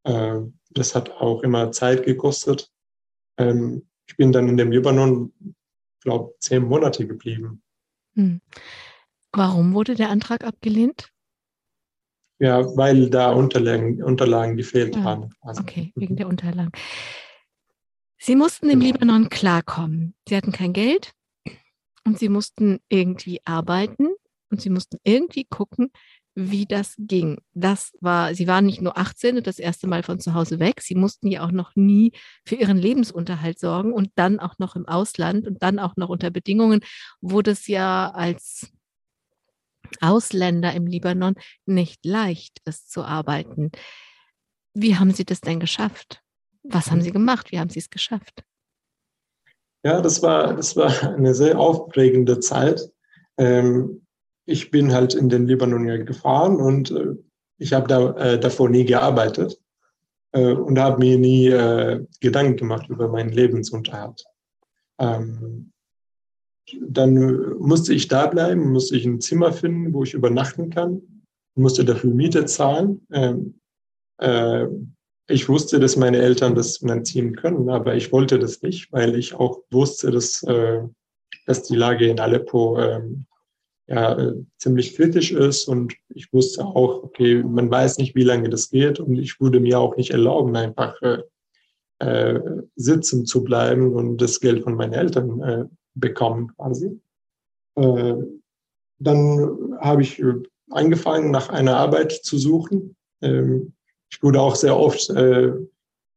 Ähm, 0.05 0.59
das 0.71 0.95
hat 0.95 1.11
auch 1.11 1.43
immer 1.43 1.73
Zeit 1.73 2.05
gekostet. 2.05 2.71
Ähm, 3.39 3.89
ich 4.07 4.17
bin 4.17 4.31
dann 4.31 4.49
in 4.49 4.57
dem 4.57 4.71
Libanon, 4.71 5.33
glaube 6.01 6.35
zehn 6.39 6.63
Monate 6.63 7.07
geblieben. 7.07 7.63
Hm. 8.15 8.41
Warum 9.33 9.75
wurde 9.75 9.97
der 9.97 10.11
Antrag 10.11 10.45
abgelehnt? 10.45 11.11
Ja, 12.39 12.65
weil 12.77 13.11
da 13.11 13.33
Unterlagen, 13.33 14.03
Unterlagen 14.03 14.57
gefehlt 14.57 14.95
ja. 14.95 15.03
haben. 15.03 15.31
Also, 15.41 15.61
okay, 15.63 15.93
wegen 15.97 16.15
mhm. 16.15 16.19
der 16.19 16.29
Unterlagen. 16.29 16.73
Sie 18.19 18.37
mussten 18.37 18.71
im 18.71 18.81
genau. 18.81 18.93
Libanon 18.93 19.29
klarkommen. 19.29 20.15
Sie 20.29 20.37
hatten 20.37 20.53
kein 20.53 20.73
Geld 20.73 21.15
und 22.05 22.19
sie 22.19 22.29
mussten 22.29 22.81
irgendwie 22.89 23.41
arbeiten 23.45 24.09
und 24.51 24.61
sie 24.61 24.71
mussten 24.71 24.99
irgendwie 25.05 25.45
gucken, 25.45 25.91
wie 26.35 26.67
das 26.67 26.95
ging. 26.99 27.39
Das 27.53 27.93
war, 28.01 28.35
Sie 28.35 28.49
waren 28.49 28.67
nicht 28.67 28.81
nur 28.81 28.99
18 28.99 29.37
und 29.37 29.47
das 29.47 29.59
erste 29.59 29.87
Mal 29.87 30.03
von 30.03 30.19
zu 30.19 30.35
Hause 30.35 30.59
weg. 30.59 30.81
Sie 30.83 30.97
mussten 30.97 31.29
ja 31.29 31.45
auch 31.45 31.53
noch 31.53 31.77
nie 31.77 32.13
für 32.45 32.57
ihren 32.57 32.77
Lebensunterhalt 32.77 33.59
sorgen 33.59 33.93
und 33.93 34.11
dann 34.17 34.41
auch 34.41 34.59
noch 34.59 34.75
im 34.75 34.87
Ausland 34.87 35.47
und 35.47 35.63
dann 35.63 35.79
auch 35.79 35.97
noch 35.97 36.09
unter 36.09 36.31
Bedingungen, 36.31 36.81
wo 37.21 37.41
das 37.41 37.69
ja 37.69 38.11
als 38.11 38.73
Ausländer 40.01 40.73
im 40.73 40.87
Libanon 40.87 41.35
nicht 41.67 42.05
leicht 42.05 42.59
ist 42.65 42.91
zu 42.91 43.05
arbeiten. 43.05 43.71
Wie 44.75 44.97
haben 44.97 45.13
Sie 45.13 45.25
das 45.25 45.41
denn 45.41 45.61
geschafft? 45.61 46.21
Was 46.65 46.91
haben 46.91 47.03
Sie 47.03 47.13
gemacht? 47.13 47.53
Wie 47.53 47.61
haben 47.61 47.71
Sie 47.71 47.79
es 47.79 47.91
geschafft? 47.91 48.43
Ja, 49.85 50.01
das 50.01 50.23
war, 50.23 50.55
das 50.55 50.77
war 50.77 51.15
eine 51.15 51.35
sehr 51.35 51.59
aufregende 51.59 52.41
Zeit. 52.41 52.91
Ähm, 53.37 54.01
ich 54.47 54.71
bin 54.71 54.93
halt 54.93 55.15
in 55.15 55.29
den 55.29 55.47
Libanon 55.47 56.05
gefahren 56.07 56.57
und 56.57 56.91
äh, 56.91 57.17
ich 57.59 57.73
habe 57.73 57.87
da 57.87 58.13
äh, 58.17 58.41
davor 58.41 58.71
nie 58.71 58.85
gearbeitet 58.85 59.61
äh, 60.33 60.53
und 60.53 60.79
habe 60.79 60.99
mir 60.99 61.19
nie 61.19 61.51
Gedanken 62.21 62.57
gemacht 62.57 62.89
über 62.89 63.09
meinen 63.09 63.31
Lebensunterhalt. 63.31 64.25
Ähm, 64.99 65.71
dann 66.81 67.59
musste 67.59 67.93
ich 67.93 68.09
da 68.09 68.27
bleiben, 68.27 68.73
musste 68.73 68.97
ich 68.97 69.05
ein 69.05 69.21
Zimmer 69.21 69.53
finden, 69.53 69.93
wo 69.93 70.03
ich 70.03 70.15
übernachten 70.15 70.71
kann, 70.71 71.03
musste 71.55 71.85
dafür 71.85 72.11
Miete 72.15 72.47
zahlen. 72.47 73.07
Äh, 75.27 75.35
ich 75.35 75.49
wusste, 75.49 75.81
dass 75.81 75.97
meine 75.97 76.19
Eltern 76.19 76.55
das 76.55 76.79
finanzieren 76.79 77.37
können, 77.37 77.69
aber 77.69 77.95
ich 77.95 78.13
wollte 78.13 78.39
das 78.39 78.63
nicht, 78.63 78.93
weil 78.93 79.17
ich 79.17 79.35
auch 79.35 79.61
wusste, 79.71 80.11
dass, 80.11 80.43
äh, 80.45 80.83
dass 81.47 81.63
die 81.65 81.77
Lage 81.77 82.07
in 82.09 82.21
Aleppo 82.21 82.79
ähm, 82.79 83.27
ja, 83.87 84.19
äh, 84.19 84.35
ziemlich 84.59 84.97
kritisch 84.97 85.33
ist 85.33 85.69
und 85.69 85.95
ich 86.09 86.33
wusste 86.33 86.65
auch, 86.65 87.03
okay, 87.03 87.43
man 87.43 87.71
weiß 87.71 87.99
nicht, 87.99 88.15
wie 88.15 88.23
lange 88.23 88.49
das 88.49 88.71
geht 88.71 88.99
und 88.99 89.17
ich 89.17 89.41
würde 89.41 89.61
mir 89.61 89.79
auch 89.79 89.97
nicht 89.97 90.11
erlauben, 90.11 90.57
einfach 90.57 91.01
äh, 91.03 91.23
äh, 91.99 92.41
sitzen 92.77 93.27
zu 93.27 93.45
bleiben 93.45 93.95
und 93.95 94.19
das 94.19 94.41
Geld 94.41 94.65
von 94.65 94.75
meinen 94.75 94.95
Eltern 94.95 95.41
äh, 95.43 95.65
bekommen 95.95 96.53
quasi. 96.57 96.99
Äh, 97.77 98.15
dann 98.99 99.77
habe 99.81 100.03
ich 100.03 100.19
äh, 100.19 100.35
angefangen, 100.71 101.31
nach 101.31 101.51
einer 101.51 101.77
Arbeit 101.77 102.13
zu 102.13 102.39
suchen. 102.39 102.97
Ähm, 103.21 103.74
ich 104.15 104.23
wurde 104.23 104.41
auch 104.41 104.55
sehr 104.55 104.79
oft 104.79 105.11
äh, 105.11 105.53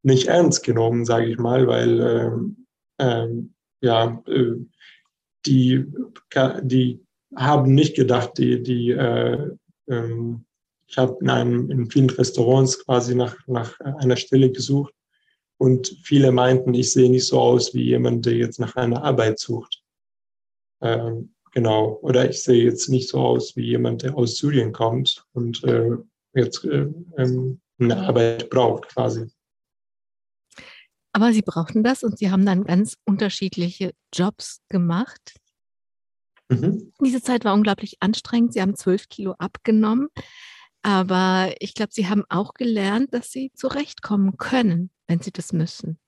nicht 0.04 0.28
ernst 0.28 0.64
genommen, 0.64 1.04
sage 1.04 1.26
ich 1.26 1.38
mal, 1.40 1.68
weil 1.68 2.00
ähm, 2.00 2.68
ähm, 3.00 3.54
ja, 3.82 4.24
äh, 4.28 4.54
die, 5.48 5.86
die 6.62 7.04
haben 7.36 7.74
nicht 7.74 7.96
gedacht, 7.96 8.38
die, 8.38 8.62
die 8.62 8.92
äh, 8.92 9.50
ähm, 9.90 10.46
ich 10.88 10.98
habe 10.98 11.18
in, 11.22 11.72
in 11.72 11.90
vielen 11.90 12.10
Restaurants 12.10 12.86
quasi 12.86 13.16
nach, 13.16 13.36
nach 13.48 13.80
einer 13.80 14.16
Stelle 14.16 14.52
gesucht 14.52 14.94
und 15.58 15.98
viele 16.04 16.32
meinten, 16.32 16.76
ich 16.76 16.92
sehe 16.92 17.10
nicht 17.10 17.26
so 17.26 17.40
aus 17.40 17.74
wie 17.74 17.84
jemand, 17.84 18.28
der 18.28 18.36
jetzt 18.36 18.60
nach 18.60 18.76
einer 18.76 19.04
Arbeit 19.04 19.40
sucht. 19.40 19.84
Ähm, 20.82 21.34
genau. 21.52 21.98
Oder 22.04 22.30
ich 22.30 22.44
sehe 22.44 22.64
jetzt 22.64 22.90
nicht 22.90 23.10
so 23.10 23.18
aus 23.18 23.56
wie 23.56 23.66
jemand, 23.66 24.04
der 24.04 24.16
aus 24.16 24.38
Syrien 24.38 24.72
kommt 24.72 25.26
und 25.34 25.64
äh, 25.64 25.98
jetzt 26.34 26.64
äh, 26.64 26.88
ähm, 27.18 27.60
eine 27.80 27.98
Arbeit 27.98 28.50
braucht 28.50 28.90
quasi. 28.90 29.32
Aber 31.13 31.34
Sie 31.34 31.42
brauchten 31.42 31.84
das 31.84 32.04
und 32.04 32.20
Sie 32.20 32.30
haben 32.30 32.46
dann 32.46 32.63
ganz 32.63 32.96
unterschiedliche 33.06 33.94
Jobs 34.13 34.62
gemacht. 34.70 35.36
Mhm. 36.50 36.94
Diese 37.02 37.22
Zeit 37.22 37.44
war 37.44 37.54
unglaublich 37.54 37.98
anstrengend. 38.02 38.54
Sie 38.54 38.62
haben 38.62 38.76
zwölf 38.76 39.10
Kilo 39.10 39.34
abgenommen. 39.40 40.10
Aber 40.84 41.54
ich 41.60 41.74
glaube, 41.74 41.92
Sie 41.92 42.08
haben 42.08 42.24
auch 42.30 42.54
gelernt, 42.54 43.13
dass 43.13 43.32
Sie 43.32 43.52
zurechtkommen 43.56 44.38
können, 44.38 44.92
wenn 45.08 45.20
Sie 45.20 45.32
das 45.32 45.54
müssen. 45.54 46.00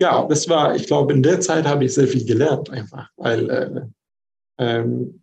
Ja, 0.00 0.26
das 0.26 0.48
war, 0.48 0.74
ich 0.74 0.86
glaube, 0.86 1.12
in 1.12 1.22
der 1.22 1.40
Zeit 1.40 1.66
habe 1.66 1.84
ich 1.84 1.94
sehr 1.94 2.08
viel 2.08 2.24
gelernt, 2.24 2.70
einfach, 2.70 3.10
weil 3.16 3.50
äh, 3.50 3.80
ähm, 4.58 5.22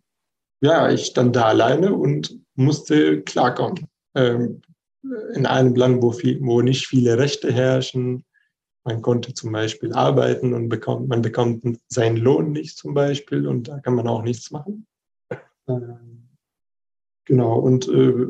ja, 0.60 0.90
ich 0.90 1.06
stand 1.06 1.36
da 1.36 1.46
alleine 1.46 1.92
und 1.94 2.38
musste 2.54 3.22
klarkommen. 3.22 3.88
Ähm, 4.14 4.62
in 5.34 5.46
einem 5.46 5.74
Land, 5.74 6.02
wo, 6.02 6.12
viel, 6.12 6.40
wo 6.42 6.60
nicht 6.60 6.86
viele 6.86 7.18
Rechte 7.18 7.52
herrschen, 7.52 8.24
man 8.84 9.02
konnte 9.02 9.32
zum 9.34 9.52
Beispiel 9.52 9.92
arbeiten 9.92 10.54
und 10.54 10.68
bekommt, 10.68 11.08
man 11.08 11.22
bekommt 11.22 11.78
seinen 11.88 12.16
Lohn 12.16 12.52
nicht 12.52 12.76
zum 12.76 12.94
Beispiel 12.94 13.46
und 13.46 13.68
da 13.68 13.78
kann 13.78 13.94
man 13.94 14.08
auch 14.08 14.22
nichts 14.22 14.50
machen. 14.50 14.86
Ähm, 15.68 16.28
genau, 17.24 17.58
und, 17.58 17.88
äh, 17.88 18.26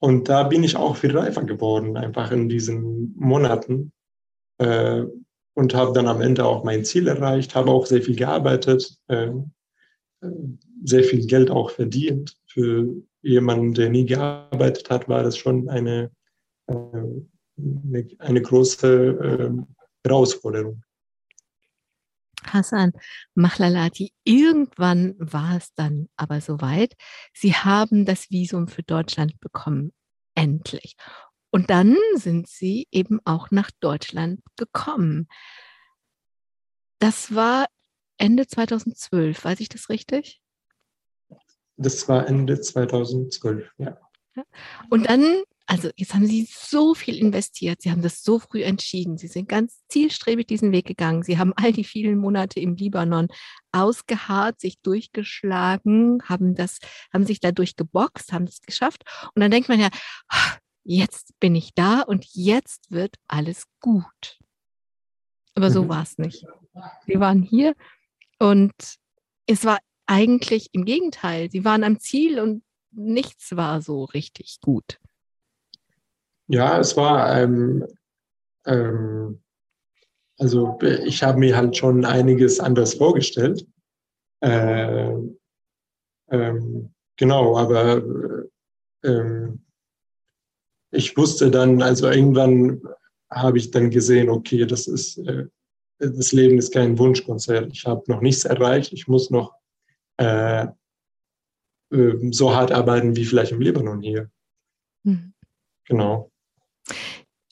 und 0.00 0.28
da 0.28 0.42
bin 0.44 0.64
ich 0.64 0.76
auch 0.76 0.96
viel 0.96 1.16
reifer 1.16 1.44
geworden, 1.44 1.96
einfach 1.96 2.32
in 2.32 2.48
diesen 2.48 3.14
Monaten. 3.16 3.92
Äh, 4.58 5.04
und 5.54 5.74
habe 5.74 5.92
dann 5.92 6.08
am 6.08 6.22
Ende 6.22 6.44
auch 6.44 6.64
mein 6.64 6.84
Ziel 6.84 7.08
erreicht, 7.08 7.54
habe 7.54 7.70
auch 7.70 7.86
sehr 7.86 8.02
viel 8.02 8.16
gearbeitet, 8.16 8.98
äh, 9.08 9.30
sehr 10.84 11.04
viel 11.04 11.26
Geld 11.26 11.50
auch 11.50 11.70
verdient. 11.70 12.38
Für 12.46 12.88
jemanden, 13.22 13.74
der 13.74 13.88
nie 13.88 14.06
gearbeitet 14.06 14.90
hat, 14.90 15.08
war 15.08 15.22
das 15.22 15.36
schon 15.36 15.68
eine 15.68 16.10
eine, 17.56 18.08
eine 18.18 18.42
große 18.42 18.88
äh, 18.88 19.50
Herausforderung. 20.04 20.82
Hassan 22.44 22.92
Machlalati, 23.34 24.12
irgendwann 24.24 25.14
war 25.18 25.56
es 25.56 25.72
dann 25.74 26.08
aber 26.16 26.40
soweit. 26.40 26.94
Sie 27.32 27.54
haben 27.54 28.04
das 28.04 28.30
Visum 28.30 28.66
für 28.66 28.82
Deutschland 28.82 29.38
bekommen, 29.40 29.92
endlich. 30.34 30.96
Und 31.50 31.70
dann 31.70 31.96
sind 32.14 32.48
Sie 32.48 32.88
eben 32.90 33.20
auch 33.24 33.50
nach 33.50 33.70
Deutschland 33.80 34.40
gekommen. 34.56 35.28
Das 36.98 37.34
war 37.34 37.66
Ende 38.18 38.46
2012, 38.46 39.44
weiß 39.44 39.60
ich 39.60 39.68
das 39.68 39.88
richtig? 39.88 40.41
Das 41.82 42.08
war 42.08 42.26
Ende 42.26 42.60
2012, 42.60 43.70
ja. 43.78 43.98
Und 44.88 45.10
dann 45.10 45.42
also 45.66 45.90
jetzt 45.96 46.12
haben 46.12 46.26
Sie 46.26 46.46
so 46.50 46.94
viel 46.94 47.16
investiert, 47.16 47.82
Sie 47.82 47.90
haben 47.90 48.02
das 48.02 48.22
so 48.22 48.38
früh 48.38 48.62
entschieden, 48.62 49.16
Sie 49.16 49.28
sind 49.28 49.48
ganz 49.48 49.82
zielstrebig 49.88 50.46
diesen 50.46 50.72
Weg 50.72 50.86
gegangen, 50.86 51.22
Sie 51.22 51.38
haben 51.38 51.52
all 51.56 51.72
die 51.72 51.84
vielen 51.84 52.18
Monate 52.18 52.60
im 52.60 52.76
Libanon 52.76 53.28
ausgeharrt, 53.70 54.60
sich 54.60 54.80
durchgeschlagen, 54.80 56.22
haben 56.24 56.54
das, 56.54 56.78
haben 57.12 57.24
sich 57.24 57.40
dadurch 57.40 57.76
geboxt, 57.76 58.32
haben 58.32 58.44
es 58.44 58.60
geschafft. 58.60 59.04
Und 59.34 59.40
dann 59.40 59.50
denkt 59.50 59.68
man 59.68 59.80
ja, 59.80 59.88
jetzt 60.84 61.32
bin 61.40 61.54
ich 61.54 61.74
da 61.74 62.02
und 62.02 62.26
jetzt 62.32 62.90
wird 62.90 63.16
alles 63.26 63.64
gut. 63.80 64.38
Aber 65.54 65.70
so 65.70 65.84
mhm. 65.84 65.88
war 65.88 66.02
es 66.02 66.18
nicht. 66.18 66.44
Wir 67.06 67.20
waren 67.20 67.42
hier 67.42 67.74
und 68.38 68.74
es 69.46 69.64
war 69.64 69.78
eigentlich 70.06 70.70
im 70.72 70.84
Gegenteil. 70.84 71.50
Sie 71.50 71.64
waren 71.64 71.84
am 71.84 71.98
Ziel 71.98 72.40
und 72.40 72.62
nichts 72.90 73.56
war 73.56 73.80
so 73.80 74.04
richtig 74.04 74.60
gut. 74.60 74.98
Ja, 76.48 76.78
es 76.78 76.96
war, 76.96 77.40
ähm, 77.40 77.86
ähm, 78.66 79.42
also 80.38 80.78
ich 80.80 81.22
habe 81.22 81.38
mir 81.38 81.56
halt 81.56 81.76
schon 81.76 82.04
einiges 82.04 82.60
anders 82.60 82.94
vorgestellt. 82.94 83.66
Äh, 84.40 85.14
ähm, 86.30 86.94
genau, 87.16 87.56
aber 87.56 88.02
ähm, 89.04 89.64
ich 90.90 91.16
wusste 91.16 91.50
dann, 91.50 91.80
also 91.80 92.10
irgendwann 92.10 92.82
habe 93.30 93.58
ich 93.58 93.70
dann 93.70 93.90
gesehen, 93.90 94.28
okay, 94.28 94.66
das 94.66 94.86
ist, 94.86 95.18
äh, 95.18 95.46
das 95.98 96.32
Leben 96.32 96.58
ist 96.58 96.72
kein 96.72 96.98
Wunschkonzert. 96.98 97.72
Ich 97.72 97.86
habe 97.86 98.02
noch 98.08 98.20
nichts 98.20 98.44
erreicht. 98.44 98.92
Ich 98.92 99.08
muss 99.08 99.30
noch 99.30 99.54
äh, 100.22 101.96
äh 101.96 102.32
so 102.32 102.54
hart 102.54 102.72
arbeiten 102.72 103.16
wie 103.16 103.24
vielleicht 103.24 103.52
im 103.52 103.60
Libanon 103.60 104.00
hier. 104.00 104.30
Mhm. 105.04 105.34
Genau. 105.84 106.30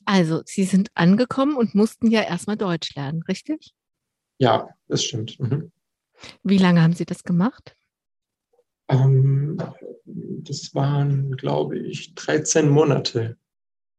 Also, 0.05 0.43
Sie 0.45 0.65
sind 0.65 0.91
angekommen 0.95 1.57
und 1.57 1.75
mussten 1.75 2.11
ja 2.11 2.23
erstmal 2.23 2.57
Deutsch 2.57 2.95
lernen, 2.95 3.23
richtig? 3.29 3.75
Ja, 4.39 4.69
das 4.89 5.05
stimmt. 5.05 5.39
Mhm. 5.39 5.71
Wie 6.43 6.59
lange 6.59 6.83
haben 6.83 6.95
Sie 6.95 7.05
das 7.05 7.23
gemacht? 7.23 7.77
Ähm, 8.89 9.63
das 10.05 10.75
waren, 10.75 11.37
glaube 11.37 11.79
ich, 11.79 12.15
13 12.15 12.69
Monate. 12.69 13.37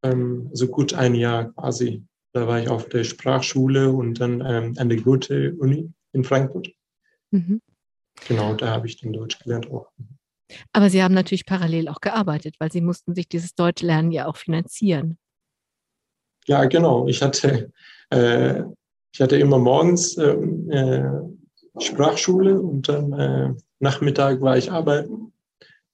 Ähm, 0.03 0.49
so 0.53 0.67
gut 0.67 0.93
ein 0.93 1.15
Jahr 1.15 1.53
quasi. 1.53 2.03
Da 2.33 2.47
war 2.47 2.59
ich 2.59 2.69
auf 2.69 2.89
der 2.89 3.03
Sprachschule 3.03 3.91
und 3.91 4.19
dann 4.19 4.41
ähm, 4.45 4.73
an 4.77 4.89
der 4.89 4.99
Goethe-Uni 4.99 5.91
in 6.13 6.23
Frankfurt. 6.23 6.69
Mhm. 7.31 7.61
Genau, 8.27 8.53
da 8.53 8.69
habe 8.69 8.87
ich 8.87 8.99
dann 9.01 9.13
Deutsch 9.13 9.39
gelernt 9.39 9.69
auch. 9.71 9.87
Aber 10.73 10.89
Sie 10.89 11.01
haben 11.01 11.13
natürlich 11.13 11.45
parallel 11.45 11.87
auch 11.87 12.01
gearbeitet, 12.01 12.55
weil 12.59 12.71
Sie 12.71 12.81
mussten 12.81 13.15
sich 13.15 13.27
dieses 13.27 13.55
Deutschlernen 13.55 14.11
ja 14.11 14.27
auch 14.27 14.37
finanzieren. 14.37 15.17
Ja, 16.47 16.65
genau. 16.65 17.07
Ich 17.07 17.21
hatte, 17.21 17.71
äh, 18.09 18.63
ich 19.13 19.21
hatte 19.21 19.37
immer 19.37 19.59
morgens 19.59 20.17
ähm, 20.17 20.69
äh, 20.69 21.03
Sprachschule 21.79 22.59
und 22.59 22.89
dann 22.89 23.13
äh, 23.13 23.53
Nachmittag 23.79 24.41
war 24.41 24.57
ich 24.57 24.71
arbeiten. 24.71 25.33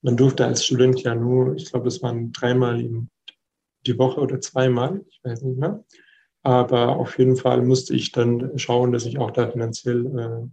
man 0.02 0.18
durfte 0.18 0.46
als 0.46 0.66
Student 0.66 1.02
ja 1.02 1.16
nur, 1.16 1.56
ich 1.56 1.70
glaube, 1.70 1.88
es 1.88 2.02
waren 2.02 2.32
dreimal 2.32 2.84
die 3.86 3.98
Woche 3.98 4.20
oder 4.20 4.42
zweimal, 4.42 5.06
ich 5.10 5.20
weiß 5.24 5.42
nicht 5.44 5.60
mehr. 5.60 5.84
Aber 6.44 6.98
auf 6.98 7.18
jeden 7.18 7.36
Fall 7.36 7.62
musste 7.62 7.96
ich 7.96 8.12
dann 8.12 8.58
schauen, 8.58 8.92
dass 8.92 9.06
ich 9.06 9.18
auch 9.20 9.32
da 9.32 9.50
finanziell 9.50 10.06
äh, 10.06 10.48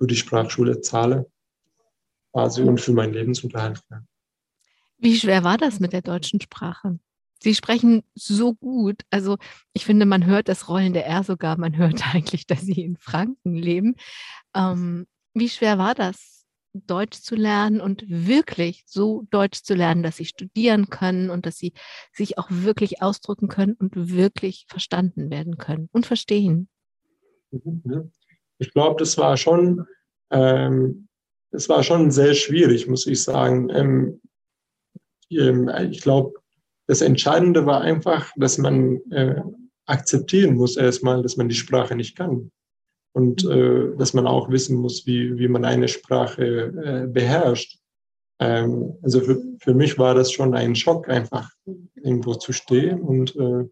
für 0.00 0.06
die 0.06 0.16
Sprachschule 0.16 0.80
zahle. 0.80 1.30
Quasi 2.32 2.62
und 2.62 2.80
für 2.80 2.92
meinen 2.92 3.12
Lebensunterhalt. 3.12 3.82
Wie 4.98 5.16
schwer 5.16 5.44
war 5.44 5.58
das 5.58 5.78
mit 5.78 5.92
der 5.92 6.00
deutschen 6.00 6.40
Sprache? 6.40 6.98
Sie 7.42 7.54
sprechen 7.54 8.02
so 8.14 8.54
gut. 8.54 9.02
Also 9.10 9.36
ich 9.72 9.84
finde, 9.84 10.06
man 10.06 10.24
hört 10.24 10.48
das 10.48 10.68
Rollen 10.68 10.92
der 10.92 11.06
R 11.06 11.22
sogar. 11.22 11.58
Man 11.58 11.76
hört 11.76 12.02
eigentlich, 12.14 12.46
dass 12.46 12.60
Sie 12.62 12.82
in 12.82 12.96
Franken 12.96 13.54
leben. 13.54 13.96
Ähm, 14.54 15.06
wie 15.34 15.48
schwer 15.48 15.76
war 15.76 15.94
das, 15.94 16.46
Deutsch 16.72 17.18
zu 17.20 17.34
lernen 17.34 17.80
und 17.80 18.04
wirklich 18.06 18.84
so 18.86 19.26
Deutsch 19.30 19.62
zu 19.62 19.74
lernen, 19.74 20.02
dass 20.02 20.16
Sie 20.16 20.24
studieren 20.24 20.88
können 20.88 21.28
und 21.28 21.44
dass 21.44 21.58
Sie 21.58 21.72
sich 22.12 22.38
auch 22.38 22.48
wirklich 22.50 23.02
ausdrücken 23.02 23.48
können 23.48 23.74
und 23.74 23.92
wirklich 23.96 24.66
verstanden 24.68 25.30
werden 25.30 25.58
können 25.58 25.88
und 25.92 26.06
verstehen? 26.06 26.68
Mhm, 27.50 28.12
ich 28.60 28.72
glaube, 28.72 28.96
das 28.98 29.18
war 29.18 29.36
schon, 29.36 29.86
ähm, 30.30 31.08
das 31.50 31.68
war 31.68 31.82
schon 31.82 32.10
sehr 32.10 32.34
schwierig, 32.34 32.86
muss 32.86 33.06
ich 33.06 33.22
sagen. 33.22 33.70
Ähm, 33.70 34.20
ähm 35.30 35.70
ich 35.90 36.02
glaube, 36.02 36.34
das 36.86 37.00
Entscheidende 37.00 37.66
war 37.66 37.80
einfach, 37.80 38.32
dass 38.36 38.58
man 38.58 39.00
äh, 39.10 39.42
akzeptieren 39.86 40.54
muss 40.54 40.76
erstmal, 40.76 41.22
dass 41.22 41.36
man 41.36 41.48
die 41.48 41.54
Sprache 41.54 41.96
nicht 41.96 42.16
kann. 42.16 42.52
Und 43.12 43.44
äh, 43.44 43.96
dass 43.96 44.14
man 44.14 44.26
auch 44.28 44.50
wissen 44.50 44.76
muss, 44.76 45.04
wie, 45.06 45.36
wie 45.36 45.48
man 45.48 45.64
eine 45.64 45.88
Sprache 45.88 46.44
äh, 46.44 47.06
beherrscht. 47.08 47.78
Ähm, 48.38 48.98
also 49.02 49.20
für, 49.20 49.42
für 49.58 49.74
mich 49.74 49.98
war 49.98 50.14
das 50.14 50.30
schon 50.30 50.54
ein 50.54 50.76
Schock, 50.76 51.08
einfach 51.08 51.50
irgendwo 51.96 52.34
zu 52.34 52.52
stehen 52.52 53.00
und 53.00 53.34
äh, 53.34 53.64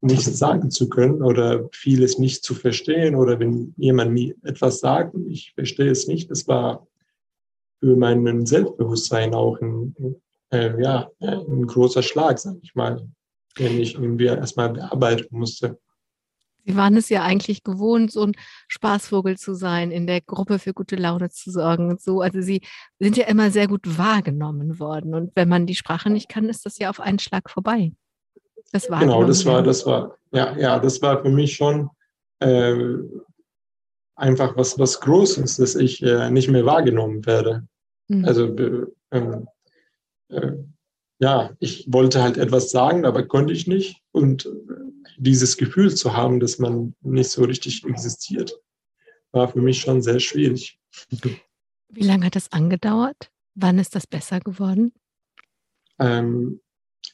nichts 0.00 0.38
sagen 0.38 0.70
zu 0.70 0.88
können 0.88 1.22
oder 1.22 1.68
vieles 1.72 2.18
nicht 2.18 2.44
zu 2.44 2.54
verstehen 2.54 3.16
oder 3.16 3.40
wenn 3.40 3.74
jemand 3.76 4.12
mir 4.12 4.34
etwas 4.44 4.78
sagt 4.78 5.14
ich 5.28 5.52
verstehe 5.54 5.90
es 5.90 6.06
nicht, 6.06 6.30
das 6.30 6.46
war 6.46 6.86
für 7.80 7.96
mein 7.96 8.46
Selbstbewusstsein 8.46 9.34
auch 9.34 9.60
ein, 9.60 9.94
äh, 10.50 10.80
ja, 10.82 11.10
ein 11.20 11.66
großer 11.66 12.02
Schlag, 12.02 12.38
sage 12.38 12.58
ich 12.62 12.74
mal, 12.74 13.08
den 13.58 13.78
ich 13.78 13.94
irgendwie 13.94 14.26
erstmal 14.26 14.70
bearbeiten 14.70 15.38
musste. 15.38 15.78
Sie 16.64 16.76
waren 16.76 16.96
es 16.96 17.08
ja 17.08 17.22
eigentlich 17.22 17.62
gewohnt, 17.62 18.12
so 18.12 18.24
ein 18.24 18.32
Spaßvogel 18.68 19.38
zu 19.38 19.54
sein, 19.54 19.90
in 19.90 20.06
der 20.06 20.20
Gruppe 20.20 20.58
für 20.58 20.74
gute 20.74 20.96
Laune 20.96 21.30
zu 21.30 21.50
sorgen 21.50 21.88
und 21.88 22.00
so. 22.00 22.20
Also 22.20 22.42
Sie 22.42 22.60
sind 22.98 23.16
ja 23.16 23.26
immer 23.26 23.50
sehr 23.50 23.68
gut 23.68 23.96
wahrgenommen 23.96 24.78
worden. 24.78 25.14
Und 25.14 25.32
wenn 25.34 25.48
man 25.48 25.66
die 25.66 25.74
Sprache 25.74 26.10
nicht 26.10 26.28
kann, 26.28 26.48
ist 26.50 26.66
das 26.66 26.78
ja 26.78 26.90
auf 26.90 27.00
einen 27.00 27.20
Schlag 27.20 27.48
vorbei. 27.48 27.92
Das 28.72 28.90
war 28.90 29.00
genau, 29.00 29.24
das 29.24 29.46
war, 29.46 29.62
das 29.62 29.86
war, 29.86 30.18
ja, 30.32 30.56
ja, 30.58 30.78
das 30.78 31.00
war 31.00 31.22
für 31.22 31.30
mich 31.30 31.56
schon 31.56 31.90
äh, 32.40 32.74
einfach 34.14 34.56
was, 34.56 34.78
was 34.78 35.00
Großes, 35.00 35.56
dass 35.56 35.74
ich 35.74 36.02
äh, 36.02 36.30
nicht 36.30 36.48
mehr 36.48 36.66
wahrgenommen 36.66 37.24
werde. 37.24 37.66
Mhm. 38.08 38.24
Also 38.24 38.54
äh, 38.56 38.86
äh, 40.28 40.52
ja, 41.20 41.50
ich 41.58 41.86
wollte 41.88 42.22
halt 42.22 42.36
etwas 42.36 42.70
sagen, 42.70 43.04
aber 43.04 43.26
konnte 43.26 43.52
ich 43.52 43.66
nicht. 43.66 44.02
Und 44.12 44.46
äh, 44.46 44.50
dieses 45.16 45.56
Gefühl 45.56 45.94
zu 45.94 46.16
haben, 46.16 46.40
dass 46.40 46.58
man 46.58 46.94
nicht 47.00 47.30
so 47.30 47.44
richtig 47.44 47.84
existiert, 47.84 48.52
war 49.32 49.48
für 49.48 49.60
mich 49.60 49.80
schon 49.80 50.02
sehr 50.02 50.20
schwierig. 50.20 50.78
Wie 51.88 52.04
lange 52.04 52.26
hat 52.26 52.36
das 52.36 52.52
angedauert? 52.52 53.30
Wann 53.54 53.78
ist 53.78 53.94
das 53.94 54.06
besser 54.06 54.40
geworden? 54.40 54.92
Ähm, 55.98 56.60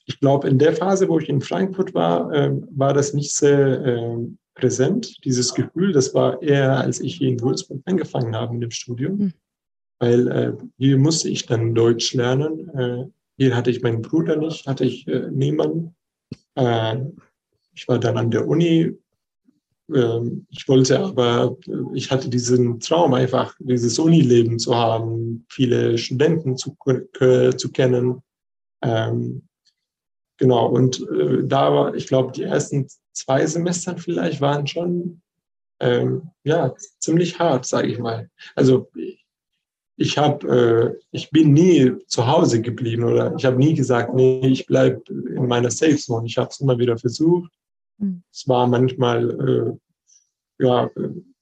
ich 0.07 0.21
glaube, 0.21 0.49
in 0.49 0.59
der 0.59 0.75
Phase, 0.75 1.09
wo 1.09 1.19
ich 1.19 1.29
in 1.29 1.41
Frankfurt 1.41 1.95
war, 1.95 2.33
äh, 2.33 2.53
war 2.71 2.93
das 2.93 3.15
nicht 3.15 3.35
sehr 3.35 3.85
äh, 3.85 4.19
präsent, 4.55 5.25
dieses 5.25 5.55
Gefühl. 5.55 5.93
Das 5.93 6.15
war 6.15 6.43
eher, 6.43 6.79
als 6.79 7.01
ich 7.01 7.17
hier 7.17 7.29
in 7.29 7.41
Würzburg 7.41 7.81
angefangen 7.87 8.37
habe 8.37 8.55
mit 8.55 8.63
dem 8.63 8.71
Studium. 8.71 9.19
Hm 9.19 9.33
weil 10.05 10.29
äh, 10.29 10.53
hier 10.79 10.99
musste 10.99 11.29
ich 11.29 11.47
dann 11.47 11.75
Deutsch 11.75 12.15
lernen. 12.15 12.69
Äh, 12.77 13.05
hier 13.37 13.57
hatte 13.57 13.71
ich 13.71 13.83
meinen 13.83 14.03
Bruder 14.03 14.37
nicht, 14.37 14.67
hatte 14.67 14.85
ich 14.85 15.07
äh, 15.09 15.31
niemanden. 15.31 15.95
Äh, 16.55 16.97
ich 17.75 17.89
war 17.89 17.99
dann 17.99 18.19
an 18.19 18.31
der 18.31 18.47
Uni. 18.47 18.97
Ähm, 19.93 20.47
ich 20.51 20.69
wollte 20.69 21.01
aber, 21.01 21.57
ich 21.95 22.11
hatte 22.11 22.29
diesen 22.29 22.81
Traum 22.81 23.15
einfach, 23.15 23.55
dieses 23.59 23.99
Unileben 23.99 24.59
zu 24.59 24.75
haben, 24.75 25.47
viele 25.49 25.99
Studenten 25.99 26.57
zu, 26.57 26.77
zu 27.57 27.73
kennen. 27.73 28.23
Ähm, 28.83 29.43
genau, 30.39 30.67
und 30.67 31.01
äh, 31.11 31.45
da 31.45 31.73
war, 31.73 31.95
ich 31.95 32.07
glaube, 32.07 32.33
die 32.33 32.43
ersten 32.43 32.87
zwei 33.13 33.47
Semestern 33.47 33.99
vielleicht 33.99 34.41
waren 34.41 34.67
schon 34.67 35.23
ähm, 35.81 36.31
ja, 36.45 36.75
ziemlich 36.99 37.39
hart, 37.39 37.67
sage 37.67 37.89
ich 37.89 37.99
mal. 37.99 38.31
Also 38.55 38.91
ich 39.97 40.19
habe, 40.19 40.49
äh, 40.49 41.01
ich 41.13 41.31
bin 41.31 41.53
nie 41.53 41.93
zu 42.07 42.27
Hause 42.27 42.61
geblieben 42.61 43.05
oder 43.05 43.35
ich 43.37 43.45
habe 43.45 43.57
nie 43.57 43.75
gesagt, 43.75 44.15
nee, 44.15 44.47
ich 44.47 44.67
bleibe 44.67 45.03
in 45.09 45.47
meiner 45.47 45.71
Safe 45.71 45.97
Zone. 45.97 46.27
Ich 46.27 46.37
habe 46.37 46.49
es 46.51 46.61
immer 46.61 46.79
wieder 46.79 46.99
versucht. 46.99 47.53
Mhm. 47.99 48.23
Es 48.33 48.49
war 48.49 48.67
manchmal, 48.67 49.79
äh, 50.59 50.65
ja, 50.65 50.91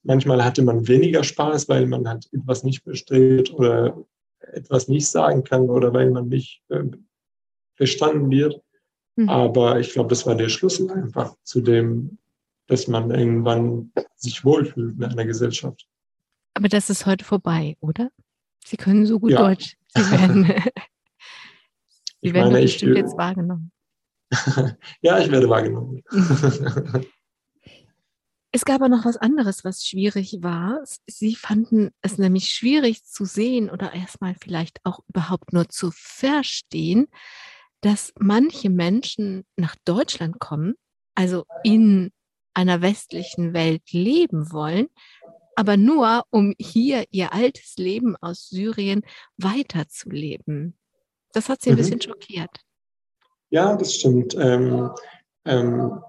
manchmal 0.02 0.44
hatte 0.44 0.62
man 0.62 0.86
weniger 0.86 1.24
Spaß, 1.24 1.68
weil 1.68 1.86
man 1.86 2.06
halt 2.08 2.28
etwas 2.32 2.62
nicht 2.62 2.82
versteht 2.82 3.52
oder 3.54 3.96
etwas 4.40 4.88
nicht 4.88 5.08
sagen 5.08 5.44
kann 5.44 5.70
oder 5.70 5.94
weil 5.94 6.10
man 6.10 6.28
nicht 6.28 6.62
äh, 6.68 6.84
verstanden 7.74 8.30
wird. 8.30 8.60
Mhm. 9.16 9.28
Aber 9.28 9.80
ich 9.80 9.92
glaube, 9.92 10.08
das 10.08 10.26
war 10.26 10.34
der 10.34 10.48
Schlüssel 10.48 10.90
einfach 10.90 11.34
zu 11.42 11.60
dem, 11.60 12.18
dass 12.66 12.88
man 12.88 13.10
irgendwann 13.10 13.92
sich 14.16 14.44
wohlfühlt 14.44 14.96
in 14.96 15.04
einer 15.04 15.26
Gesellschaft. 15.26 15.86
Aber 16.54 16.68
das 16.68 16.90
ist 16.90 17.06
heute 17.06 17.24
vorbei, 17.24 17.76
oder? 17.80 18.10
Sie 18.64 18.76
können 18.76 19.06
so 19.06 19.18
gut 19.18 19.32
ja. 19.32 19.38
Deutsch. 19.38 19.76
Sie 19.94 20.10
werden, 20.10 20.44
Sie 22.22 22.34
werden 22.34 22.52
meine, 22.52 22.62
bestimmt 22.62 22.92
ich, 22.92 22.98
jetzt 22.98 23.16
wahrgenommen. 23.16 23.72
ja, 25.02 25.18
ich 25.18 25.30
werde 25.30 25.48
wahrgenommen. 25.48 26.02
Es 28.54 28.66
gab 28.66 28.82
aber 28.82 28.90
noch 28.90 29.06
was 29.06 29.16
anderes, 29.16 29.64
was 29.64 29.86
schwierig 29.86 30.42
war. 30.42 30.82
Sie 31.06 31.34
fanden 31.34 31.90
es 32.02 32.18
nämlich 32.18 32.50
schwierig 32.50 33.02
zu 33.02 33.24
sehen 33.24 33.70
oder 33.70 33.94
erstmal 33.94 34.34
vielleicht 34.34 34.84
auch 34.84 35.00
überhaupt 35.08 35.54
nur 35.54 35.70
zu 35.70 35.90
verstehen, 35.90 37.08
dass 37.82 38.12
manche 38.18 38.70
Menschen 38.70 39.44
nach 39.56 39.76
Deutschland 39.84 40.38
kommen, 40.38 40.74
also 41.14 41.44
in 41.62 42.10
einer 42.54 42.80
westlichen 42.80 43.52
Welt 43.52 43.92
leben 43.92 44.52
wollen, 44.52 44.88
aber 45.56 45.76
nur, 45.76 46.22
um 46.30 46.54
hier 46.58 47.04
ihr 47.10 47.32
altes 47.32 47.76
Leben 47.76 48.16
aus 48.20 48.48
Syrien 48.48 49.02
weiterzuleben. 49.36 50.76
Das 51.32 51.48
hat 51.48 51.60
sie 51.60 51.70
ein 51.70 51.74
mhm. 51.74 51.78
bisschen 51.78 52.00
schockiert. 52.00 52.50
Ja, 53.50 53.76
das 53.76 53.94
stimmt. 53.94 54.34
Ähm, 54.38 54.90
ähm, 55.44 56.00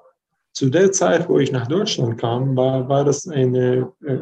zu 0.54 0.70
der 0.70 0.92
Zeit, 0.92 1.28
wo 1.28 1.40
ich 1.40 1.52
nach 1.52 1.68
Deutschland 1.68 2.20
kam, 2.20 2.56
war, 2.56 2.88
war 2.88 3.04
das 3.04 3.28
eine, 3.28 3.92
äh, 4.06 4.20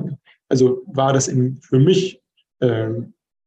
also 0.48 0.82
war 0.88 1.14
das 1.14 1.28
in, 1.28 1.62
für 1.62 1.80
mich 1.80 2.22
äh, 2.60 2.90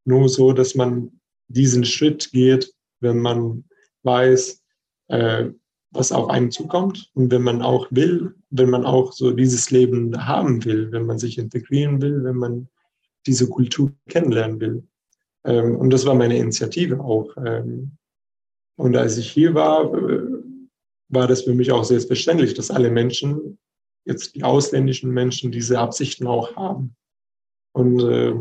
nur 0.05 0.29
so, 0.29 0.53
dass 0.53 0.75
man 0.75 1.21
diesen 1.49 1.85
Schritt 1.85 2.31
geht, 2.31 2.73
wenn 3.01 3.19
man 3.19 3.65
weiß, 4.05 4.63
äh, 5.09 5.51
was 5.91 6.13
auf 6.13 6.29
einen 6.29 6.51
zukommt. 6.51 7.11
Und 7.15 7.31
wenn 7.31 7.43
man 7.43 7.63
auch 7.63 7.87
will, 7.91 8.35
wenn 8.51 8.71
man 8.71 8.85
auch 8.85 9.13
so 9.13 9.31
dieses 9.31 9.71
Leben 9.71 10.27
haben 10.27 10.65
will, 10.65 10.91
wenn 10.93 11.07
man 11.07 11.19
sich 11.19 11.39
integrieren 11.39 12.03
will, 12.03 12.25
wenn 12.25 12.37
man 12.37 12.69
diese 13.27 13.49
Kultur 13.49 13.93
kennenlernen 14.09 14.61
will. 14.61 14.89
Ähm, 15.45 15.77
und 15.77 15.91
das 15.91 16.05
war 16.07 16.15
meine 16.15 16.37
Initiative 16.37 17.01
auch. 17.01 17.37
Ähm, 17.37 17.97
und 18.77 18.97
als 18.97 19.17
ich 19.19 19.31
hier 19.31 19.55
war, 19.55 19.93
äh, 19.95 20.27
war 21.09 21.27
das 21.27 21.43
für 21.43 21.55
mich 21.55 21.71
auch 21.71 21.85
selbstverständlich, 21.85 22.55
dass 22.55 22.71
alle 22.71 22.91
Menschen, 22.91 23.59
jetzt 24.05 24.35
die 24.35 24.43
ausländischen 24.43 25.11
Menschen, 25.11 25.53
diese 25.53 25.79
Absichten 25.79 26.27
auch 26.27 26.57
haben. 26.57 26.97
Und 27.73 28.01
äh, 28.01 28.35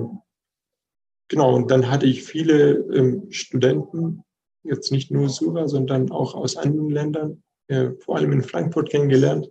genau, 1.30 1.55
und 1.55 1.72
dann 1.72 1.89
hatte 1.89 2.05
ich 2.05 2.24
viele 2.24 2.74
ähm, 2.93 3.32
Studenten, 3.32 4.24
jetzt 4.64 4.91
nicht 4.91 5.11
nur 5.11 5.30
Sura, 5.30 5.68
sondern 5.68 6.11
auch 6.11 6.36
aus 6.36 6.57
anderen 6.57 6.89
Ländern, 6.89 7.43
äh, 7.68 7.91
vor 7.99 8.18
allem 8.18 8.32
in 8.32 8.43
Frankfurt 8.43 8.89
kennengelernt, 8.89 9.49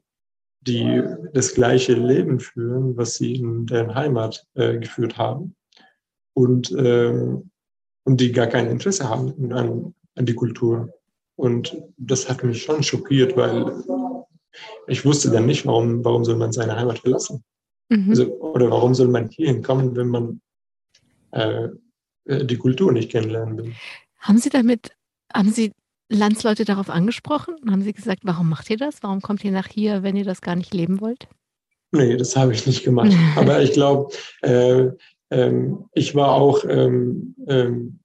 die 0.61 1.03
das 1.33 1.55
gleiche 1.55 1.95
Leben 1.95 2.39
führen, 2.39 2.97
was 2.97 3.15
sie 3.15 3.37
in 3.37 3.67
deren 3.67 3.95
Heimat 3.95 4.47
äh, 4.55 4.79
geführt 4.79 5.19
haben 5.19 5.57
und, 6.35 6.71
äh, 6.73 7.13
und 8.05 8.21
die 8.21 8.33
gar 8.33 8.47
kein 8.47 8.71
Interesse 8.71 9.09
haben 9.09 9.53
an, 9.53 9.95
an 10.15 10.27
die 10.27 10.35
Kultur. 10.35 10.93
Und 11.37 11.77
das 11.97 12.29
hat 12.29 12.45
mich 12.45 12.63
schon 12.63 12.83
schockiert, 12.83 13.37
weil 13.37 13.83
ich 14.87 15.05
wusste 15.05 15.31
dann 15.31 15.47
nicht, 15.47 15.67
warum, 15.67 16.05
warum 16.05 16.25
soll 16.25 16.37
man 16.37 16.53
seine 16.53 16.77
Heimat 16.77 17.01
verlassen? 17.01 17.43
Mhm. 17.89 18.11
Also, 18.11 18.27
oder 18.39 18.71
warum 18.71 18.95
soll 18.95 19.09
man 19.09 19.29
hier 19.29 19.49
hinkommen, 19.49 19.97
wenn 19.97 20.09
man 20.09 20.41
äh, 21.33 21.69
die 22.27 22.57
Kultur 22.57 22.93
nicht 22.93 23.11
kennenlernen 23.11 23.59
will? 23.59 23.73
Haben 24.19 24.39
Sie 24.39 24.51
damit, 24.51 24.95
haben 25.35 25.51
Sie 25.51 25.73
Landsleute 26.09 26.65
darauf 26.65 26.91
angesprochen? 26.91 27.55
Haben 27.71 27.83
Sie 27.83 27.93
gesagt, 27.93 28.21
warum 28.25 28.49
macht 28.49 28.69
ihr 28.71 28.77
das? 28.77 29.03
Warum 29.03 29.21
kommt 29.21 29.45
ihr 29.45 29.51
nach 29.51 29.69
hier, 29.69 30.03
wenn 30.03 30.17
ihr 30.17 30.25
das 30.25 30.41
gar 30.41 30.57
nicht 30.57 30.75
leben 30.75 31.01
wollt? 31.01 31.27
Nee, 31.93 32.17
das 32.17 32.37
habe 32.37 32.53
ich 32.53 32.67
nicht 32.67 32.85
gemacht. 32.85 33.13
Aber 33.37 33.63
ich 33.63 33.73
glaube, 33.73 34.15
äh, 34.43 34.89
ähm, 35.31 35.85
ich 35.95 36.15
war 36.15 36.33
auch 36.33 36.65
ähm, 36.69 37.35
ähm, 37.49 38.01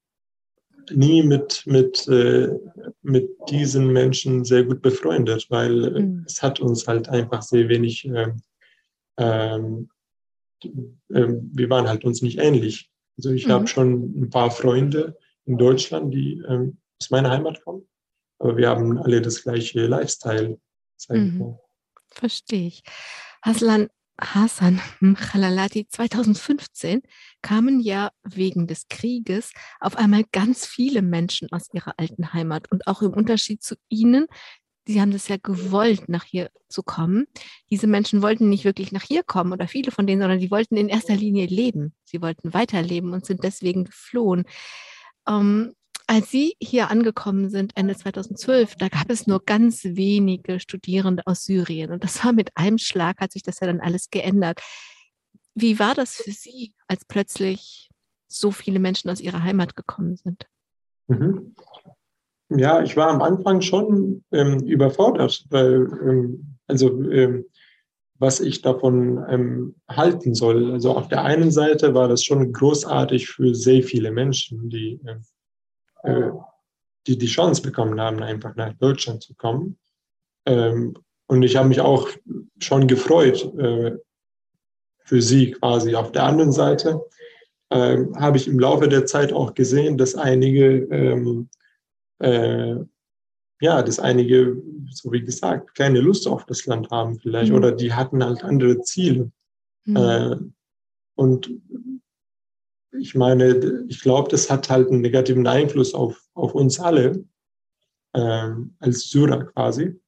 nie 0.92 1.24
mit, 1.24 1.64
mit, 1.66 2.08
äh, 2.08 2.50
mit 3.02 3.30
diesen 3.50 3.92
Menschen 3.92 4.46
sehr 4.46 4.64
gut 4.64 4.82
befreundet, 4.82 5.48
weil 5.50 5.96
äh, 5.96 6.00
mhm. 6.02 6.24
es 6.26 6.42
hat 6.42 6.60
uns 6.60 6.88
halt 6.88 7.10
einfach 7.10 7.42
sehr 7.42 7.68
wenig, 7.70 8.06
ähm, 8.06 8.42
ähm, 9.18 9.90
ähm, 11.14 11.52
wir 11.54 11.70
waren 11.70 11.88
halt 11.88 12.06
uns 12.06 12.22
nicht 12.22 12.40
ähnlich. 12.40 12.90
Also 13.18 13.32
ich 13.32 13.48
mhm. 13.48 13.52
habe 13.52 13.68
schon 13.68 14.14
ein 14.18 14.30
paar 14.30 14.52
Freunde 14.52 15.18
in 15.46 15.58
Deutschland, 15.58 16.14
die 16.14 16.42
aus 17.02 17.10
meiner 17.10 17.32
Heimat 17.32 17.64
kommen, 17.64 17.88
aber 18.40 18.58
wir 18.58 18.70
haben 18.70 18.98
alle 19.00 19.22
das 19.22 19.44
gleiche 19.44 19.86
Lifestyle. 19.86 20.60
Mhm. 21.10 21.58
Verstehe 22.10 22.68
ich. 22.68 22.84
Haslan, 23.44 23.90
Hassan 24.20 24.82
Khalalati 25.16 25.88
2015 25.88 27.02
kamen 27.44 27.80
ja 27.80 28.10
wegen 28.24 28.66
des 28.66 28.88
Krieges 28.88 29.52
auf 29.80 29.96
einmal 29.96 30.24
ganz 30.32 30.66
viele 30.66 31.04
Menschen 31.04 31.52
aus 31.52 31.68
ihrer 31.72 31.94
alten 31.98 32.34
Heimat 32.34 32.72
und 32.72 32.88
auch 32.88 33.04
im 33.04 33.14
Unterschied 33.14 33.62
zu 33.62 33.76
ihnen, 33.90 34.26
sie 34.88 35.02
haben 35.02 35.12
das 35.12 35.28
ja 35.28 35.38
gewollt, 35.38 36.10
nach 36.10 36.24
hier 36.24 36.50
zu 36.70 36.82
kommen. 36.82 37.28
Diese 37.70 37.88
Menschen 37.88 38.22
wollten 38.22 38.50
nicht 38.50 38.66
wirklich 38.66 38.92
nach 38.92 39.04
hier 39.04 39.24
kommen 39.24 39.54
oder 39.54 39.68
viele 39.68 39.92
von 39.92 40.08
denen, 40.08 40.22
sondern 40.22 40.40
die 40.40 40.52
wollten 40.52 40.78
in 40.78 40.90
erster 40.90 41.16
Linie 41.16 41.46
leben. 41.46 41.94
Sie 42.06 42.22
wollten 42.22 42.54
weiterleben 42.54 43.14
und 43.14 43.26
sind 43.26 43.44
deswegen 43.44 43.84
geflohen. 43.86 44.46
Ähm, 45.28 45.74
als 46.08 46.32
Sie 46.32 46.56
hier 46.62 46.90
angekommen 46.90 47.50
sind, 47.50 47.76
Ende 47.76 47.96
2012, 47.96 48.76
da 48.76 48.88
gab 48.88 49.10
es 49.10 49.28
nur 49.28 49.44
ganz 49.44 49.84
wenige 49.84 50.60
Studierende 50.60 51.24
aus 51.26 51.44
Syrien. 51.44 51.92
Und 51.92 52.04
das 52.04 52.24
war 52.24 52.32
mit 52.32 52.50
einem 52.56 52.78
Schlag, 52.78 53.20
hat 53.20 53.34
sich 53.34 53.44
das 53.44 53.60
ja 53.60 53.68
dann 53.68 53.82
alles 53.82 54.10
geändert. 54.10 54.62
Wie 55.54 55.80
war 55.80 55.94
das 55.96 56.16
für 56.16 56.32
Sie, 56.32 56.74
als 56.88 57.04
plötzlich 57.06 57.90
so 58.28 58.52
viele 58.52 58.80
Menschen 58.80 59.10
aus 59.10 59.20
Ihrer 59.20 59.44
Heimat 59.44 59.76
gekommen 59.76 60.16
sind? 60.16 60.48
Mhm. 61.08 61.56
Ja, 62.50 62.82
ich 62.82 62.96
war 62.96 63.10
am 63.10 63.22
Anfang 63.22 63.62
schon 63.62 64.24
ähm, 64.32 64.60
überfordert, 64.62 65.46
weil, 65.50 65.88
ähm, 66.08 66.58
also, 66.68 67.04
ähm, 67.12 67.46
was 68.20 68.40
ich 68.40 68.62
davon 68.62 69.24
ähm, 69.30 69.76
halten 69.90 70.34
soll. 70.34 70.72
Also 70.72 70.96
auf 70.96 71.08
der 71.08 71.24
einen 71.24 71.52
Seite 71.52 71.94
war 71.94 72.08
das 72.08 72.24
schon 72.24 72.52
großartig 72.52 73.28
für 73.28 73.54
sehr 73.54 73.84
viele 73.84 74.12
Menschen, 74.12 74.70
die 74.70 75.00
ähm, 75.06 75.24
äh, 76.04 76.32
die 77.08 77.18
die 77.18 77.28
Chance 77.28 77.62
bekommen 77.62 78.00
haben, 78.00 78.22
einfach 78.22 78.56
nach 78.56 78.74
Deutschland 78.74 79.24
zu 79.24 79.34
kommen. 79.36 79.78
Ähm, 80.46 80.96
und 81.28 81.44
ich 81.44 81.56
habe 81.56 81.68
mich 81.68 81.82
auch 81.82 82.10
schon 82.60 82.88
gefreut 82.88 83.44
äh, 83.58 83.98
für 85.04 85.22
sie 85.22 85.52
quasi. 85.52 85.96
Auf 85.96 86.12
der 86.12 86.24
anderen 86.24 86.52
Seite 86.52 87.02
äh, 87.70 87.98
habe 88.16 88.38
ich 88.38 88.48
im 88.48 88.60
Laufe 88.60 88.88
der 88.88 89.06
Zeit 89.06 89.34
auch 89.34 89.54
gesehen, 89.54 89.98
dass 89.98 90.16
einige, 90.16 90.84
ähm, 90.92 91.50
äh, 92.20 92.76
ja, 93.60 93.82
dass 93.82 94.00
einige, 94.00 94.62
so 94.92 95.12
wie 95.12 95.24
gesagt, 95.24 95.76
keine 95.76 96.00
Lust 96.00 96.28
auf 96.28 96.46
das 96.46 96.66
Land 96.66 96.90
haben 96.92 97.20
vielleicht 97.20 97.52
mhm. 97.52 97.58
oder 97.58 97.72
die 97.72 97.94
hatten 97.94 98.24
halt 98.24 98.44
andere 98.44 98.82
Ziele. 98.82 99.32
Mhm. 99.86 99.98
Äh, 99.98 100.36
und 101.16 101.52
ich 102.92 103.16
meine, 103.16 103.86
ich 103.88 104.02
glaube, 104.02 104.30
das 104.30 104.50
hat 104.50 104.70
halt 104.70 104.90
einen 104.90 105.02
negativen 105.02 105.46
Einfluss 105.48 105.94
auf, 105.94 106.22
auf 106.34 106.54
uns 106.56 106.80
alle, 106.80 107.26
ähm, 108.14 108.76
als 108.80 109.10
Syrer 109.10 109.46
quasi. 109.46 110.00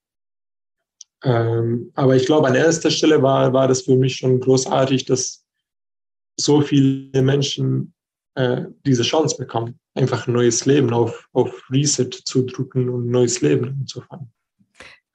Ähm, 1.24 1.92
aber 1.96 2.16
ich 2.16 2.26
glaube, 2.26 2.48
an 2.48 2.56
erster 2.56 2.92
Stelle 2.92 3.22
war, 3.22 3.52
war 3.54 3.68
das 3.68 3.82
für 3.82 3.96
mich 3.96 4.18
schon 4.18 4.40
großartig, 4.40 5.06
dass 5.06 5.46
so 6.40 6.62
viele 6.62 7.22
Menschen 7.22 7.94
äh, 8.36 8.66
diese 8.86 9.04
Chance 9.04 9.36
bekommen, 9.38 9.80
einfach 9.96 10.28
ein 10.28 10.34
neues 10.34 10.66
Leben 10.66 10.94
auf, 10.94 11.28
auf 11.34 11.70
Reset 11.70 12.10
zu 12.10 12.44
drücken 12.44 12.90
und 12.90 13.08
ein 13.08 13.12
neues 13.12 13.42
Leben 13.42 13.68
anzufangen. 13.82 14.32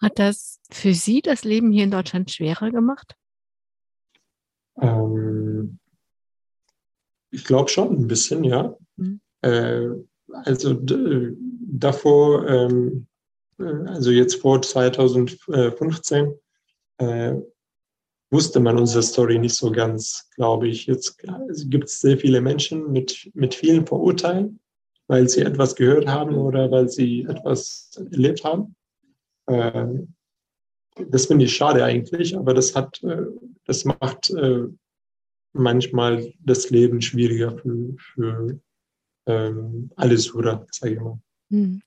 Hat 0.03 0.19
das 0.19 0.61
für 0.71 0.93
Sie 0.93 1.23
das 1.23 1.45
Leben 1.45 1.73
hier 1.73 1.85
in 1.85 1.91
Deutschland 1.91 2.31
schwerer 2.31 2.71
gemacht? 2.71 3.17
Ähm, 4.79 5.79
ich 7.35 7.45
glaube 7.45 7.68
schon 7.68 7.97
ein 7.97 8.07
bisschen, 8.07 8.45
ja. 8.45 8.76
Mhm. 8.97 9.20
Äh, 9.43 9.89
also 10.45 10.78
davor, 10.80 12.47
ähm, 12.49 13.07
äh, 13.59 13.64
also 13.64 14.11
jetzt 14.11 14.37
vor 14.37 14.62
2015, 14.62 16.35
äh, 16.99 17.35
wusste 18.30 18.61
man 18.61 18.78
unsere 18.78 19.03
Story 19.03 19.39
nicht 19.39 19.55
so 19.55 19.70
ganz, 19.70 20.28
glaube 20.35 20.68
ich. 20.68 20.87
Jetzt 20.87 21.22
gibt 21.66 21.85
es 21.85 22.01
sehr 22.01 22.18
viele 22.18 22.41
Menschen 22.41 22.91
mit, 22.91 23.30
mit 23.35 23.55
vielen 23.55 23.87
Vorurteilen, 23.87 24.61
weil 25.07 25.28
sie 25.28 25.43
etwas 25.43 25.76
gehört 25.76 26.07
haben 26.07 26.37
oder 26.37 26.70
weil 26.70 26.89
sie 26.89 27.26
etwas 27.28 27.91
erlebt 28.11 28.43
haben. 28.45 28.74
Äh, 29.47 29.87
das 31.09 31.26
finde 31.26 31.45
ich 31.45 31.55
schade 31.55 31.85
eigentlich, 31.85 32.37
aber 32.37 32.55
das 32.55 32.74
hat, 32.74 33.03
äh, 33.03 33.22
das 33.66 33.85
macht 33.85 34.30
äh, 34.30 34.66
manchmal 35.55 36.32
das 36.40 36.70
Leben 36.70 37.00
schwieriger 37.00 37.57
für, 37.59 37.94
für 37.98 38.61
ähm, 39.26 39.90
alle 39.96 40.18
Sura, 40.18 40.66
sage 40.70 40.94
ich 40.94 41.00
mal. 41.00 41.18
Hm. 41.50 41.82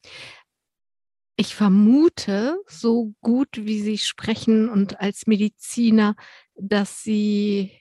Ich 1.35 1.53
vermute, 1.53 2.57
so 2.67 3.13
gut 3.21 3.49
wie 3.53 3.79
Sie 3.81 3.99
sprechen 3.99 4.69
und 4.69 4.99
als 4.99 5.27
Mediziner, 5.27 6.15
dass 6.55 7.03
Sie, 7.03 7.71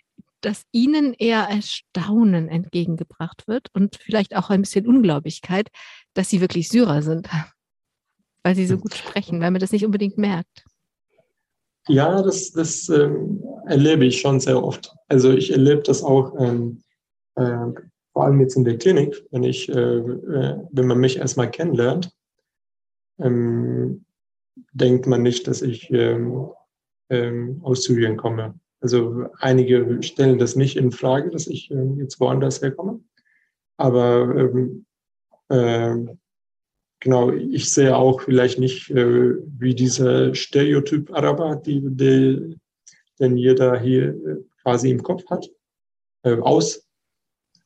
dass 0.42 0.64
Ihnen 0.72 1.14
eher 1.14 1.44
Erstaunen 1.44 2.48
entgegengebracht 2.48 3.48
wird 3.48 3.68
und 3.72 3.96
vielleicht 3.96 4.36
auch 4.36 4.50
ein 4.50 4.60
bisschen 4.60 4.86
Ungläubigkeit, 4.86 5.70
dass 6.12 6.28
Sie 6.28 6.42
wirklich 6.42 6.68
Syrer 6.68 7.00
sind, 7.00 7.30
weil 8.42 8.54
Sie 8.54 8.66
so 8.66 8.76
gut 8.76 8.94
sprechen, 8.94 9.40
weil 9.40 9.50
man 9.50 9.60
das 9.60 9.72
nicht 9.72 9.86
unbedingt 9.86 10.18
merkt. 10.18 10.64
Ja, 11.88 12.22
das, 12.22 12.52
das 12.52 12.88
ähm, 12.88 13.42
erlebe 13.66 14.04
ich 14.04 14.20
schon 14.20 14.40
sehr 14.40 14.62
oft. 14.62 14.94
Also 15.08 15.32
ich 15.32 15.52
erlebe 15.52 15.82
das 15.82 16.02
auch 16.02 16.34
ähm, 16.38 16.82
äh, 17.36 17.66
vor 18.12 18.24
allem 18.24 18.40
jetzt 18.40 18.56
in 18.56 18.64
der 18.64 18.78
Klinik, 18.78 19.24
wenn 19.30 19.44
ich, 19.44 19.68
äh, 19.68 19.98
äh, 19.98 20.58
wenn 20.72 20.86
man 20.86 20.98
mich 20.98 21.18
erstmal 21.18 21.50
kennenlernt, 21.50 22.12
ähm, 23.18 24.04
denkt 24.72 25.06
man 25.06 25.22
nicht, 25.22 25.46
dass 25.46 25.62
ich 25.62 25.90
ähm, 25.90 26.50
ähm, 27.10 27.60
aus 27.62 27.84
Syrien 27.84 28.16
komme. 28.16 28.58
Also 28.80 29.26
einige 29.40 30.02
stellen 30.02 30.38
das 30.38 30.56
nicht 30.56 30.76
in 30.76 30.92
Frage, 30.92 31.30
dass 31.30 31.46
ich 31.46 31.70
ähm, 31.70 31.98
jetzt 31.98 32.18
woanders 32.20 32.62
herkomme. 32.62 33.00
Aber 33.76 34.34
ähm, 34.34 34.86
äh, 35.48 36.16
genau, 37.00 37.30
ich 37.30 37.72
sehe 37.72 37.96
auch 37.96 38.20
vielleicht 38.22 38.58
nicht 38.58 38.90
äh, 38.90 39.34
wie 39.58 39.74
dieser 39.74 40.34
Stereotyp 40.34 41.12
Araber, 41.12 41.56
die, 41.56 41.82
die, 41.84 42.58
den 43.18 43.36
jeder 43.36 43.78
hier 43.78 44.08
äh, 44.08 44.36
quasi 44.62 44.90
im 44.90 45.02
Kopf 45.02 45.24
hat, 45.30 45.48
äh, 46.22 46.38
aus. 46.38 46.86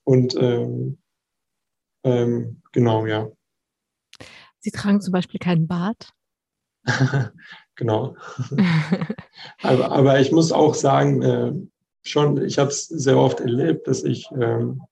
Und 0.05 0.35
ähm, 0.37 0.99
ähm, 2.05 2.63
genau, 2.73 3.07
ja. 3.07 3.31
Sie 4.61 4.71
tragen 4.71 5.01
zum 5.01 5.13
Beispiel 5.13 5.41
keinen 5.41 5.67
Bart. 5.67 6.13
genau. 7.75 8.17
aber, 9.63 9.93
aber 9.93 10.21
ich 10.21 10.33
muss 10.33 10.53
auch 10.53 10.75
sagen, 10.75 11.23
äh, 11.23 11.53
schon, 12.03 12.43
ich 12.45 12.59
habe 12.59 12.71
es 12.71 12.87
sehr 12.87 13.19
oft 13.19 13.41
erlebt, 13.41 13.87
dass 13.87 14.05
ich 14.05 14.27
ähm, 14.33 14.83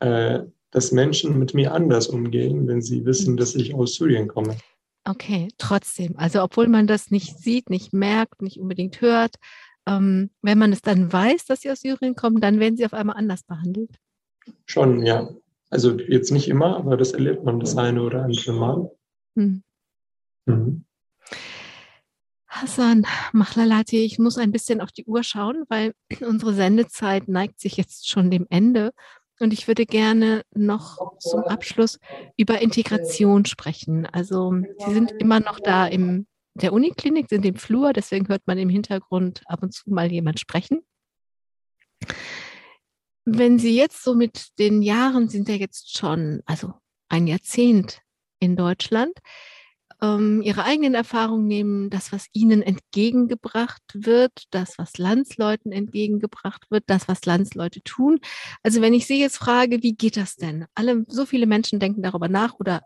äh, 0.00 0.40
dass 0.74 0.90
Menschen 0.90 1.38
mit 1.38 1.54
mir 1.54 1.72
anders 1.72 2.08
umgehen, 2.08 2.66
wenn 2.66 2.82
sie 2.82 3.06
wissen, 3.06 3.32
mhm. 3.32 3.36
dass 3.38 3.54
ich 3.54 3.74
aus 3.74 3.94
Syrien 3.94 4.28
komme. 4.28 4.56
Okay, 5.04 5.48
trotzdem. 5.56 6.14
Also 6.16 6.42
obwohl 6.42 6.66
man 6.66 6.86
das 6.86 7.10
nicht 7.10 7.38
sieht, 7.38 7.70
nicht 7.70 7.92
merkt, 7.92 8.42
nicht 8.42 8.58
unbedingt 8.58 9.00
hört, 9.00 9.36
ähm, 9.86 10.30
wenn 10.42 10.58
man 10.58 10.72
es 10.72 10.82
dann 10.82 11.12
weiß, 11.12 11.44
dass 11.46 11.60
sie 11.60 11.70
aus 11.70 11.80
Syrien 11.80 12.16
kommen, 12.16 12.40
dann 12.40 12.58
werden 12.58 12.76
sie 12.76 12.84
auf 12.84 12.92
einmal 12.92 13.16
anders 13.16 13.44
behandelt. 13.44 13.90
Schon, 14.66 15.06
ja. 15.06 15.30
Also 15.70 15.96
jetzt 15.98 16.32
nicht 16.32 16.48
immer, 16.48 16.76
aber 16.76 16.96
das 16.96 17.12
erlebt 17.12 17.44
man 17.44 17.60
das 17.60 17.76
eine 17.76 18.02
oder 18.02 18.24
andere 18.24 18.52
Mal. 18.52 18.90
Hm. 19.36 19.62
Mhm. 20.46 20.84
Hassan 22.48 23.06
Machlalati, 23.32 24.04
ich 24.04 24.18
muss 24.18 24.38
ein 24.38 24.52
bisschen 24.52 24.80
auf 24.80 24.90
die 24.90 25.04
Uhr 25.04 25.22
schauen, 25.22 25.64
weil 25.68 25.92
unsere 26.26 26.54
Sendezeit 26.54 27.28
neigt 27.28 27.60
sich 27.60 27.76
jetzt 27.76 28.08
schon 28.08 28.30
dem 28.30 28.46
Ende. 28.50 28.92
Und 29.40 29.52
ich 29.52 29.66
würde 29.66 29.84
gerne 29.84 30.42
noch 30.54 31.18
zum 31.18 31.42
Abschluss 31.42 31.98
über 32.36 32.60
Integration 32.60 33.44
sprechen. 33.44 34.06
Also 34.06 34.54
Sie 34.78 34.94
sind 34.94 35.12
immer 35.12 35.40
noch 35.40 35.58
da 35.58 35.86
in 35.86 36.26
der 36.54 36.72
Uniklinik, 36.72 37.28
sind 37.28 37.44
im 37.44 37.56
Flur, 37.56 37.92
deswegen 37.92 38.28
hört 38.28 38.46
man 38.46 38.58
im 38.58 38.68
Hintergrund 38.68 39.42
ab 39.46 39.62
und 39.62 39.74
zu 39.74 39.90
mal 39.90 40.10
jemand 40.10 40.38
sprechen. 40.38 40.80
Wenn 43.24 43.58
Sie 43.58 43.76
jetzt 43.76 44.04
so 44.04 44.14
mit 44.14 44.58
den 44.58 44.82
Jahren 44.82 45.28
sind 45.28 45.48
ja 45.48 45.56
jetzt 45.56 45.96
schon, 45.96 46.42
also 46.46 46.74
ein 47.08 47.26
Jahrzehnt 47.26 48.00
in 48.38 48.54
Deutschland, 48.54 49.12
ähm, 50.04 50.42
ihre 50.42 50.64
eigenen 50.64 50.94
Erfahrungen 50.94 51.46
nehmen, 51.46 51.90
das, 51.90 52.12
was 52.12 52.26
ihnen 52.32 52.62
entgegengebracht 52.62 53.82
wird, 53.94 54.44
das, 54.50 54.78
was 54.78 54.98
Landsleuten 54.98 55.72
entgegengebracht 55.72 56.70
wird, 56.70 56.84
das, 56.86 57.08
was 57.08 57.24
Landsleute 57.24 57.82
tun. 57.82 58.20
Also 58.62 58.80
wenn 58.82 58.94
ich 58.94 59.06
Sie 59.06 59.20
jetzt 59.20 59.38
frage, 59.38 59.82
wie 59.82 59.94
geht 59.94 60.16
das 60.16 60.36
denn? 60.36 60.66
Alle, 60.74 61.04
so 61.08 61.26
viele 61.26 61.46
Menschen 61.46 61.80
denken 61.80 62.02
darüber 62.02 62.28
nach 62.28 62.54
oder 62.54 62.82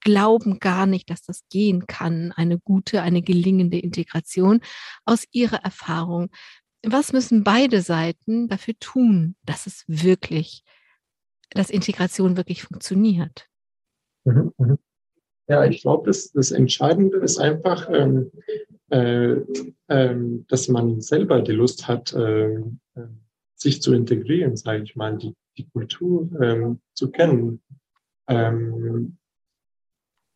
glauben 0.00 0.58
gar 0.60 0.86
nicht, 0.86 1.10
dass 1.10 1.22
das 1.22 1.42
gehen 1.50 1.86
kann, 1.86 2.32
eine 2.32 2.58
gute, 2.58 3.02
eine 3.02 3.22
gelingende 3.22 3.78
Integration 3.78 4.60
aus 5.04 5.24
ihrer 5.32 5.64
Erfahrung. 5.64 6.28
Was 6.86 7.12
müssen 7.12 7.42
beide 7.42 7.80
Seiten 7.80 8.48
dafür 8.48 8.74
tun, 8.78 9.34
dass 9.42 9.66
es 9.66 9.84
wirklich, 9.86 10.62
dass 11.50 11.70
Integration 11.70 12.36
wirklich 12.36 12.62
funktioniert? 12.62 13.48
Mhm, 14.24 14.52
mhm. 14.58 14.78
Ja, 15.46 15.64
ich 15.64 15.82
glaube, 15.82 16.06
das, 16.06 16.32
das 16.32 16.52
Entscheidende 16.52 17.18
ist 17.18 17.38
einfach, 17.38 17.88
ähm, 17.90 18.30
äh, 18.90 19.36
äh, 19.88 20.16
dass 20.48 20.68
man 20.68 21.00
selber 21.00 21.42
die 21.42 21.52
Lust 21.52 21.86
hat, 21.86 22.12
äh, 22.14 22.62
sich 23.54 23.82
zu 23.82 23.94
integrieren, 23.94 24.56
sage 24.56 24.82
ich 24.84 24.96
mal, 24.96 25.16
die, 25.16 25.34
die 25.56 25.68
Kultur 25.68 26.28
ähm, 26.40 26.80
zu 26.94 27.10
kennen. 27.10 27.62
Ähm, 28.28 29.18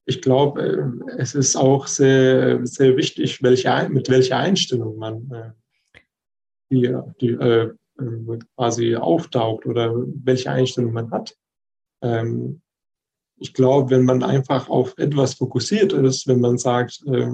ich 0.05 0.23
glaube, 0.23 0.63
äh, 1.09 1.13
es 1.19 1.35
ist 1.35 1.57
auch 1.57 1.87
sehr, 1.87 2.67
sehr 2.67 2.97
wichtig, 2.97 3.43
welche, 3.43 3.89
mit 3.91 4.09
welcher 4.09 4.39
Einstellung 4.39 4.97
man 4.97 5.31
äh, 5.31 5.51
die, 6.71 6.95
die 7.21 7.31
äh, 7.31 7.75
quasi 8.57 8.97
auftaucht 8.97 9.67
oder 9.67 9.95
welche 10.25 10.51
Einstellung 10.51 10.93
man 10.93 11.11
hat. 11.11 11.37
Ähm, 12.03 12.61
ich 13.39 13.55
glaube, 13.55 13.91
wenn 13.91 14.05
man 14.05 14.23
einfach 14.23 14.69
auf 14.69 14.97
etwas 14.99 15.35
fokussiert 15.35 15.93
ist, 15.93 16.27
wenn 16.27 16.41
man 16.41 16.59
sagt, 16.59 17.03
äh, 17.07 17.31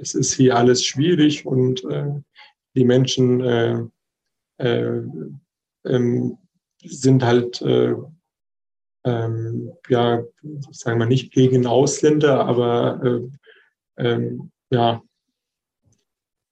es 0.00 0.14
ist 0.14 0.34
hier 0.34 0.56
alles 0.56 0.84
schwierig 0.84 1.46
und 1.46 1.84
äh, 1.84 2.10
die 2.74 2.84
Menschen 2.84 3.40
äh, 3.40 3.82
äh 4.58 5.02
ähm, 5.84 6.38
sind 6.84 7.24
halt 7.24 7.60
äh, 7.62 7.94
ähm, 9.04 9.72
ja, 9.88 10.22
sagen 10.70 11.00
wir 11.00 11.06
nicht 11.06 11.32
gegen 11.32 11.66
Ausländer, 11.66 12.44
aber 12.44 13.02
äh, 13.04 14.04
ähm, 14.04 14.50
ja, 14.70 15.02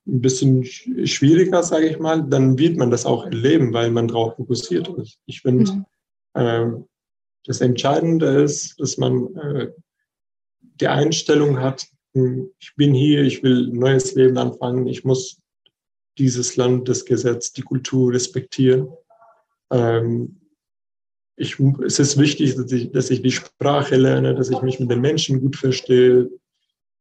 ein 0.06 0.20
bisschen 0.20 0.64
schwieriger, 0.64 1.62
sage 1.62 1.88
ich 1.88 1.98
mal, 1.98 2.22
dann 2.28 2.58
wird 2.58 2.76
man 2.76 2.90
das 2.90 3.06
auch 3.06 3.24
erleben, 3.24 3.72
weil 3.72 3.90
man 3.90 4.08
darauf 4.08 4.34
fokussiert 4.36 4.88
ist. 4.98 5.18
Ich 5.26 5.42
finde, 5.42 5.84
mhm. 6.34 6.84
Das 7.44 7.60
Entscheidende 7.60 8.42
ist, 8.42 8.78
dass 8.80 8.98
man 8.98 9.34
äh, 9.36 9.72
die 10.80 10.88
Einstellung 10.88 11.60
hat, 11.60 11.86
hm, 12.14 12.50
ich 12.58 12.74
bin 12.76 12.94
hier, 12.94 13.22
ich 13.22 13.42
will 13.42 13.70
ein 13.70 13.78
neues 13.78 14.14
Leben 14.14 14.36
anfangen, 14.38 14.86
ich 14.86 15.04
muss 15.04 15.40
dieses 16.18 16.56
Land, 16.56 16.88
das 16.88 17.04
Gesetz, 17.04 17.52
die 17.52 17.62
Kultur 17.62 18.12
respektieren. 18.12 18.88
Ähm, 19.70 20.40
ich, 21.36 21.58
es 21.58 21.98
ist 21.98 22.18
wichtig, 22.18 22.56
dass 22.56 22.70
ich, 22.72 22.92
dass 22.92 23.10
ich 23.10 23.22
die 23.22 23.30
Sprache 23.30 23.96
lerne, 23.96 24.34
dass 24.34 24.50
ich 24.50 24.60
mich 24.60 24.78
mit 24.78 24.90
den 24.90 25.00
Menschen 25.00 25.40
gut 25.40 25.56
verstehe. 25.56 26.28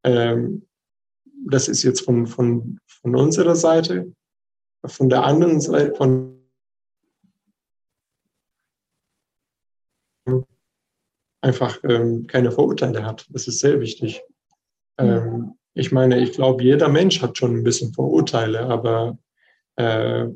Ähm, 0.03 0.65
das 1.45 1.67
ist 1.67 1.83
jetzt 1.83 2.01
von, 2.01 2.27
von, 2.27 2.79
von 2.87 3.15
unserer 3.15 3.55
Seite. 3.55 4.13
Von 4.85 5.09
der 5.09 5.25
anderen 5.25 5.59
Seite, 5.59 5.93
von 5.95 6.38
einfach 11.41 11.79
ähm, 11.83 12.27
keine 12.27 12.51
Vorurteile 12.51 13.05
hat. 13.05 13.27
Das 13.29 13.47
ist 13.47 13.59
sehr 13.59 13.79
wichtig. 13.79 14.21
Ähm, 14.97 15.53
ich 15.73 15.91
meine, 15.91 16.19
ich 16.19 16.33
glaube, 16.33 16.63
jeder 16.63 16.89
Mensch 16.89 17.21
hat 17.21 17.37
schon 17.37 17.55
ein 17.55 17.63
bisschen 17.63 17.93
Vorurteile, 17.93 18.61
aber 18.61 19.17
äh, 19.77 20.27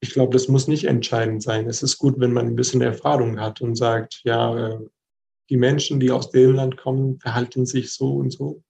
ich 0.00 0.10
glaube, 0.10 0.32
das 0.32 0.48
muss 0.48 0.68
nicht 0.68 0.84
entscheidend 0.84 1.42
sein. 1.42 1.66
Es 1.68 1.82
ist 1.82 1.98
gut, 1.98 2.18
wenn 2.18 2.32
man 2.32 2.46
ein 2.46 2.56
bisschen 2.56 2.82
Erfahrung 2.82 3.40
hat 3.40 3.60
und 3.60 3.76
sagt, 3.76 4.20
ja, 4.24 4.68
äh, 4.68 4.78
die 5.50 5.56
Menschen, 5.56 6.00
die 6.00 6.10
aus 6.10 6.30
dem 6.30 6.54
Land 6.54 6.76
kommen, 6.76 7.18
verhalten 7.20 7.66
sich 7.66 7.92
so 7.92 8.16
und 8.16 8.30
so. 8.30 8.62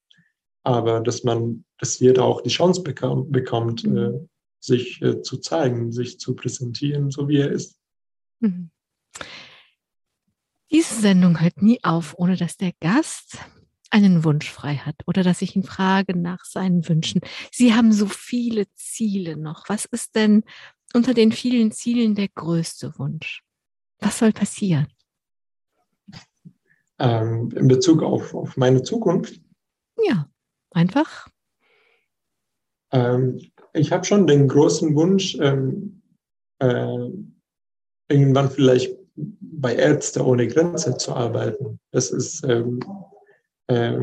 Aber 0.62 1.00
dass 1.00 1.24
man, 1.24 1.64
dass 1.78 1.98
jeder 1.98 2.24
auch 2.24 2.40
die 2.40 2.50
Chance 2.50 2.82
bekam, 2.82 3.30
bekommt, 3.30 3.84
mhm. 3.84 3.96
äh, 3.96 4.12
sich 4.60 5.02
äh, 5.02 5.22
zu 5.22 5.38
zeigen, 5.38 5.92
sich 5.92 6.18
zu 6.18 6.34
präsentieren, 6.34 7.10
so 7.10 7.28
wie 7.28 7.38
er 7.38 7.50
ist. 7.50 7.78
Mhm. 8.40 8.70
Diese 10.70 11.00
Sendung 11.00 11.40
hört 11.40 11.62
nie 11.62 11.82
auf, 11.82 12.14
ohne 12.18 12.36
dass 12.36 12.56
der 12.56 12.72
Gast 12.80 13.38
einen 13.90 14.24
Wunsch 14.24 14.50
frei 14.50 14.76
hat 14.76 14.96
oder 15.06 15.22
dass 15.22 15.40
ich 15.40 15.54
ihn 15.54 15.62
frage 15.62 16.18
nach 16.18 16.44
seinen 16.44 16.88
Wünschen. 16.88 17.20
Sie 17.52 17.74
haben 17.74 17.92
so 17.92 18.06
viele 18.06 18.66
Ziele 18.74 19.36
noch. 19.36 19.68
Was 19.68 19.84
ist 19.84 20.16
denn 20.16 20.42
unter 20.94 21.14
den 21.14 21.30
vielen 21.30 21.70
Zielen 21.70 22.14
der 22.16 22.28
größte 22.28 22.98
Wunsch? 22.98 23.42
Was 24.00 24.18
soll 24.18 24.32
passieren? 24.32 24.88
Ähm, 26.98 27.50
in 27.54 27.68
Bezug 27.68 28.02
auf, 28.02 28.34
auf 28.34 28.56
meine 28.56 28.82
Zukunft? 28.82 29.40
Ja, 30.02 30.28
einfach. 30.70 31.28
Ähm, 32.90 33.40
ich 33.72 33.92
habe 33.92 34.04
schon 34.04 34.26
den 34.26 34.48
großen 34.48 34.94
Wunsch, 34.94 35.36
ähm, 35.40 36.02
äh, 36.58 37.10
irgendwann 38.08 38.50
vielleicht 38.50 38.96
bei 39.16 39.74
Ärzte 39.74 40.24
ohne 40.24 40.48
Grenze 40.48 40.96
zu 40.96 41.14
arbeiten. 41.14 41.78
Das 41.90 42.10
ist 42.10 42.44
ähm, 42.44 42.80
äh, 43.66 43.98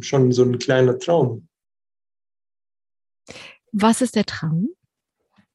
schon 0.00 0.32
so 0.32 0.42
ein 0.42 0.58
kleiner 0.58 0.98
Traum. 0.98 1.48
Was 3.72 4.00
ist 4.00 4.16
der 4.16 4.24
Traum? 4.24 4.70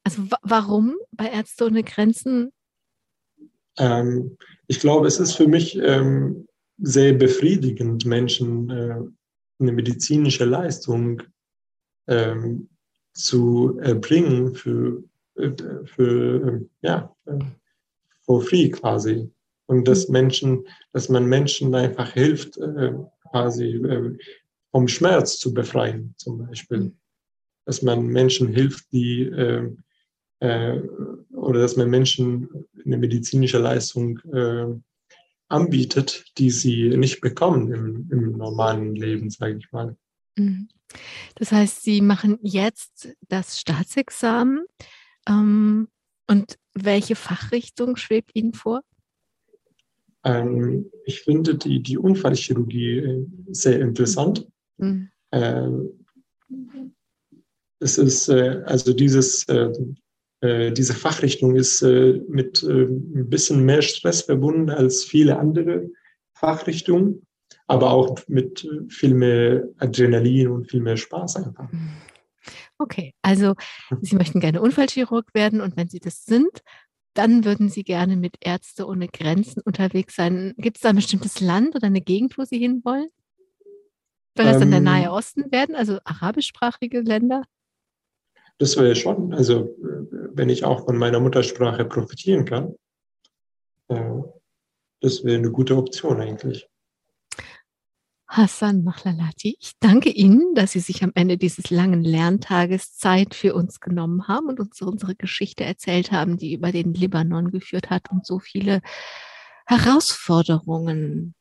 Also 0.04 0.24
warum 0.42 0.96
bei 1.12 1.30
Ärzte 1.30 1.66
ohne 1.66 1.84
Grenzen? 1.84 2.52
Ähm, 3.78 4.38
ich 4.68 4.80
glaube, 4.80 5.08
es 5.08 5.20
ist 5.20 5.34
für 5.34 5.48
mich 5.48 5.78
ähm, 5.78 6.48
sehr 6.78 7.14
befriedigend, 7.14 8.06
Menschen 8.06 8.70
äh, 8.70 9.00
eine 9.60 9.72
medizinische 9.72 10.46
Leistung 10.46 11.24
ähm, 12.08 12.70
zu 13.14 13.80
erbringen 13.80 14.56
für, 14.56 15.04
äh, 15.36 15.52
für 15.86 16.48
äh, 16.48 16.66
ja, 16.82 17.16
äh, 17.26 17.40
for 18.26 18.42
free 18.42 18.70
quasi. 18.70 19.30
Und 19.66 19.88
dass 19.88 20.08
mhm. 20.08 20.14
Menschen, 20.14 20.68
dass 20.92 21.10
man 21.10 21.26
Menschen 21.26 21.74
einfach 21.74 22.12
hilft, 22.14 22.58
äh, 22.58 22.94
quasi 23.32 23.76
äh, 23.76 24.18
vom 24.72 24.88
Schmerz 24.88 25.38
zu 25.38 25.54
befreien, 25.54 26.14
zum 26.18 26.46
Beispiel. 26.46 26.80
Mhm. 26.80 26.98
Dass 27.66 27.82
man 27.82 28.06
Menschen 28.08 28.50
hilft, 28.50 28.92
die 28.92 29.24
äh, 29.24 29.70
oder 31.32 31.62
dass 31.62 31.78
man 31.78 31.90
Menschen 31.90 32.50
eine 32.84 32.98
medizinische 32.98 33.60
Leistung 33.60 34.20
äh, 34.34 34.76
anbietet, 35.48 36.26
die 36.38 36.50
sie 36.50 36.90
nicht 36.90 37.22
bekommen 37.22 37.72
im, 37.72 38.10
im 38.12 38.32
normalen 38.34 38.96
Leben, 38.96 39.30
sage 39.30 39.58
ich 39.58 39.72
mal. 39.72 39.96
Mhm. 40.36 40.68
Das 41.36 41.52
heißt, 41.52 41.84
Sie 41.84 42.02
machen 42.02 42.40
jetzt 42.42 43.16
das 43.30 43.60
Staatsexamen. 43.60 44.66
Ähm, 45.28 45.88
und 46.28 46.58
welche 46.74 47.16
Fachrichtung 47.16 47.96
schwebt 47.96 48.32
Ihnen 48.34 48.54
vor? 48.54 48.82
Ähm, 50.24 50.90
ich 51.06 51.22
finde 51.22 51.56
die, 51.56 51.82
die 51.82 51.98
Unfallchirurgie 51.98 52.98
äh, 52.98 53.28
sehr 53.52 53.80
interessant. 53.82 54.48
Mhm. 54.78 55.10
Äh, 55.32 55.70
es 57.80 57.98
ist 57.98 58.30
äh, 58.30 58.62
also 58.66 58.94
dieses 58.94 59.48
äh, 59.50 59.72
äh, 60.44 60.74
diese 60.74 60.94
Fachrichtung 60.94 61.56
ist 61.56 61.82
äh, 61.84 62.22
mit 62.28 62.64
äh, 62.64 62.84
ein 62.84 63.30
bisschen 63.30 63.64
mehr 63.64 63.82
Stress 63.82 64.24
verbunden 64.24 64.70
als 64.70 65.06
viele 65.06 65.40
andere 65.40 65.90
Fachrichtungen, 66.34 67.26
aber 67.68 67.92
auch 67.92 68.20
mit 68.28 68.68
viel 68.90 69.14
mehr 69.14 69.70
Adrenalin 69.78 70.50
und 70.50 70.70
viel 70.70 70.82
mehr 70.82 70.98
Spaß 70.98 71.38
einfach. 71.38 71.70
Okay, 72.84 73.14
also 73.22 73.56
Sie 74.02 74.18
möchten 74.18 74.42
gerne 74.42 74.62
Unfallchirurg 74.62 75.34
werden 75.34 75.62
und 75.62 75.78
wenn 75.78 75.88
Sie 75.88 76.00
das 76.00 76.26
sind, 76.26 76.62
dann 77.14 77.46
würden 77.46 77.70
Sie 77.70 77.84
gerne 77.84 78.18
mit 78.18 78.36
Ärzte 78.42 78.88
ohne 78.88 79.08
Grenzen 79.08 79.62
unterwegs 79.64 80.16
sein. 80.16 80.54
Gibt 80.58 80.78
es 80.78 80.82
da 80.82 80.90
ein 80.90 80.98
bestimmtes 80.98 81.40
Land 81.40 81.76
oder 81.76 81.88
eine 81.88 82.02
Gegend, 82.02 82.38
wo 82.38 82.44
Sie 82.44 82.58
hinwollen? 82.58 83.08
Soll 84.36 84.46
das 84.46 84.56
ähm, 84.56 84.60
dann 84.62 84.72
der 84.72 84.80
Nahe 84.82 85.12
Osten 85.12 85.50
werden, 85.50 85.76
also 85.76 86.00
arabischsprachige 86.04 87.00
Länder? 87.00 87.44
Das 88.58 88.76
wäre 88.76 88.96
schon, 88.98 89.34
also 89.34 89.74
wenn 90.34 90.50
ich 90.50 90.66
auch 90.66 90.84
von 90.86 90.98
meiner 90.98 91.22
Muttersprache 91.22 91.86
profitieren 91.86 92.44
kann, 92.44 92.76
äh, 93.88 94.22
das 95.00 95.24
wäre 95.24 95.38
eine 95.38 95.52
gute 95.52 95.78
Option 95.78 96.20
eigentlich. 96.20 96.68
Hassan 98.36 98.84
Mahlalati, 98.84 99.58
ich 99.60 99.74
danke 99.80 100.10
Ihnen, 100.10 100.56
dass 100.56 100.72
Sie 100.72 100.80
sich 100.80 101.04
am 101.04 101.12
Ende 101.14 101.38
dieses 101.38 101.70
langen 101.70 102.04
Lerntages 102.04 102.98
Zeit 102.98 103.36
für 103.36 103.54
uns 103.54 103.80
genommen 103.80 104.28
haben 104.28 104.48
und 104.48 104.60
uns 104.60 104.82
unsere 104.82 105.14
Geschichte 105.14 105.64
erzählt 105.64 106.12
haben, 106.12 106.38
die 106.38 106.56
über 106.56 106.72
den 106.72 106.96
Libanon 106.96 107.52
geführt 107.52 107.92
hat 107.92 108.10
und 108.10 108.26
so 108.26 108.40
viele 108.40 108.82
Herausforderungen 109.68 111.36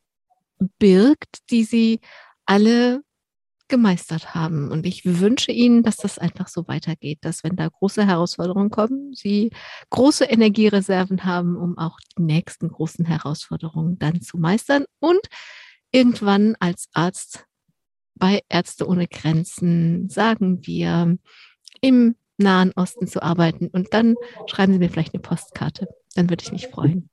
birgt, 0.78 1.51
die 1.51 1.64
Sie 1.64 2.01
alle 2.45 3.01
gemeistert 3.68 4.34
haben. 4.34 4.70
Und 4.70 4.84
ich 4.84 5.07
wünsche 5.07 5.51
Ihnen, 5.51 5.82
dass 5.82 5.97
das 5.97 6.18
einfach 6.18 6.49
so 6.49 6.68
weitergeht, 6.68 7.20
dass 7.22 7.43
wenn 7.43 7.57
da 7.57 7.68
große 7.68 8.07
Herausforderungen 8.07 8.68
kommen, 8.68 9.14
Sie 9.14 9.51
große 9.88 10.26
Energiereserven 10.26 11.24
haben, 11.24 11.57
um 11.57 11.78
auch 11.78 11.97
die 12.18 12.22
nächsten 12.22 12.68
großen 12.68 13.07
Herausforderungen 13.07 13.99
dann 13.99 14.20
zu 14.20 14.36
meistern 14.36 14.84
und 15.01 15.26
irgendwann 15.93 16.57
als 16.59 16.88
Arzt 16.93 17.47
bei 18.14 18.40
Ärzte 18.49 18.86
ohne 18.86 19.09
Grenzen 19.09 20.09
sagen 20.09 20.66
wir 20.66 21.16
im 21.80 22.16
Nahen 22.38 22.72
Osten 22.76 23.07
zu 23.07 23.22
arbeiten. 23.22 23.68
Und 23.68 23.93
dann 23.95 24.16
schreiben 24.47 24.72
Sie 24.72 24.78
mir 24.78 24.90
vielleicht 24.90 25.14
eine 25.14 25.22
Postkarte. 25.22 25.88
Dann 26.14 26.30
würde 26.30 26.43
ich 26.43 26.53
mich 26.53 26.68
freuen. 26.68 27.09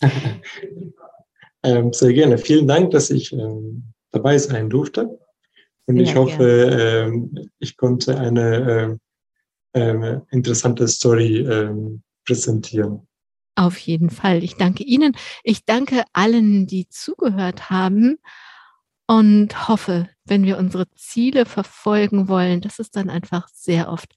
ähm, 1.62 1.92
sehr 1.92 2.12
gerne. 2.12 2.38
Vielen 2.38 2.66
Dank, 2.66 2.90
dass 2.90 3.10
ich 3.10 3.32
ähm, 3.32 3.84
dabei 4.10 4.38
sein 4.38 4.70
durfte. 4.70 5.18
Und 5.86 5.98
ich 5.98 6.14
hoffe, 6.14 7.06
ähm, 7.08 7.50
ich 7.58 7.76
konnte 7.76 8.16
eine 8.16 8.98
interessante 9.74 10.86
Story 10.86 11.44
präsentieren. 12.24 13.08
Auf 13.54 13.78
jeden 13.78 14.10
Fall. 14.10 14.42
Ich 14.42 14.56
danke 14.56 14.82
Ihnen. 14.82 15.16
Ich 15.44 15.64
danke 15.64 16.04
allen, 16.12 16.66
die 16.66 16.88
zugehört 16.88 17.70
haben 17.70 18.18
und 19.06 19.68
hoffe, 19.68 20.08
wenn 20.24 20.44
wir 20.44 20.56
unsere 20.56 20.88
Ziele 20.94 21.44
verfolgen 21.44 22.28
wollen, 22.28 22.60
dass 22.60 22.78
es 22.78 22.90
dann 22.90 23.10
einfach 23.10 23.48
sehr 23.52 23.90
oft 23.90 24.14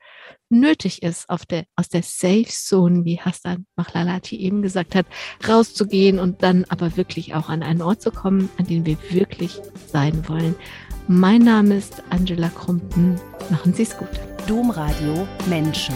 nötig 0.50 1.04
ist, 1.04 1.26
der, 1.50 1.66
aus 1.76 1.90
der 1.90 2.04
Safe 2.04 2.48
Zone, 2.48 3.04
wie 3.04 3.20
Hassan 3.20 3.66
Machlalati 3.76 4.38
eben 4.38 4.62
gesagt 4.62 4.96
hat, 4.96 5.06
rauszugehen 5.48 6.20
und 6.20 6.44
dann 6.44 6.64
aber 6.70 6.96
wirklich 6.96 7.34
auch 7.36 7.50
an 7.50 7.64
einen 7.64 7.82
Ort 7.82 8.02
zu 8.02 8.12
kommen, 8.12 8.50
an 8.58 8.68
dem 8.68 8.86
wir 8.86 8.98
wirklich 9.10 9.60
sein 9.92 10.28
wollen. 10.30 10.56
Mein 11.08 11.42
Name 11.42 11.76
ist 11.76 12.02
Angela 12.10 12.50
Krumpen. 12.50 13.20
Machen 13.50 13.74
Sie 13.74 13.84
es 13.84 13.98
gut. 13.98 14.10
Domradio 14.48 15.28
Menschen. 15.48 15.96